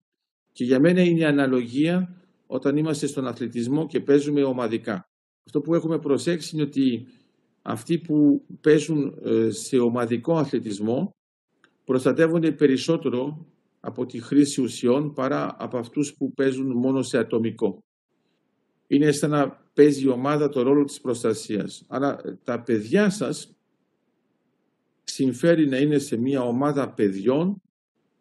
και 0.53 0.65
για 0.65 0.81
μένα 0.81 1.03
είναι 1.03 1.21
η 1.21 1.25
αναλογία 1.25 2.23
όταν 2.47 2.77
είμαστε 2.77 3.07
στον 3.07 3.27
αθλητισμό 3.27 3.87
και 3.87 4.01
παίζουμε 4.01 4.43
ομαδικά. 4.43 5.09
Αυτό 5.47 5.61
που 5.61 5.75
έχουμε 5.75 5.99
προσέξει 5.99 6.51
είναι 6.55 6.65
ότι 6.65 7.07
αυτοί 7.63 7.99
που 7.99 8.47
παίζουν 8.61 9.19
ε, 9.25 9.51
σε 9.51 9.79
ομαδικό 9.79 10.37
αθλητισμό 10.37 11.11
προστατεύονται 11.85 12.53
περισσότερο 12.53 13.47
από 13.81 14.07
τη 14.07 14.21
χρήση 14.21 14.61
ουσιών 14.61 15.13
παρά 15.13 15.57
από 15.59 15.79
αυτούς 15.79 16.15
που 16.15 16.33
παίζουν 16.33 16.77
μόνο 16.77 17.03
σε 17.03 17.19
ατομικό. 17.19 17.79
Είναι 18.87 19.13
σαν 19.13 19.31
να 19.31 19.51
παίζει 19.75 20.05
η 20.05 20.09
ομάδα 20.09 20.49
το 20.49 20.63
ρόλο 20.63 20.85
της 20.85 21.01
προστασίας. 21.01 21.85
Αλλά 21.89 22.21
τα 22.45 22.63
παιδιά 22.63 23.11
σας 23.11 23.52
συμφέρει 25.23 25.69
να 25.69 25.79
είναι 25.79 25.99
σε 25.99 26.17
μια 26.17 26.43
ομάδα 26.43 26.93
παιδιών 26.93 27.63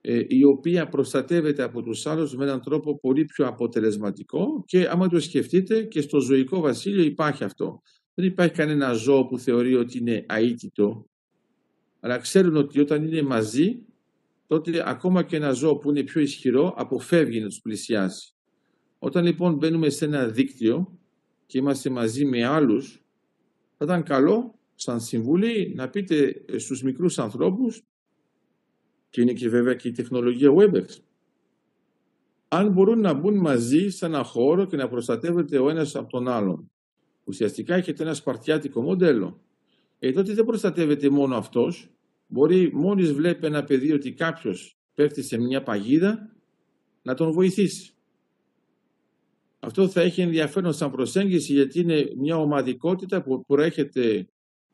ε, 0.02 0.22
η 0.28 0.44
οποία 0.44 0.90
προστατεύεται 0.90 1.64
από 1.64 1.82
τους 1.82 2.06
άλλους 2.06 2.36
με 2.36 2.44
έναν 2.44 2.62
τρόπο 2.62 3.00
πολύ 3.00 3.26
πιο 3.26 3.48
αποτελεσματικό 3.48 4.64
και 4.66 4.88
άμα 4.88 5.08
το 5.08 5.20
σκεφτείτε 5.20 5.84
και 5.84 6.02
στο 6.02 6.20
ζωικό 6.20 6.60
βασίλειο 6.60 7.04
υπάρχει 7.04 7.44
αυτό. 7.44 7.82
Δεν 8.14 8.26
υπάρχει 8.26 8.54
κανένα 8.54 8.94
ζώο 8.94 9.26
που 9.26 9.38
θεωρεί 9.40 9.76
ότι 9.76 9.98
είναι 9.98 10.26
αίτητο, 10.30 11.10
αλλά 12.00 12.18
ξέρουν 12.18 12.56
ότι 12.56 12.80
όταν 12.80 13.04
είναι 13.04 13.22
μαζί, 13.22 13.86
τότε 14.48 14.84
ακόμα 14.86 15.24
και 15.24 15.36
ένα 15.36 15.52
ζώο 15.52 15.78
που 15.78 15.90
είναι 15.90 16.04
πιο 16.04 16.22
ισχυρό 16.22 16.74
αποφεύγει 16.78 17.40
να 17.40 17.48
τους 17.48 17.62
πλησιάσει. 17.62 18.34
Όταν 19.00 19.26
λοιπόν 19.26 19.56
μπαίνουμε 19.56 19.90
σε 19.90 20.06
ένα 20.06 20.28
δίκτυο 20.28 21.00
και 21.46 21.58
είμαστε 21.58 21.90
μαζί 21.90 22.26
με 22.26 22.46
άλλους, 22.46 23.04
θα 23.78 23.86
ήταν 23.86 24.04
καλό 24.04 24.60
σαν 24.82 25.02
συμβουλή 25.02 25.74
να 25.76 25.89
πείτε 25.89 26.44
στους 26.58 26.84
μικρούς 26.84 27.20
ανθρώπους 27.20 27.82
και 29.10 29.22
είναι 29.22 29.34
και 29.34 29.50
βέβαια 29.50 29.74
και 29.74 29.88
η 29.88 29.91
τεχνολογία 29.91 30.50
WebEx 30.58 30.86
αν 32.54 32.72
μπορούν 32.72 33.00
να 33.00 33.13
μπουν 33.13 33.38
μαζί 33.38 33.89
σε 33.89 34.06
ένα 34.06 34.24
χώρο 34.24 34.65
και 34.65 34.76
να 34.76 34.88
προστατεύεται 34.88 35.60
ο 35.60 35.70
ένας 35.70 35.96
από 35.96 36.10
τον 36.10 36.28
άλλον. 36.28 36.72
Ουσιαστικά 37.24 37.76
έχετε 37.76 38.04
ένα 38.04 38.13
σπαρτιάτικο 38.13 38.82
μοντέλο. 38.82 39.41
Ε, 40.00 40.12
τότε 40.12 40.34
δεν 40.34 40.46
προστατεύεται 40.46 41.10
μόνο 41.10 41.36
αυτός. 41.36 41.89
Μπορεί 42.28 42.72
μόλις 42.74 43.13
βλέπει 43.13 43.46
ένα 43.46 43.63
παιδί 43.63 43.91
ότι 43.91 44.13
κάποιος 44.13 44.78
πέφτει 44.94 45.24
σε 45.24 45.38
μια 45.38 45.63
παγίδα 45.63 46.36
να 47.02 47.13
τον 47.13 47.32
βοηθήσει. 47.32 47.94
Αυτό 49.60 49.88
θα 49.88 50.02
έχει 50.02 50.22
ενδιαφέρον 50.22 50.74
σαν 50.74 50.91
προσέγγιση 50.91 51.54
γιατί 51.54 51.80
είναι 51.80 52.12
μια 52.17 52.38
ομαδικότητα 52.38 53.24
που 53.24 53.46
προέρχεται 53.46 54.28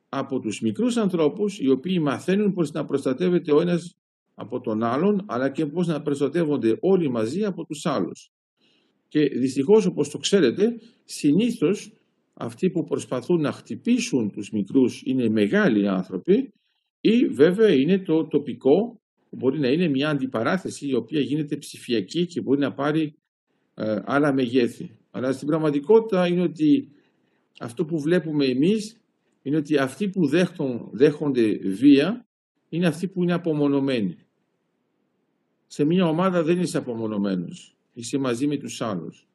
από 0.09 0.39
τους 0.39 0.61
μικρούς 0.61 0.97
ανθρώπους 0.97 1.59
οι 1.59 1.69
οποίοι 1.69 1.99
μαθαίνουν 2.01 2.53
πώς 2.53 2.71
να 2.71 2.85
προστατεύεται 2.85 3.51
ο 3.51 3.61
ένας 3.61 3.95
από 4.35 4.61
τον 4.61 4.83
άλλον 4.83 5.23
αλλά 5.25 5.49
και 5.49 5.65
πώς 5.65 5.87
να 5.87 6.01
προστατεύονται 6.01 6.77
όλοι 6.79 7.09
μαζί 7.09 7.43
από 7.43 7.65
τους 7.65 7.85
άλλους. 7.85 8.31
Και 9.07 9.25
δυστυχώς 9.25 9.85
όπως 9.85 10.09
το 10.09 10.17
ξέρετε 10.17 10.79
συνήθως 11.05 11.91
αυτοί 12.33 12.69
που 12.69 12.83
προσπαθούν 12.83 13.41
να 13.41 13.51
χτυπήσουν 13.51 14.31
τους 14.31 14.51
μικρούς 14.51 15.01
είναι 15.05 15.29
μεγάλοι 15.29 15.87
άνθρωποι 15.87 16.53
ή 17.01 17.25
βέβαια 17.27 17.73
είναι 17.73 17.99
το 17.99 18.27
τοπικό 18.27 18.99
μπορεί 19.29 19.59
να 19.59 19.67
είναι 19.67 19.87
μια 19.87 20.09
αντιπαράθεση 20.09 20.87
η 20.87 20.93
οποία 20.93 21.19
γίνεται 21.19 21.57
ψηφιακή 21.57 22.25
και 22.25 22.41
μπορεί 22.41 22.59
να 22.59 22.73
πάρει 22.73 23.13
ε, 23.73 24.01
άλλα 24.05 24.33
μεγέθη. 24.33 24.97
Αλλά 25.11 25.31
στην 25.31 25.47
πραγματικότητα 25.47 26.27
είναι 26.27 26.41
ότι 26.41 26.91
αυτό 27.59 27.85
που 27.85 27.99
βλέπουμε 27.99 28.45
εμείς 28.45 28.97
είναι 29.47 29.57
ότι 29.57 29.77
αυτοί 29.77 30.09
που 30.09 30.29
δέχονται 30.91 31.57
βία 31.57 32.27
είναι 32.69 32.87
αυτοί 32.87 33.07
που 33.07 33.23
είναι 33.23 33.33
απομονωμένοι. 33.33 34.17
Σε 35.67 35.83
μια 35.83 36.07
ομάδα 36.07 36.43
δεν 36.43 36.59
είσαι 36.59 36.77
απομονωμένος. 36.77 37.77
Είσαι 37.93 38.17
μαζί 38.17 38.47
με 38.47 38.57
τους 38.57 38.81
άλλους. 38.81 39.27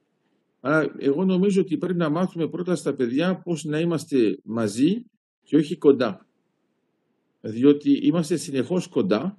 Άρα 0.60 0.94
εγώ 0.98 1.24
νομίζω 1.24 1.60
ότι 1.60 1.78
πρέπει 1.78 1.98
να 1.98 2.08
μάθουμε 2.08 2.48
πρώτα 2.48 2.74
στα 2.76 2.94
παιδιά 2.94 3.40
πώς 3.40 3.64
να 3.64 3.80
είμαστε 3.80 4.38
μαζί 4.44 5.04
και 5.42 5.56
όχι 5.56 5.76
κοντά. 5.76 6.26
Διότι 7.40 7.90
είμαστε 7.90 8.36
συνεχώς 8.36 8.88
κοντά 8.88 9.38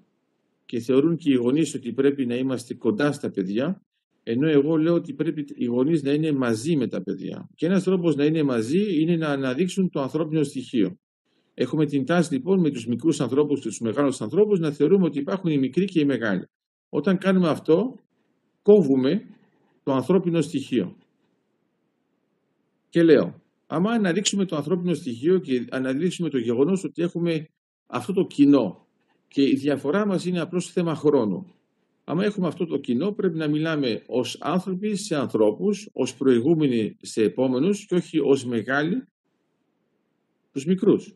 και 0.65 0.79
θεωρούν 0.79 1.17
και 1.17 1.31
οι 1.31 1.35
γονείς 1.35 1.73
ότι 1.73 1.93
πρέπει 1.93 2.25
να 2.25 2.35
είμαστε 2.35 2.73
κοντά 2.73 3.11
στα 3.11 3.31
παιδιά 3.31 3.82
ενώ 4.23 4.49
εγώ 4.49 4.77
λέω 4.77 4.93
ότι 4.93 5.13
πρέπει 5.13 5.45
οι 5.55 5.65
γονείς 5.65 6.03
να 6.03 6.11
είναι 6.11 6.31
μαζί 6.31 6.75
με 6.75 6.87
τα 6.87 7.01
παιδιά. 7.01 7.49
Και 7.55 7.65
ένας 7.65 7.83
τρόπος 7.83 8.15
να 8.15 8.25
είναι 8.25 8.43
μαζί 8.43 9.01
είναι 9.01 9.15
να 9.15 9.27
αναδείξουν 9.27 9.89
το 9.89 10.01
ανθρώπινο 10.01 10.43
στοιχείο. 10.43 10.97
Έχουμε 11.53 11.85
την 11.85 12.05
τάση 12.05 12.33
λοιπόν 12.33 12.59
με 12.59 12.69
τους 12.69 12.85
μικρούς 12.85 13.21
ανθρώπους 13.21 13.61
και 13.61 13.67
τους 13.67 13.79
μεγάλους 13.79 14.21
ανθρώπους 14.21 14.59
να 14.59 14.71
θεωρούμε 14.71 15.05
ότι 15.05 15.19
υπάρχουν 15.19 15.51
οι 15.51 15.57
μικροί 15.57 15.85
και 15.85 15.99
οι 15.99 16.05
μεγάλοι. 16.05 16.47
Όταν 16.89 17.17
κάνουμε 17.17 17.49
αυτό, 17.49 17.95
κόβουμε 18.61 19.21
το 19.83 19.93
ανθρώπινο 19.93 20.41
στοιχείο. 20.41 20.95
Και 22.89 23.03
λέω, 23.03 23.41
άμα 23.67 23.91
αναδείξουμε 23.91 24.45
το 24.45 24.55
ανθρώπινο 24.55 24.93
στοιχείο 24.93 25.39
και 25.39 25.65
αναδείξουμε 25.69 26.29
το 26.29 26.37
γεγονός 26.37 26.83
ότι 26.83 27.01
έχουμε 27.01 27.47
αυτό 27.87 28.13
το 28.13 28.25
κοινό 28.25 28.87
και 29.27 29.41
η 29.41 29.55
διαφορά 29.55 30.05
μας 30.05 30.25
είναι 30.25 30.39
απλώς 30.39 30.71
θέμα 30.71 30.95
χρόνου. 30.95 31.45
Άμα 32.03 32.25
έχουμε 32.25 32.47
αυτό 32.47 32.65
το 32.65 32.77
κοινό 32.77 33.11
πρέπει 33.11 33.37
να 33.37 33.47
μιλάμε 33.47 34.03
ως 34.07 34.37
άνθρωποι 34.41 34.95
σε 34.95 35.15
ανθρώπους, 35.15 35.89
ως 35.93 36.15
προηγούμενοι 36.15 36.97
σε 37.01 37.23
επόμενους 37.23 37.85
και 37.85 37.95
όχι 37.95 38.19
ως 38.19 38.45
μεγάλοι 38.45 39.03
τους 40.51 40.65
μικρούς. 40.65 41.15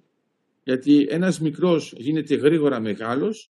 Γιατί 0.64 1.06
ένας 1.10 1.40
μικρός 1.40 1.94
γίνεται 1.98 2.36
γρήγορα 2.36 2.80
μεγάλος, 2.80 3.52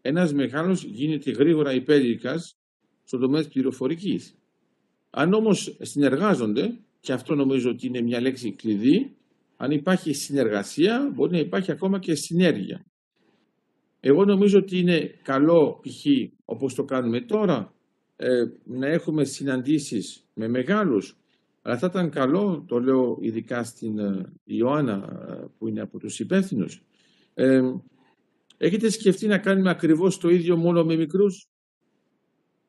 ένας 0.00 0.32
μεγάλος 0.32 0.84
γίνεται 0.84 1.30
γρήγορα 1.30 1.74
υπέρικας 1.74 2.58
στον 3.04 3.20
τομέα 3.20 3.40
της 3.40 3.52
πληροφορικής. 3.52 4.38
Αν 5.10 5.32
όμως 5.32 5.76
συνεργάζονται, 5.80 6.78
και 7.00 7.12
αυτό 7.12 7.34
νομίζω 7.34 7.70
ότι 7.70 7.86
είναι 7.86 8.00
μια 8.00 8.20
λέξη 8.20 8.52
κλειδί, 8.52 9.16
αν 9.56 9.70
υπάρχει 9.70 10.12
συνεργασία 10.12 11.12
μπορεί 11.14 11.32
να 11.32 11.38
υπάρχει 11.38 11.70
ακόμα 11.70 11.98
και 11.98 12.14
συνέργεια. 12.14 12.86
Εγώ 14.00 14.24
νομίζω 14.24 14.58
ότι 14.58 14.78
είναι 14.78 15.18
καλό 15.22 15.80
π.χ. 15.82 16.06
όπως 16.44 16.74
το 16.74 16.84
κάνουμε 16.84 17.20
τώρα 17.20 17.74
ε, 18.16 18.44
να 18.64 18.86
έχουμε 18.86 19.24
συναντήσεις 19.24 20.28
με 20.34 20.48
μεγάλους 20.48 21.16
αλλά 21.62 21.78
θα 21.78 21.86
ήταν 21.86 22.10
καλό, 22.10 22.64
το 22.68 22.80
λέω 22.80 23.18
ειδικά 23.20 23.64
στην 23.64 23.98
ε, 23.98 24.32
Ιωάννα 24.44 25.26
ε, 25.28 25.44
που 25.58 25.68
είναι 25.68 25.80
από 25.80 25.98
τους 25.98 26.20
υπεύθυνους 26.20 26.82
ε, 27.34 27.72
έχετε 28.56 28.90
σκεφτεί 28.90 29.26
να 29.26 29.38
κάνουμε 29.38 29.70
ακριβώς 29.70 30.18
το 30.18 30.28
ίδιο 30.28 30.56
μόνο 30.56 30.84
με 30.84 30.96
μικρούς 30.96 31.48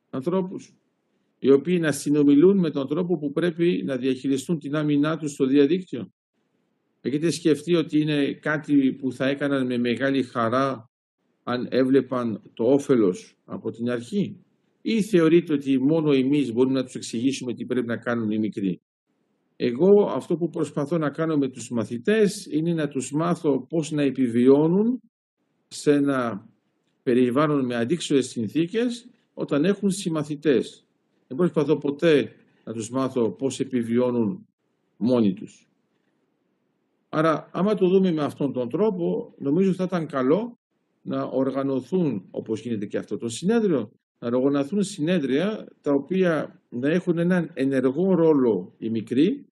ανθρώπους 0.10 0.76
οι 1.40 1.52
οποίοι 1.52 1.78
να 1.82 1.92
συνομιλούν 1.92 2.58
με 2.58 2.70
τον 2.70 2.88
τρόπο 2.88 3.18
που 3.18 3.32
πρέπει 3.32 3.84
να 3.86 3.98
διαχειριστούν 3.98 4.60
την 4.60 4.76
άμυνά 4.76 5.18
τους 5.18 5.32
στο 5.32 5.46
διαδίκτυο; 5.46 6.12
Έχετε 7.02 7.30
σκεφτεί 7.30 7.76
ότι 7.76 8.02
είναι 8.02 8.34
κάτι 8.34 8.94
που 8.94 9.12
θα 9.12 9.28
έκαναν 9.28 9.66
με 9.66 9.78
μεγάλη 9.78 10.24
χαρά 10.24 10.87
αν 11.50 11.68
έβλεπαν 11.70 12.42
το 12.54 12.64
όφελος 12.64 13.38
από 13.46 13.72
την 13.72 13.90
αρχή 13.90 14.46
ή 14.82 15.02
θεωρείτε 15.02 15.54
ότι 15.54 15.80
μόνο 15.80 16.12
εμείς 16.12 16.54
μπορούμε 16.54 16.74
να 16.74 16.84
τους 16.84 16.96
εξηγήσουμε 16.96 17.54
τι 17.54 17.66
πρέπει 17.66 17.88
να 17.88 17.98
κάνουν 17.98 18.32
οι 18.32 18.38
μικροί. 18.38 18.82
Εγώ 19.56 20.06
αυτό 20.06 20.38
που 20.38 20.50
προσπαθώ 20.50 20.98
να 20.98 21.10
κάνω 21.10 21.38
με 21.38 21.48
τους 21.48 21.70
μαθητές 21.70 22.46
είναι 22.46 22.74
να 22.74 22.88
τους 22.88 23.12
μάθω 23.12 23.66
πώς 23.70 23.92
να 23.92 24.02
επιβιώνουν 24.02 25.02
σε 25.68 25.92
ένα 25.92 26.48
περιβάλλον 27.04 27.66
με 27.66 27.76
αντίξωες 27.76 28.28
συνθήκες 28.28 29.10
όταν 29.34 29.66
έχουν 29.66 29.90
συμμαθητές. 29.90 30.86
Δεν 31.28 31.38
προσπαθώ 31.38 31.78
ποτέ 31.78 32.32
να 32.64 32.74
τους 32.74 32.90
μάθω 32.90 33.32
πώς 33.32 33.60
επιβιώνουν 33.60 34.48
μόνοι 34.98 35.34
τους. 35.34 35.68
Άρα, 37.10 37.50
άμα 37.52 37.74
το 37.74 37.88
δούμε 37.88 38.12
με 38.12 38.24
αυτόν 38.24 38.54
τον 38.54 38.70
τρόπο, 38.70 39.34
νομίζω 39.38 39.74
θα 39.74 39.84
ήταν 39.84 40.08
καλό 40.08 40.57
να 41.08 41.24
οργανωθούν, 41.24 42.28
όπως 42.32 42.62
γίνεται 42.62 42.86
και 42.86 42.98
αυτό 42.98 43.18
το 43.18 43.30
συνέδριο, 43.30 43.92
να 44.20 44.38
οργανωθούν 44.38 44.84
συνέδρια 44.84 45.68
τα 45.82 45.92
οποία 45.94 46.62
να 46.70 46.90
έχουν 46.90 47.18
έναν 47.18 47.52
ενεργό 47.54 48.14
ρόλο 48.14 48.76
οι 48.78 48.90
μικροί 48.90 49.46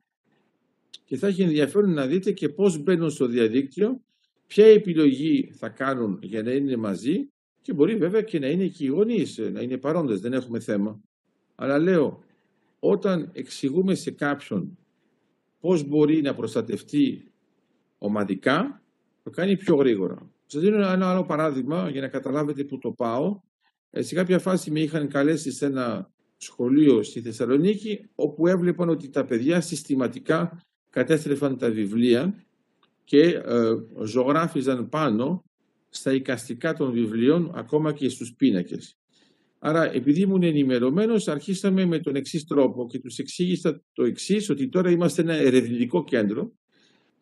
και 1.06 1.18
θα 1.18 1.28
έχει 1.28 1.42
ενδιαφέρον 1.42 1.94
να 1.94 2.08
δείτε 2.08 2.32
και 2.32 2.50
πώς 2.50 2.84
μπαίνουν 2.84 3.10
στο 3.10 3.26
διαδίκτυο 3.26 4.02
ποια 4.48 4.66
επιλογή 4.66 5.52
θα 5.54 5.70
κάνουν 5.70 6.20
για 6.22 6.44
να 6.44 6.52
είναι 6.52 6.76
μαζί 6.76 7.28
και 7.62 7.74
μπορεί 7.74 7.96
βέβαια 7.96 8.22
και 8.22 8.40
να 8.40 8.48
είναι 8.48 8.68
και 8.68 8.84
οι 8.84 8.88
γονείς, 8.88 9.38
να 9.38 9.62
είναι 9.62 9.78
παρόντες, 9.78 10.20
δεν 10.20 10.34
έχουμε 10.34 10.60
θέμα. 10.60 11.02
Αλλά 11.56 11.80
λέω, 11.80 12.24
όταν 12.80 13.30
εξηγούμε 13.34 13.96
σε 13.96 14.12
κάποιον 14.12 14.78
πώς 15.60 15.84
μπορεί 15.84 16.22
να 16.22 16.34
προστατευτεί 16.34 17.32
ομαδικά, 17.98 18.85
το 19.26 19.32
κάνει 19.32 19.58
πιο 19.58 19.76
γρήγορα. 19.76 20.32
Σας 20.46 20.62
δίνω 20.62 20.92
ένα 20.92 21.10
άλλο 21.10 21.26
παράδειγμα 21.26 21.90
για 21.90 22.02
να 22.02 22.08
καταλάβετε 22.08 22.64
που 22.64 22.78
το 22.78 22.92
πάω. 22.92 23.40
Ε, 23.90 24.02
σε 24.02 24.16
κάποια 24.16 24.40
φάση 24.40 24.72
με 24.72 24.80
είχαν 24.80 25.08
καλέσει 25.08 25.52
σε 25.52 25.66
ένα 25.66 26.12
σχολείο 26.38 27.04
στη 27.04 27.22
Θεσσαλονίκη 27.22 28.10
όπου 28.16 28.48
έβλεπαν 28.48 28.90
ότι 28.90 29.10
τα 29.10 29.26
παιδιά 29.26 29.62
συστηματικά 29.62 30.62
κατέστρεφαν 30.90 31.58
τα 31.58 31.70
βιβλία 31.70 32.46
και 33.04 33.22
ε, 33.22 33.72
ζωγράφιζαν 34.04 34.90
πάνω 34.90 35.44
στα 35.90 36.14
οικαστικά 36.14 36.74
των 36.74 36.92
βιβλίων 36.92 37.52
ακόμα 37.56 37.94
και 37.94 38.10
στους 38.10 38.34
πίνακες. 38.34 38.98
Άρα, 39.60 39.94
επειδή 39.94 40.22
ήμουν 40.22 40.44
ενημερωμένος, 40.44 41.28
αρχίσαμε 41.28 41.86
με 41.86 42.00
τον 42.00 42.16
εξής 42.16 42.46
τρόπο 42.46 42.88
και 42.88 43.00
τους 43.00 43.18
εξήγησα 43.18 43.82
το 43.94 44.04
εξής, 44.04 44.50
ότι 44.50 44.70
τώρα 44.70 44.90
είμαστε 44.90 45.22
ένα 45.22 45.34
ερευνητικό 45.34 46.04
κέντρο 46.04 46.52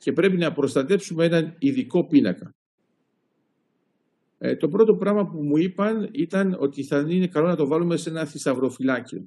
και 0.03 0.13
πρέπει 0.13 0.37
να 0.37 0.53
προστατέψουμε 0.53 1.25
έναν 1.25 1.55
ειδικό 1.59 2.07
πίνακα. 2.07 2.55
Ε, 4.37 4.55
το 4.55 4.69
πρώτο 4.69 4.95
πράγμα 4.95 5.27
που 5.27 5.43
μου 5.43 5.57
είπαν 5.57 6.09
ήταν 6.11 6.55
ότι 6.59 6.83
θα 6.83 7.05
είναι 7.07 7.27
καλό 7.27 7.47
να 7.47 7.55
το 7.55 7.67
βάλουμε 7.67 7.97
σε 7.97 8.09
ένα 8.09 8.25
θησαυροφυλάκιο. 8.25 9.25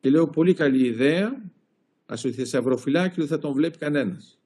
Και 0.00 0.10
λέω 0.10 0.28
πολύ 0.28 0.54
καλή 0.54 0.86
ιδέα, 0.86 1.52
ας 2.06 2.20
το 2.20 2.30
θησαυροφυλάκιο 2.30 3.14
δεν 3.16 3.26
θα 3.26 3.38
τον 3.38 3.52
βλέπει 3.52 3.78
κανένας. 3.78 4.38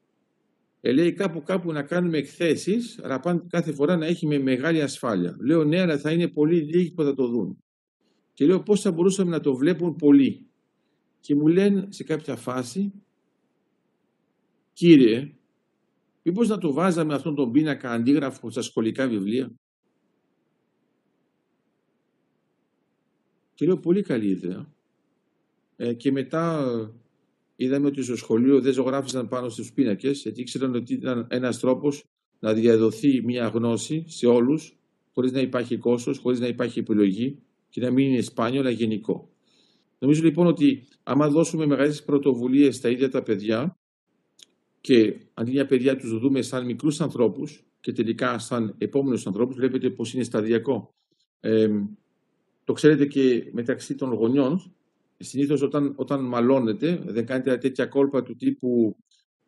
Ε, 0.81 0.93
λέει 0.93 1.13
κάπου 1.13 1.43
κάπου 1.43 1.73
να 1.73 1.83
κάνουμε 1.83 2.19
εκθέσεις, 2.19 3.01
αλλά 3.03 3.21
πάντα 3.21 3.47
κάθε 3.49 3.73
φορά 3.73 3.97
να 3.97 4.07
έχει 4.07 4.27
με 4.27 4.39
μεγάλη 4.39 4.83
ασφάλεια. 4.83 5.37
Λέω 5.41 5.65
ναι, 5.65 5.81
αλλά 5.81 5.99
θα 5.99 6.13
είναι 6.13 6.29
πολύ 6.29 6.61
λίγοι 6.61 6.91
που 6.91 7.03
θα 7.03 7.15
το 7.15 7.27
δουν. 7.27 7.59
Και 8.33 8.47
λέω 8.47 8.63
πώς 8.63 8.81
θα 8.81 8.93
μπορούσαμε 8.93 9.31
να 9.31 9.41
το 9.41 9.55
βλέπουν 9.55 9.97
πολλοί. 9.97 10.47
Και 11.21 11.35
μου 11.35 11.47
λένε 11.47 11.87
σε 11.89 12.05
κάποια 12.05 12.37
φάση, 12.37 12.93
κύριε, 14.73 15.35
μήπως 16.23 16.49
να 16.49 16.59
το 16.59 16.73
βάζαμε 16.73 17.15
αυτόν 17.15 17.35
τον 17.35 17.53
πίνακα 17.53 17.91
αντίγραφο 17.91 18.51
στα 18.51 18.63
σχολικά 18.63 19.09
βιβλία; 19.09 19.53
Και 23.55 23.69
λέω 23.69 23.79
πολύ 23.79 24.03
καλή 24.03 24.29
ιδέα. 24.29 24.73
Ε, 25.77 25.93
και 25.95 26.13
μετά 26.13 26.67
είδαμε 27.57 27.87
ότι 27.87 28.03
στο 28.03 28.17
σχολείο 28.17 28.61
δεν 28.61 28.73
ζωγράφησαν 28.73 29.29
πάνω 29.29 29.49
στους 29.49 29.73
πίνακες, 29.73 30.23
γιατί 30.23 30.41
ήξεραν 30.41 30.75
ότι 30.75 30.95
ήταν 30.95 31.27
ένας 31.31 31.59
τρόπος 31.59 32.05
να 32.39 32.53
διαδοθεί 32.53 33.23
μια 33.25 33.47
γνώση 33.47 34.05
σε 34.07 34.27
όλους, 34.27 34.77
χωρίς 35.15 35.33
να 35.33 35.41
υπάρχει 35.41 35.77
κόστος, 35.77 36.19
χωρίς 36.19 36.41
να 36.41 36.47
υπάρχει 36.47 36.79
επιλογή 36.79 37.39
και 37.69 37.81
να 37.81 37.91
μην 37.91 38.11
είναι 38.13 38.21
σπάνιο, 38.21 38.61
αλλά 38.61 38.71
γενικό. 38.71 39.31
Νομίζω 39.99 40.23
λοιπόν 40.23 40.47
ότι 40.47 40.87
άμα 41.03 41.29
δώσουμε 41.29 41.67
μεγάλες 41.67 42.05
πρωτοβουλίες 42.05 42.77
στα 42.77 42.89
ίδια 42.91 43.11
τα 43.11 43.23
παιδιά 43.23 43.77
και 44.83 45.21
αντί 45.35 45.51
για 45.51 45.67
παιδιά 45.67 45.97
τους 45.97 46.19
δούμε 46.19 46.43
σαν 46.43 46.65
μικρούς 46.65 47.01
ανθρώπους 47.01 47.65
και 47.81 47.93
τελικά 47.93 48.39
σαν 48.39 48.75
επόμενους 48.79 49.27
ανθρώπους, 49.27 49.57
βλέπετε 49.57 49.91
πως 49.91 50.15
είναι 50.15 50.23
σταδιακό. 50.23 50.95
Ε, 51.41 51.69
το 52.65 52.73
ξέρετε 52.73 53.07
και 53.07 53.51
μεταξύ 53.53 53.95
των 53.95 54.13
γονιών, 54.13 54.75
συνήθως 55.17 55.63
όταν, 55.63 55.93
όταν 55.97 56.25
μαλώνετε 56.25 57.03
δεν 57.07 57.27
κάνετε 57.27 57.57
τέτοια 57.57 57.87
κόλπα 57.87 58.23
του 58.23 58.37
τύπου 58.37 58.97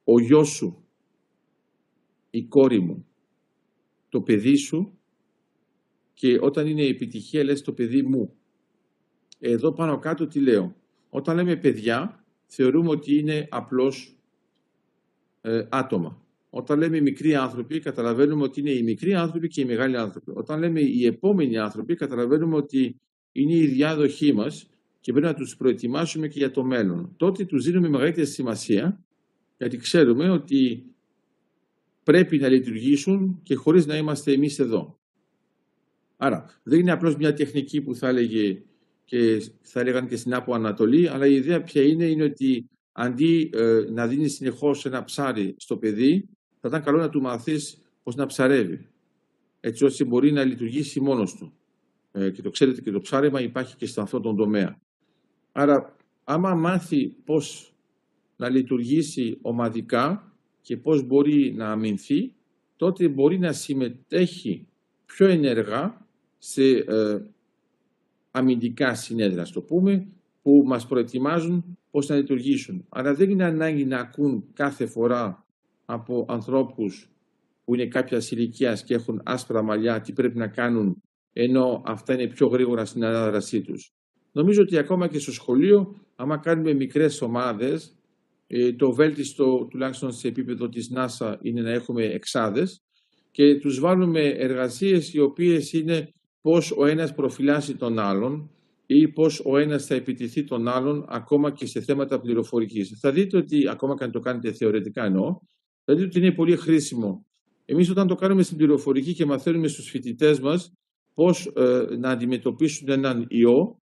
ο 0.04 0.20
γιος 0.20 0.48
σου, 0.48 0.84
η 2.30 2.44
κόρη 2.44 2.80
μου, 2.80 3.06
το 4.08 4.20
παιδί 4.20 4.56
σου 4.56 4.98
και 6.12 6.38
όταν 6.40 6.66
είναι 6.66 6.82
επιτυχία 6.82 7.44
λες 7.44 7.62
το 7.62 7.72
παιδί 7.72 8.02
μου. 8.02 8.34
Εδώ 9.38 9.72
πάνω 9.72 9.98
κάτω 9.98 10.26
τι 10.26 10.40
λέω. 10.40 10.76
Όταν 11.08 11.36
λέμε 11.36 11.56
παιδιά 11.56 12.24
θεωρούμε 12.46 12.90
ότι 12.90 13.18
είναι 13.18 13.46
απλώς 13.50 14.13
ε, 15.46 15.66
άτομα. 15.68 16.22
Όταν 16.50 16.78
λέμε 16.78 17.00
μικροί 17.00 17.34
άνθρωποι 17.34 17.80
καταλαβαίνουμε 17.80 18.42
ότι 18.42 18.60
είναι 18.60 18.70
οι 18.70 18.82
μικροί 18.82 19.14
άνθρωποι 19.14 19.48
και 19.48 19.60
οι 19.60 19.64
μεγάλοι 19.64 19.96
άνθρωποι. 19.96 20.32
Όταν 20.34 20.58
λέμε 20.58 20.80
οι 20.80 21.06
επόμενοι 21.06 21.58
άνθρωποι 21.58 21.94
καταλαβαίνουμε 21.94 22.56
ότι 22.56 23.00
είναι 23.32 23.54
η 23.54 23.66
διάδοχή 23.66 24.32
μας 24.32 24.70
και 25.00 25.12
πρέπει 25.12 25.26
να 25.26 25.34
τους 25.34 25.56
προετοιμάσουμε 25.56 26.28
και 26.28 26.38
για 26.38 26.50
το 26.50 26.64
μέλλον. 26.64 27.14
Τότε 27.16 27.44
τους 27.44 27.64
δίνουμε 27.64 27.88
μεγαλύτερη 27.88 28.26
σημασία 28.26 29.04
γιατί 29.56 29.76
ξέρουμε 29.76 30.30
ότι 30.30 30.84
πρέπει 32.02 32.38
να 32.38 32.48
λειτουργήσουν 32.48 33.40
και 33.42 33.54
χωρίς 33.54 33.86
να 33.86 33.96
είμαστε 33.96 34.32
εμείς 34.32 34.58
εδώ. 34.58 34.98
Άρα 36.16 36.60
δεν 36.62 36.78
είναι 36.80 36.92
απλώς 36.92 37.16
μια 37.16 37.34
τεχνική 37.34 37.80
που 37.80 37.94
θα 37.94 38.08
έλεγε 38.08 38.62
και 39.04 39.42
θα 39.60 39.80
έλεγαν 39.80 40.08
και 40.08 40.16
στην 40.16 40.34
Άπο 40.34 40.54
Ανατολή, 40.54 41.08
αλλά 41.08 41.26
η 41.26 41.34
ιδέα 41.34 41.62
ποια 41.62 41.82
είναι, 41.82 42.04
είναι 42.04 42.22
ότι 42.22 42.68
αντί 42.96 43.50
ε, 43.54 43.84
να 43.90 44.06
δίνεις 44.06 44.34
συνεχώς 44.34 44.86
ένα 44.86 45.04
ψάρι 45.04 45.54
στο 45.58 45.76
παιδί, 45.76 46.28
θα 46.60 46.68
ήταν 46.68 46.82
καλό 46.82 46.98
να 46.98 47.08
του 47.08 47.20
μαθείς 47.20 47.78
πώς 48.02 48.14
να 48.14 48.26
ψαρεύει, 48.26 48.88
έτσι 49.60 49.84
ώστε 49.84 50.04
μπορεί 50.04 50.32
να 50.32 50.44
λειτουργήσει 50.44 51.00
μόνος 51.00 51.34
του. 51.34 51.52
Ε, 52.12 52.30
και 52.30 52.42
το 52.42 52.50
ξέρετε 52.50 52.80
και 52.80 52.90
το 52.90 53.00
ψάρεμα 53.00 53.40
υπάρχει 53.40 53.76
και 53.76 53.86
σε 53.86 54.00
αυτόν 54.00 54.22
τον 54.22 54.36
τομέα. 54.36 54.80
Άρα, 55.52 55.96
άμα 56.24 56.54
μάθει 56.54 57.06
πώς 57.24 57.74
να 58.36 58.48
λειτουργήσει 58.48 59.38
ομαδικά 59.42 60.32
και 60.60 60.76
πώς 60.76 61.02
μπορεί 61.02 61.54
να 61.56 61.70
αμυνθεί, 61.70 62.34
τότε 62.76 63.08
μπορεί 63.08 63.38
να 63.38 63.52
συμμετέχει 63.52 64.66
πιο 65.06 65.26
ενεργά 65.26 66.06
σε 66.38 66.64
ε, 66.64 67.24
αμυντικά 68.30 68.94
συνέδρα, 68.94 69.42
το 69.42 69.60
πούμε, 69.60 70.08
που 70.44 70.62
μας 70.66 70.86
προετοιμάζουν 70.86 71.78
πώς 71.90 72.08
να 72.08 72.16
λειτουργήσουν. 72.16 72.86
Άρα 72.88 73.14
δεν 73.14 73.30
είναι 73.30 73.44
ανάγκη 73.44 73.84
να 73.84 73.98
ακούν 73.98 74.44
κάθε 74.52 74.86
φορά 74.86 75.46
από 75.84 76.26
ανθρώπους 76.28 77.10
που 77.64 77.74
είναι 77.74 77.86
κάποια 77.86 78.22
ηλικία 78.30 78.74
και 78.74 78.94
έχουν 78.94 79.20
άσπρα 79.24 79.62
μαλλιά 79.62 80.00
τι 80.00 80.12
πρέπει 80.12 80.38
να 80.38 80.48
κάνουν 80.48 81.02
ενώ 81.32 81.82
αυτά 81.86 82.14
είναι 82.14 82.26
πιο 82.26 82.46
γρήγορα 82.46 82.84
στην 82.84 83.04
ανάδρασή 83.04 83.60
τους. 83.60 83.92
Νομίζω 84.32 84.62
ότι 84.62 84.78
ακόμα 84.78 85.08
και 85.08 85.18
στο 85.18 85.32
σχολείο, 85.32 85.94
άμα 86.16 86.38
κάνουμε 86.38 86.72
μικρές 86.72 87.22
ομάδες, 87.22 87.96
ε, 88.46 88.72
το 88.72 88.92
βέλτιστο 88.92 89.66
τουλάχιστον 89.70 90.12
σε 90.12 90.28
επίπεδο 90.28 90.68
της 90.68 90.92
NASA 90.96 91.36
είναι 91.42 91.60
να 91.60 91.70
έχουμε 91.70 92.04
εξάδες 92.04 92.82
και 93.30 93.58
τους 93.58 93.80
βάλουμε 93.80 94.20
εργασίες 94.20 95.14
οι 95.14 95.20
οποίες 95.20 95.72
είναι 95.72 96.08
πώς 96.40 96.74
ο 96.76 96.86
ένας 96.86 97.14
προφυλάσσει 97.14 97.76
τον 97.76 97.98
άλλον 97.98 98.50
ή 98.86 99.08
πώς 99.08 99.42
ο 99.44 99.58
ένας 99.58 99.86
θα 99.86 99.94
επιτηθεί 99.94 100.44
τον 100.44 100.68
άλλον 100.68 101.04
ακόμα 101.08 101.50
και 101.50 101.66
σε 101.66 101.80
θέματα 101.80 102.20
πληροφορικής. 102.20 102.98
Θα 103.00 103.12
δείτε 103.12 103.36
ότι, 103.36 103.68
ακόμα 103.68 103.94
και 103.94 104.04
αν 104.04 104.10
το 104.10 104.20
κάνετε 104.20 104.52
θεωρητικά 104.52 105.04
εννοώ, 105.04 105.38
θα 105.84 105.94
δείτε 105.94 106.06
ότι 106.06 106.18
είναι 106.18 106.32
πολύ 106.32 106.56
χρήσιμο. 106.56 107.26
Εμείς 107.64 107.90
όταν 107.90 108.06
το 108.06 108.14
κάνουμε 108.14 108.42
στην 108.42 108.56
πληροφορική 108.56 109.14
και 109.14 109.24
μαθαίνουμε 109.24 109.68
στους 109.68 109.88
φοιτητές 109.88 110.40
μας 110.40 110.72
πώς 111.14 111.46
ε, 111.56 111.86
να 111.98 112.10
αντιμετωπίσουν 112.10 112.88
έναν 112.88 113.26
ιό, 113.28 113.78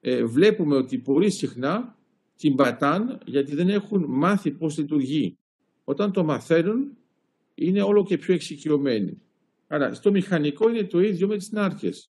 ε, 0.00 0.24
βλέπουμε 0.24 0.76
ότι 0.76 0.98
πολύ 0.98 1.30
συχνά 1.30 1.96
την 2.36 2.54
πατάν 2.54 3.20
γιατί 3.24 3.54
δεν 3.54 3.68
έχουν 3.68 4.04
μάθει 4.08 4.50
πώς 4.50 4.78
λειτουργεί. 4.78 5.38
Όταν 5.84 6.12
το 6.12 6.24
μαθαίνουν 6.24 6.96
είναι 7.54 7.82
όλο 7.82 8.04
και 8.04 8.18
πιο 8.18 8.34
εξοικειωμένοι. 8.34 9.22
Άρα 9.66 9.94
στο 9.94 10.10
μηχανικό 10.10 10.68
είναι 10.68 10.84
το 10.84 11.00
ίδιο 11.00 11.26
με 11.26 11.36
τις 11.36 11.50
νάρκες. 11.50 12.10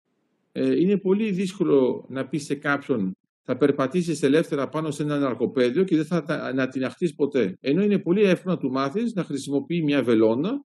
Ε, 0.53 0.81
είναι 0.81 0.99
πολύ 0.99 1.31
δύσκολο 1.31 2.07
να 2.09 2.29
πεις 2.29 2.45
σε 2.45 2.55
κάποιον 2.55 3.15
θα 3.43 3.57
περπατήσεις 3.57 4.23
ελεύθερα 4.23 4.69
πάνω 4.69 4.91
σε 4.91 5.03
ένα 5.03 5.19
ναρκοπαίδιο 5.19 5.85
και 5.85 5.97
δεν 5.97 6.05
θα 6.05 6.53
να 6.55 6.69
την 6.69 6.85
αχτείς 6.85 7.15
ποτέ. 7.15 7.57
Ενώ 7.61 7.83
είναι 7.83 7.99
πολύ 7.99 8.23
εύκολο 8.23 8.55
να 8.55 8.61
του 8.61 8.71
μάθεις 8.71 9.15
να 9.15 9.25
χρησιμοποιεί 9.25 9.83
μια 9.83 10.03
βελόνα, 10.03 10.65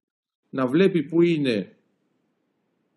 να 0.50 0.68
βλέπει 0.68 1.04
πού 1.04 1.22
είναι 1.22 1.78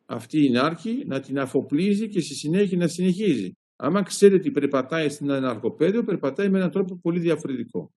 αυτή 0.06 0.44
η 0.44 0.50
νάρκη, 0.50 1.02
να 1.06 1.20
την 1.20 1.38
αφοπλίζει 1.38 2.08
και 2.08 2.20
στη 2.20 2.34
συνέχεια 2.34 2.78
να 2.78 2.86
συνεχίζει. 2.86 3.52
Άμα 3.76 4.02
ξέρει 4.02 4.34
ότι 4.34 4.50
περπατάει 4.50 5.08
στην 5.08 5.26
ναρκοπαίδιο, 5.26 6.04
περπατάει 6.04 6.48
με 6.48 6.58
έναν 6.58 6.70
τρόπο 6.70 6.98
πολύ 7.02 7.18
διαφορετικό. 7.18 7.92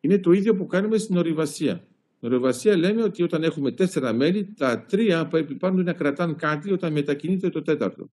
Είναι 0.00 0.18
το 0.18 0.32
ίδιο 0.32 0.54
που 0.54 0.66
κάνουμε 0.66 0.98
στην 0.98 1.16
ορειβασία. 1.16 1.86
Στην 2.22 2.34
ορειβασία 2.34 2.76
λέμε 2.76 3.02
ότι 3.02 3.22
όταν 3.22 3.42
έχουμε 3.42 3.72
τέσσερα 3.72 4.12
μέλη, 4.12 4.54
τα 4.56 4.84
τρία 4.84 5.26
πρέπει 5.26 5.54
πάνω 5.54 5.82
να 5.82 5.92
κρατάνε 5.92 6.32
κάτι 6.32 6.72
όταν 6.72 6.92
μετακινείται 6.92 7.48
το 7.48 7.62
τέταρτο. 7.62 8.10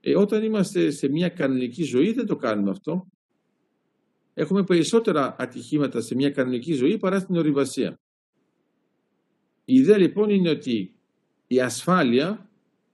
Ε, 0.00 0.16
όταν 0.16 0.42
είμαστε 0.42 0.90
σε 0.90 1.08
μια 1.08 1.28
κανονική 1.28 1.82
ζωή 1.82 2.12
δεν 2.12 2.26
το 2.26 2.36
κάνουμε 2.36 2.70
αυτό. 2.70 3.06
Έχουμε 4.34 4.64
περισσότερα 4.64 5.36
ατυχήματα 5.38 6.00
σε 6.00 6.14
μια 6.14 6.30
κανονική 6.30 6.72
ζωή 6.72 6.98
παρά 6.98 7.18
στην 7.18 7.36
ορειβασία. 7.36 8.00
Η 9.64 9.74
ιδέα 9.74 9.98
λοιπόν 9.98 10.30
είναι 10.30 10.50
ότι 10.50 10.94
η 11.46 11.60
ασφάλεια 11.60 12.50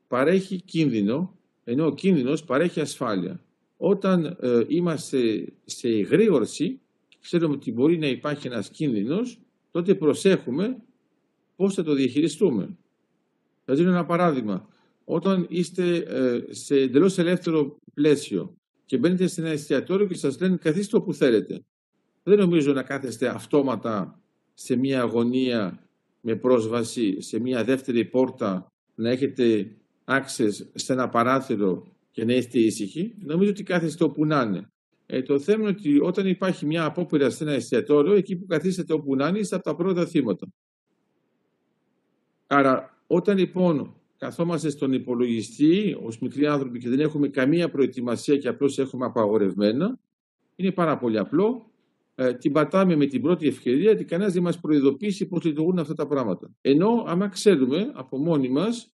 παρέχει 0.08 0.60
κίνδυνο 0.62 1.38
ενώ 1.64 1.86
ο 1.86 1.94
κίνδυνος 1.94 2.44
παρέχει 2.44 2.80
ασφάλεια. 2.80 3.44
Όταν 3.76 4.36
ε, 4.40 4.64
είμαστε 4.68 5.52
σε 5.64 5.88
εγρήγορση, 5.88 6.80
ξέρουμε 7.20 7.54
ότι 7.54 7.72
μπορεί 7.72 7.98
να 7.98 8.06
υπάρχει 8.06 8.46
ένας 8.46 8.70
κίνδυνος, 8.70 9.38
τότε 9.78 9.94
προσέχουμε 9.94 10.82
πώς 11.56 11.74
θα 11.74 11.82
το 11.82 11.94
διαχειριστούμε. 11.94 12.76
Θα 13.64 13.74
δίνω 13.74 13.90
ένα 13.90 14.04
παράδειγμα. 14.04 14.68
Όταν 15.04 15.46
είστε 15.48 15.96
ε, 15.96 16.44
σε 16.50 16.76
εντελώς 16.76 17.18
ελεύθερο 17.18 17.78
πλαίσιο 17.94 18.56
και 18.84 18.98
μπαίνετε 18.98 19.26
σε 19.26 19.40
ένα 19.40 19.50
εστιατόριο 19.50 20.06
και 20.06 20.14
σας 20.14 20.40
λένε 20.40 20.56
καθίστε 20.56 20.96
όπου 20.96 21.14
θέλετε. 21.14 21.64
Δεν 22.22 22.38
νομίζω 22.38 22.72
να 22.72 22.82
κάθεστε 22.82 23.28
αυτόματα 23.28 24.20
σε 24.54 24.76
μια 24.76 25.00
αγωνία 25.00 25.88
με 26.20 26.36
πρόσβαση 26.36 27.20
σε 27.20 27.40
μια 27.40 27.64
δεύτερη 27.64 28.04
πόρτα 28.04 28.66
να 28.94 29.10
έχετε 29.10 29.76
access 30.04 30.52
σε 30.74 30.92
ένα 30.92 31.08
παράθυρο 31.08 31.92
και 32.10 32.24
να 32.24 32.34
είστε 32.34 32.58
ήσυχοι. 32.58 33.14
Νομίζω 33.18 33.50
ότι 33.50 33.62
κάθεστε 33.62 34.04
όπου 34.04 34.24
να 34.24 34.42
είναι. 34.42 34.68
Ε, 35.10 35.22
το 35.22 35.38
θέμα 35.38 35.60
είναι 35.60 35.70
ότι 35.70 36.00
όταν 36.00 36.26
υπάρχει 36.26 36.66
μια 36.66 36.84
απόπειρα 36.84 37.30
σε 37.30 37.44
ένα 37.44 37.52
εστιατόριο, 37.52 38.12
εκεί 38.14 38.36
που 38.36 38.46
καθίσετε 38.46 38.92
όπου 38.92 39.14
να 39.14 39.28
είναι, 39.28 39.38
είστε 39.38 39.54
από 39.54 39.64
τα 39.64 39.74
πρώτα 39.74 40.06
θύματα. 40.06 40.46
Άρα, 42.46 43.02
όταν 43.06 43.38
λοιπόν 43.38 43.94
καθόμαστε 44.18 44.70
στον 44.70 44.92
υπολογιστή 44.92 45.96
ως 46.02 46.18
μικροί 46.18 46.46
άνθρωποι 46.46 46.78
και 46.78 46.88
δεν 46.88 47.00
έχουμε 47.00 47.28
καμία 47.28 47.70
προετοιμασία 47.70 48.36
και 48.36 48.48
απλώς 48.48 48.78
έχουμε 48.78 49.04
απαγορευμένα, 49.04 49.98
είναι 50.56 50.72
πάρα 50.72 50.98
πολύ 50.98 51.18
απλό. 51.18 51.70
Ε, 52.14 52.34
την 52.34 52.52
πατάμε 52.52 52.96
με 52.96 53.06
την 53.06 53.22
πρώτη 53.22 53.46
ευκαιρία 53.46 53.90
ότι 53.90 54.04
κανένας 54.04 54.32
δεν 54.32 54.42
μας 54.42 54.60
προειδοποιήσει 54.60 55.26
πώς 55.26 55.44
λειτουργούν 55.44 55.78
αυτά 55.78 55.94
τα 55.94 56.06
πράγματα. 56.06 56.50
Ενώ 56.60 57.04
άμα 57.06 57.28
ξέρουμε 57.28 57.90
από 57.94 58.18
μόνοι 58.18 58.48
μας 58.48 58.92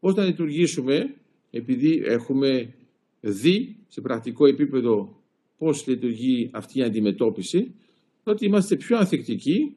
πώς 0.00 0.14
να 0.14 0.24
λειτουργήσουμε, 0.24 1.14
επειδή 1.50 2.02
έχουμε 2.04 2.74
δει 3.20 3.76
σε 3.88 4.00
πρακτικό 4.00 4.46
επίπεδο 4.46 5.21
πώς 5.62 5.86
λειτουργεί 5.86 6.50
αυτή 6.52 6.78
η 6.78 6.82
αντιμετώπιση, 6.82 7.74
τότε 8.22 8.46
είμαστε 8.46 8.76
πιο 8.76 8.98
ανθεκτικοί 8.98 9.76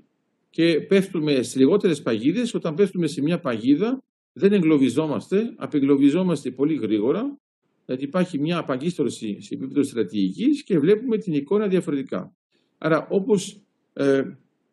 και 0.50 0.82
πέφτουμε 0.82 1.42
σε 1.42 1.60
λιγότερες 1.60 2.02
παγίδες. 2.02 2.54
Όταν 2.54 2.76
πέφτουμε 2.76 3.08
σε 3.08 3.22
μια 3.22 3.40
παγίδα 3.40 4.04
δεν 4.34 4.54
εγκλωβιζόμαστε, 4.54 5.54
απεγκλωβιζόμαστε 5.56 6.52
πολύ 6.52 6.76
γρήγορα, 6.76 7.38
γιατί 7.86 8.04
υπάρχει 8.04 8.40
μια 8.40 8.58
απαγκίστρωση 8.58 9.42
σε 9.42 9.54
επίπεδο 9.54 9.84
στρατηγικής 9.84 10.64
και 10.64 10.80
βλέπουμε 10.80 11.18
την 11.18 11.34
εικόνα 11.34 11.68
διαφορετικά. 11.68 12.36
Άρα 12.78 13.08
όπως 13.10 13.62
ε, 13.94 14.22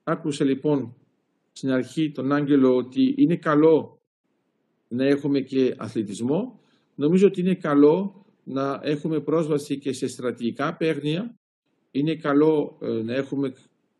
άκουσα 0.04 0.44
λοιπόν 0.44 0.96
στην 1.52 1.70
αρχή 1.70 2.10
τον 2.10 2.32
Άγγελο 2.32 2.76
ότι 2.76 3.14
είναι 3.16 3.36
καλό 3.36 4.00
να 4.88 5.04
έχουμε 5.04 5.40
και 5.40 5.74
αθλητισμό, 5.78 6.60
νομίζω 6.94 7.26
ότι 7.26 7.40
είναι 7.40 7.54
καλό 7.54 8.21
να 8.44 8.80
έχουμε 8.82 9.20
πρόσβαση 9.20 9.78
και 9.78 9.92
σε 9.92 10.06
στρατηγικά 10.06 10.76
παίγνια. 10.76 11.34
Είναι 11.90 12.14
καλό 12.14 12.78
ε, 12.80 12.86
να 12.88 13.14
έχουμε 13.14 13.52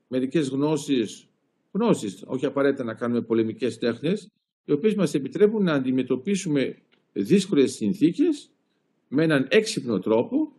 μερικές 0.09 0.49
γνώσεις, 0.49 1.29
γνώσεις, 1.73 2.23
όχι 2.27 2.47
απαραίτητα 2.47 2.85
να 2.85 2.95
κάνουμε 2.95 3.23
πολεμικές 3.23 3.79
τέχνες, 3.79 4.31
οι 4.65 4.73
οποίες 4.73 4.95
μας 4.95 5.15
επιτρέπουν 5.15 5.63
να 5.63 5.73
αντιμετωπίσουμε 5.73 6.77
δύσκολες 7.13 7.73
συνθήκες 7.73 8.51
με 9.09 9.23
έναν 9.23 9.47
έξυπνο 9.51 9.99
τρόπο, 9.99 10.53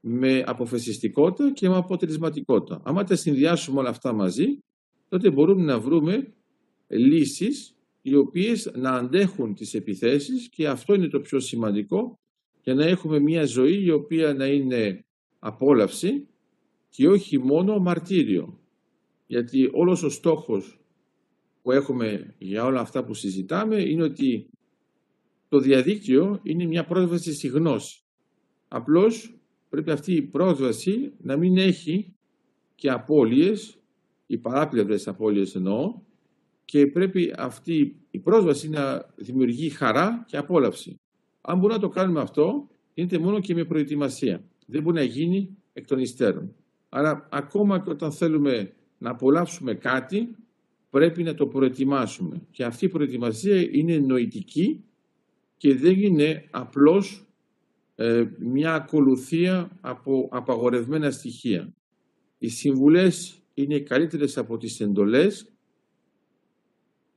με 0.00 0.42
αποφασιστικότητα 0.46 1.52
και 1.52 1.68
με 1.68 1.76
αποτελεσματικότητα. 1.76 2.80
Αν 2.84 3.06
τα 3.06 3.16
συνδυάσουμε 3.16 3.78
όλα 3.78 3.88
αυτά 3.88 4.12
μαζί, 4.12 4.58
τότε 5.08 5.30
μπορούμε 5.30 5.64
να 5.64 5.80
βρούμε 5.80 6.32
λύσεις 6.86 7.76
οι 8.02 8.14
οποίες 8.14 8.70
να 8.74 8.90
αντέχουν 8.90 9.54
τις 9.54 9.74
επιθέσεις 9.74 10.48
και 10.48 10.68
αυτό 10.68 10.94
είναι 10.94 11.08
το 11.08 11.20
πιο 11.20 11.40
σημαντικό 11.40 12.18
για 12.66 12.74
να 12.74 12.84
έχουμε 12.84 13.18
μια 13.18 13.44
ζωή 13.44 13.84
η 13.84 13.90
οποία 13.90 14.34
να 14.34 14.46
είναι 14.46 15.04
απόλαυση 15.38 16.28
και 16.88 17.08
όχι 17.08 17.38
μόνο 17.38 17.78
μαρτύριο. 17.78 18.60
Γιατί 19.26 19.70
όλος 19.72 20.02
ο 20.02 20.08
στόχος 20.08 20.80
που 21.62 21.72
έχουμε 21.72 22.34
για 22.38 22.64
όλα 22.64 22.80
αυτά 22.80 23.04
που 23.04 23.14
συζητάμε 23.14 23.82
είναι 23.82 24.02
ότι 24.02 24.50
το 25.48 25.58
διαδίκτυο 25.58 26.40
είναι 26.42 26.64
μια 26.64 26.84
πρόσβαση 26.84 27.32
στη 27.32 27.48
γνώση. 27.48 28.00
Απλώς 28.68 29.38
πρέπει 29.68 29.90
αυτή 29.90 30.14
η 30.14 30.22
πρόσβαση 30.22 31.12
να 31.18 31.36
μην 31.36 31.56
έχει 31.56 32.14
και 32.74 32.90
απώλειες, 32.90 33.78
οι 34.26 34.38
παράπλευρες 34.38 35.08
απώλειες 35.08 35.54
εννοώ, 35.54 36.00
και 36.64 36.86
πρέπει 36.86 37.32
αυτή 37.36 37.96
η 38.10 38.18
πρόσβαση 38.18 38.68
να 38.68 39.14
δημιουργεί 39.16 39.68
χαρά 39.68 40.24
και 40.26 40.36
απόλαυση. 40.36 41.00
Αν 41.48 41.58
μπορούμε 41.58 41.74
να 41.74 41.80
το 41.80 41.88
κάνουμε 41.88 42.20
αυτό, 42.20 42.68
γίνεται 42.94 43.18
μόνο 43.18 43.40
και 43.40 43.54
με 43.54 43.64
προετοιμασία. 43.64 44.44
Δεν 44.66 44.82
μπορεί 44.82 44.96
να 44.96 45.02
γίνει 45.02 45.56
εκ 45.72 45.86
των 45.86 45.98
υστέρων. 45.98 46.54
Άρα 46.88 47.28
ακόμα 47.30 47.80
και 47.80 47.90
όταν 47.90 48.12
θέλουμε 48.12 48.72
να 48.98 49.10
απολαύσουμε 49.10 49.74
κάτι, 49.74 50.36
πρέπει 50.90 51.22
να 51.22 51.34
το 51.34 51.46
προετοιμάσουμε. 51.46 52.42
Και 52.50 52.64
αυτή 52.64 52.84
η 52.84 52.88
προετοιμασία 52.88 53.68
είναι 53.70 53.98
νοητική 53.98 54.84
και 55.56 55.74
δεν 55.74 56.02
είναι 56.02 56.48
απλώς 56.50 57.26
ε, 57.94 58.24
μια 58.38 58.74
ακολουθία 58.74 59.70
από 59.80 60.28
απαγορευμένα 60.30 61.10
στοιχεία. 61.10 61.74
Οι 62.38 62.48
συμβουλές 62.48 63.42
είναι 63.54 63.78
καλύτερες 63.78 64.38
από 64.38 64.56
τις 64.56 64.80
εντολές, 64.80 65.52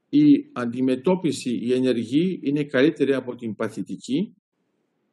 η 0.10 0.50
αντιμετώπιση, 0.54 1.60
η 1.62 1.74
ενεργή 1.74 2.40
είναι 2.44 2.64
καλύτερη 2.64 3.14
από 3.14 3.36
την 3.36 3.56
παθητική 3.56 4.34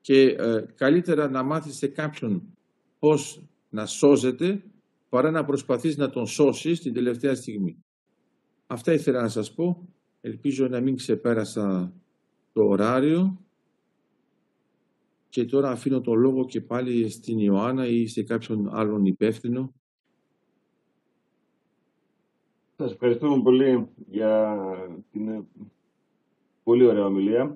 και 0.01 0.23
ε, 0.23 0.65
καλύτερα 0.75 1.31
να 1.31 1.43
μάθεις 1.43 1.77
σε 1.77 1.87
κάποιον 1.87 2.57
πώς 2.99 3.49
να 3.69 3.87
σώζεται 3.87 4.63
παρά 5.09 5.31
να 5.31 5.45
προσπαθείς 5.45 5.97
να 5.97 6.11
τον 6.11 6.27
σώσεις 6.27 6.81
την 6.81 6.93
τελευταία 6.93 7.35
στιγμή. 7.35 7.85
Αυτά 8.67 8.93
ήθελα 8.93 9.23
να 9.23 9.29
σας 9.29 9.55
πω. 9.55 9.89
Ελπίζω 10.21 10.69
να 10.69 10.81
μην 10.81 10.97
ξεπέρασα 10.97 11.93
το 12.53 12.63
ωράριο. 12.63 13.41
Και 15.29 15.45
τώρα 15.45 15.71
αφήνω 15.71 16.01
το 16.01 16.15
λόγο 16.15 16.45
και 16.45 16.61
πάλι 16.61 17.09
στην 17.09 17.39
Ιωάννα 17.39 17.87
ή 17.87 18.07
σε 18.07 18.23
κάποιον 18.23 18.69
άλλον 18.75 19.05
υπεύθυνο. 19.05 19.75
Σας 22.79 22.93
ευχαριστούμε 22.93 23.43
πολύ 23.43 23.89
για 24.09 24.57
την 25.13 25.45
πολύ 26.63 26.87
ωραία 26.87 27.05
ομιλία. 27.05 27.55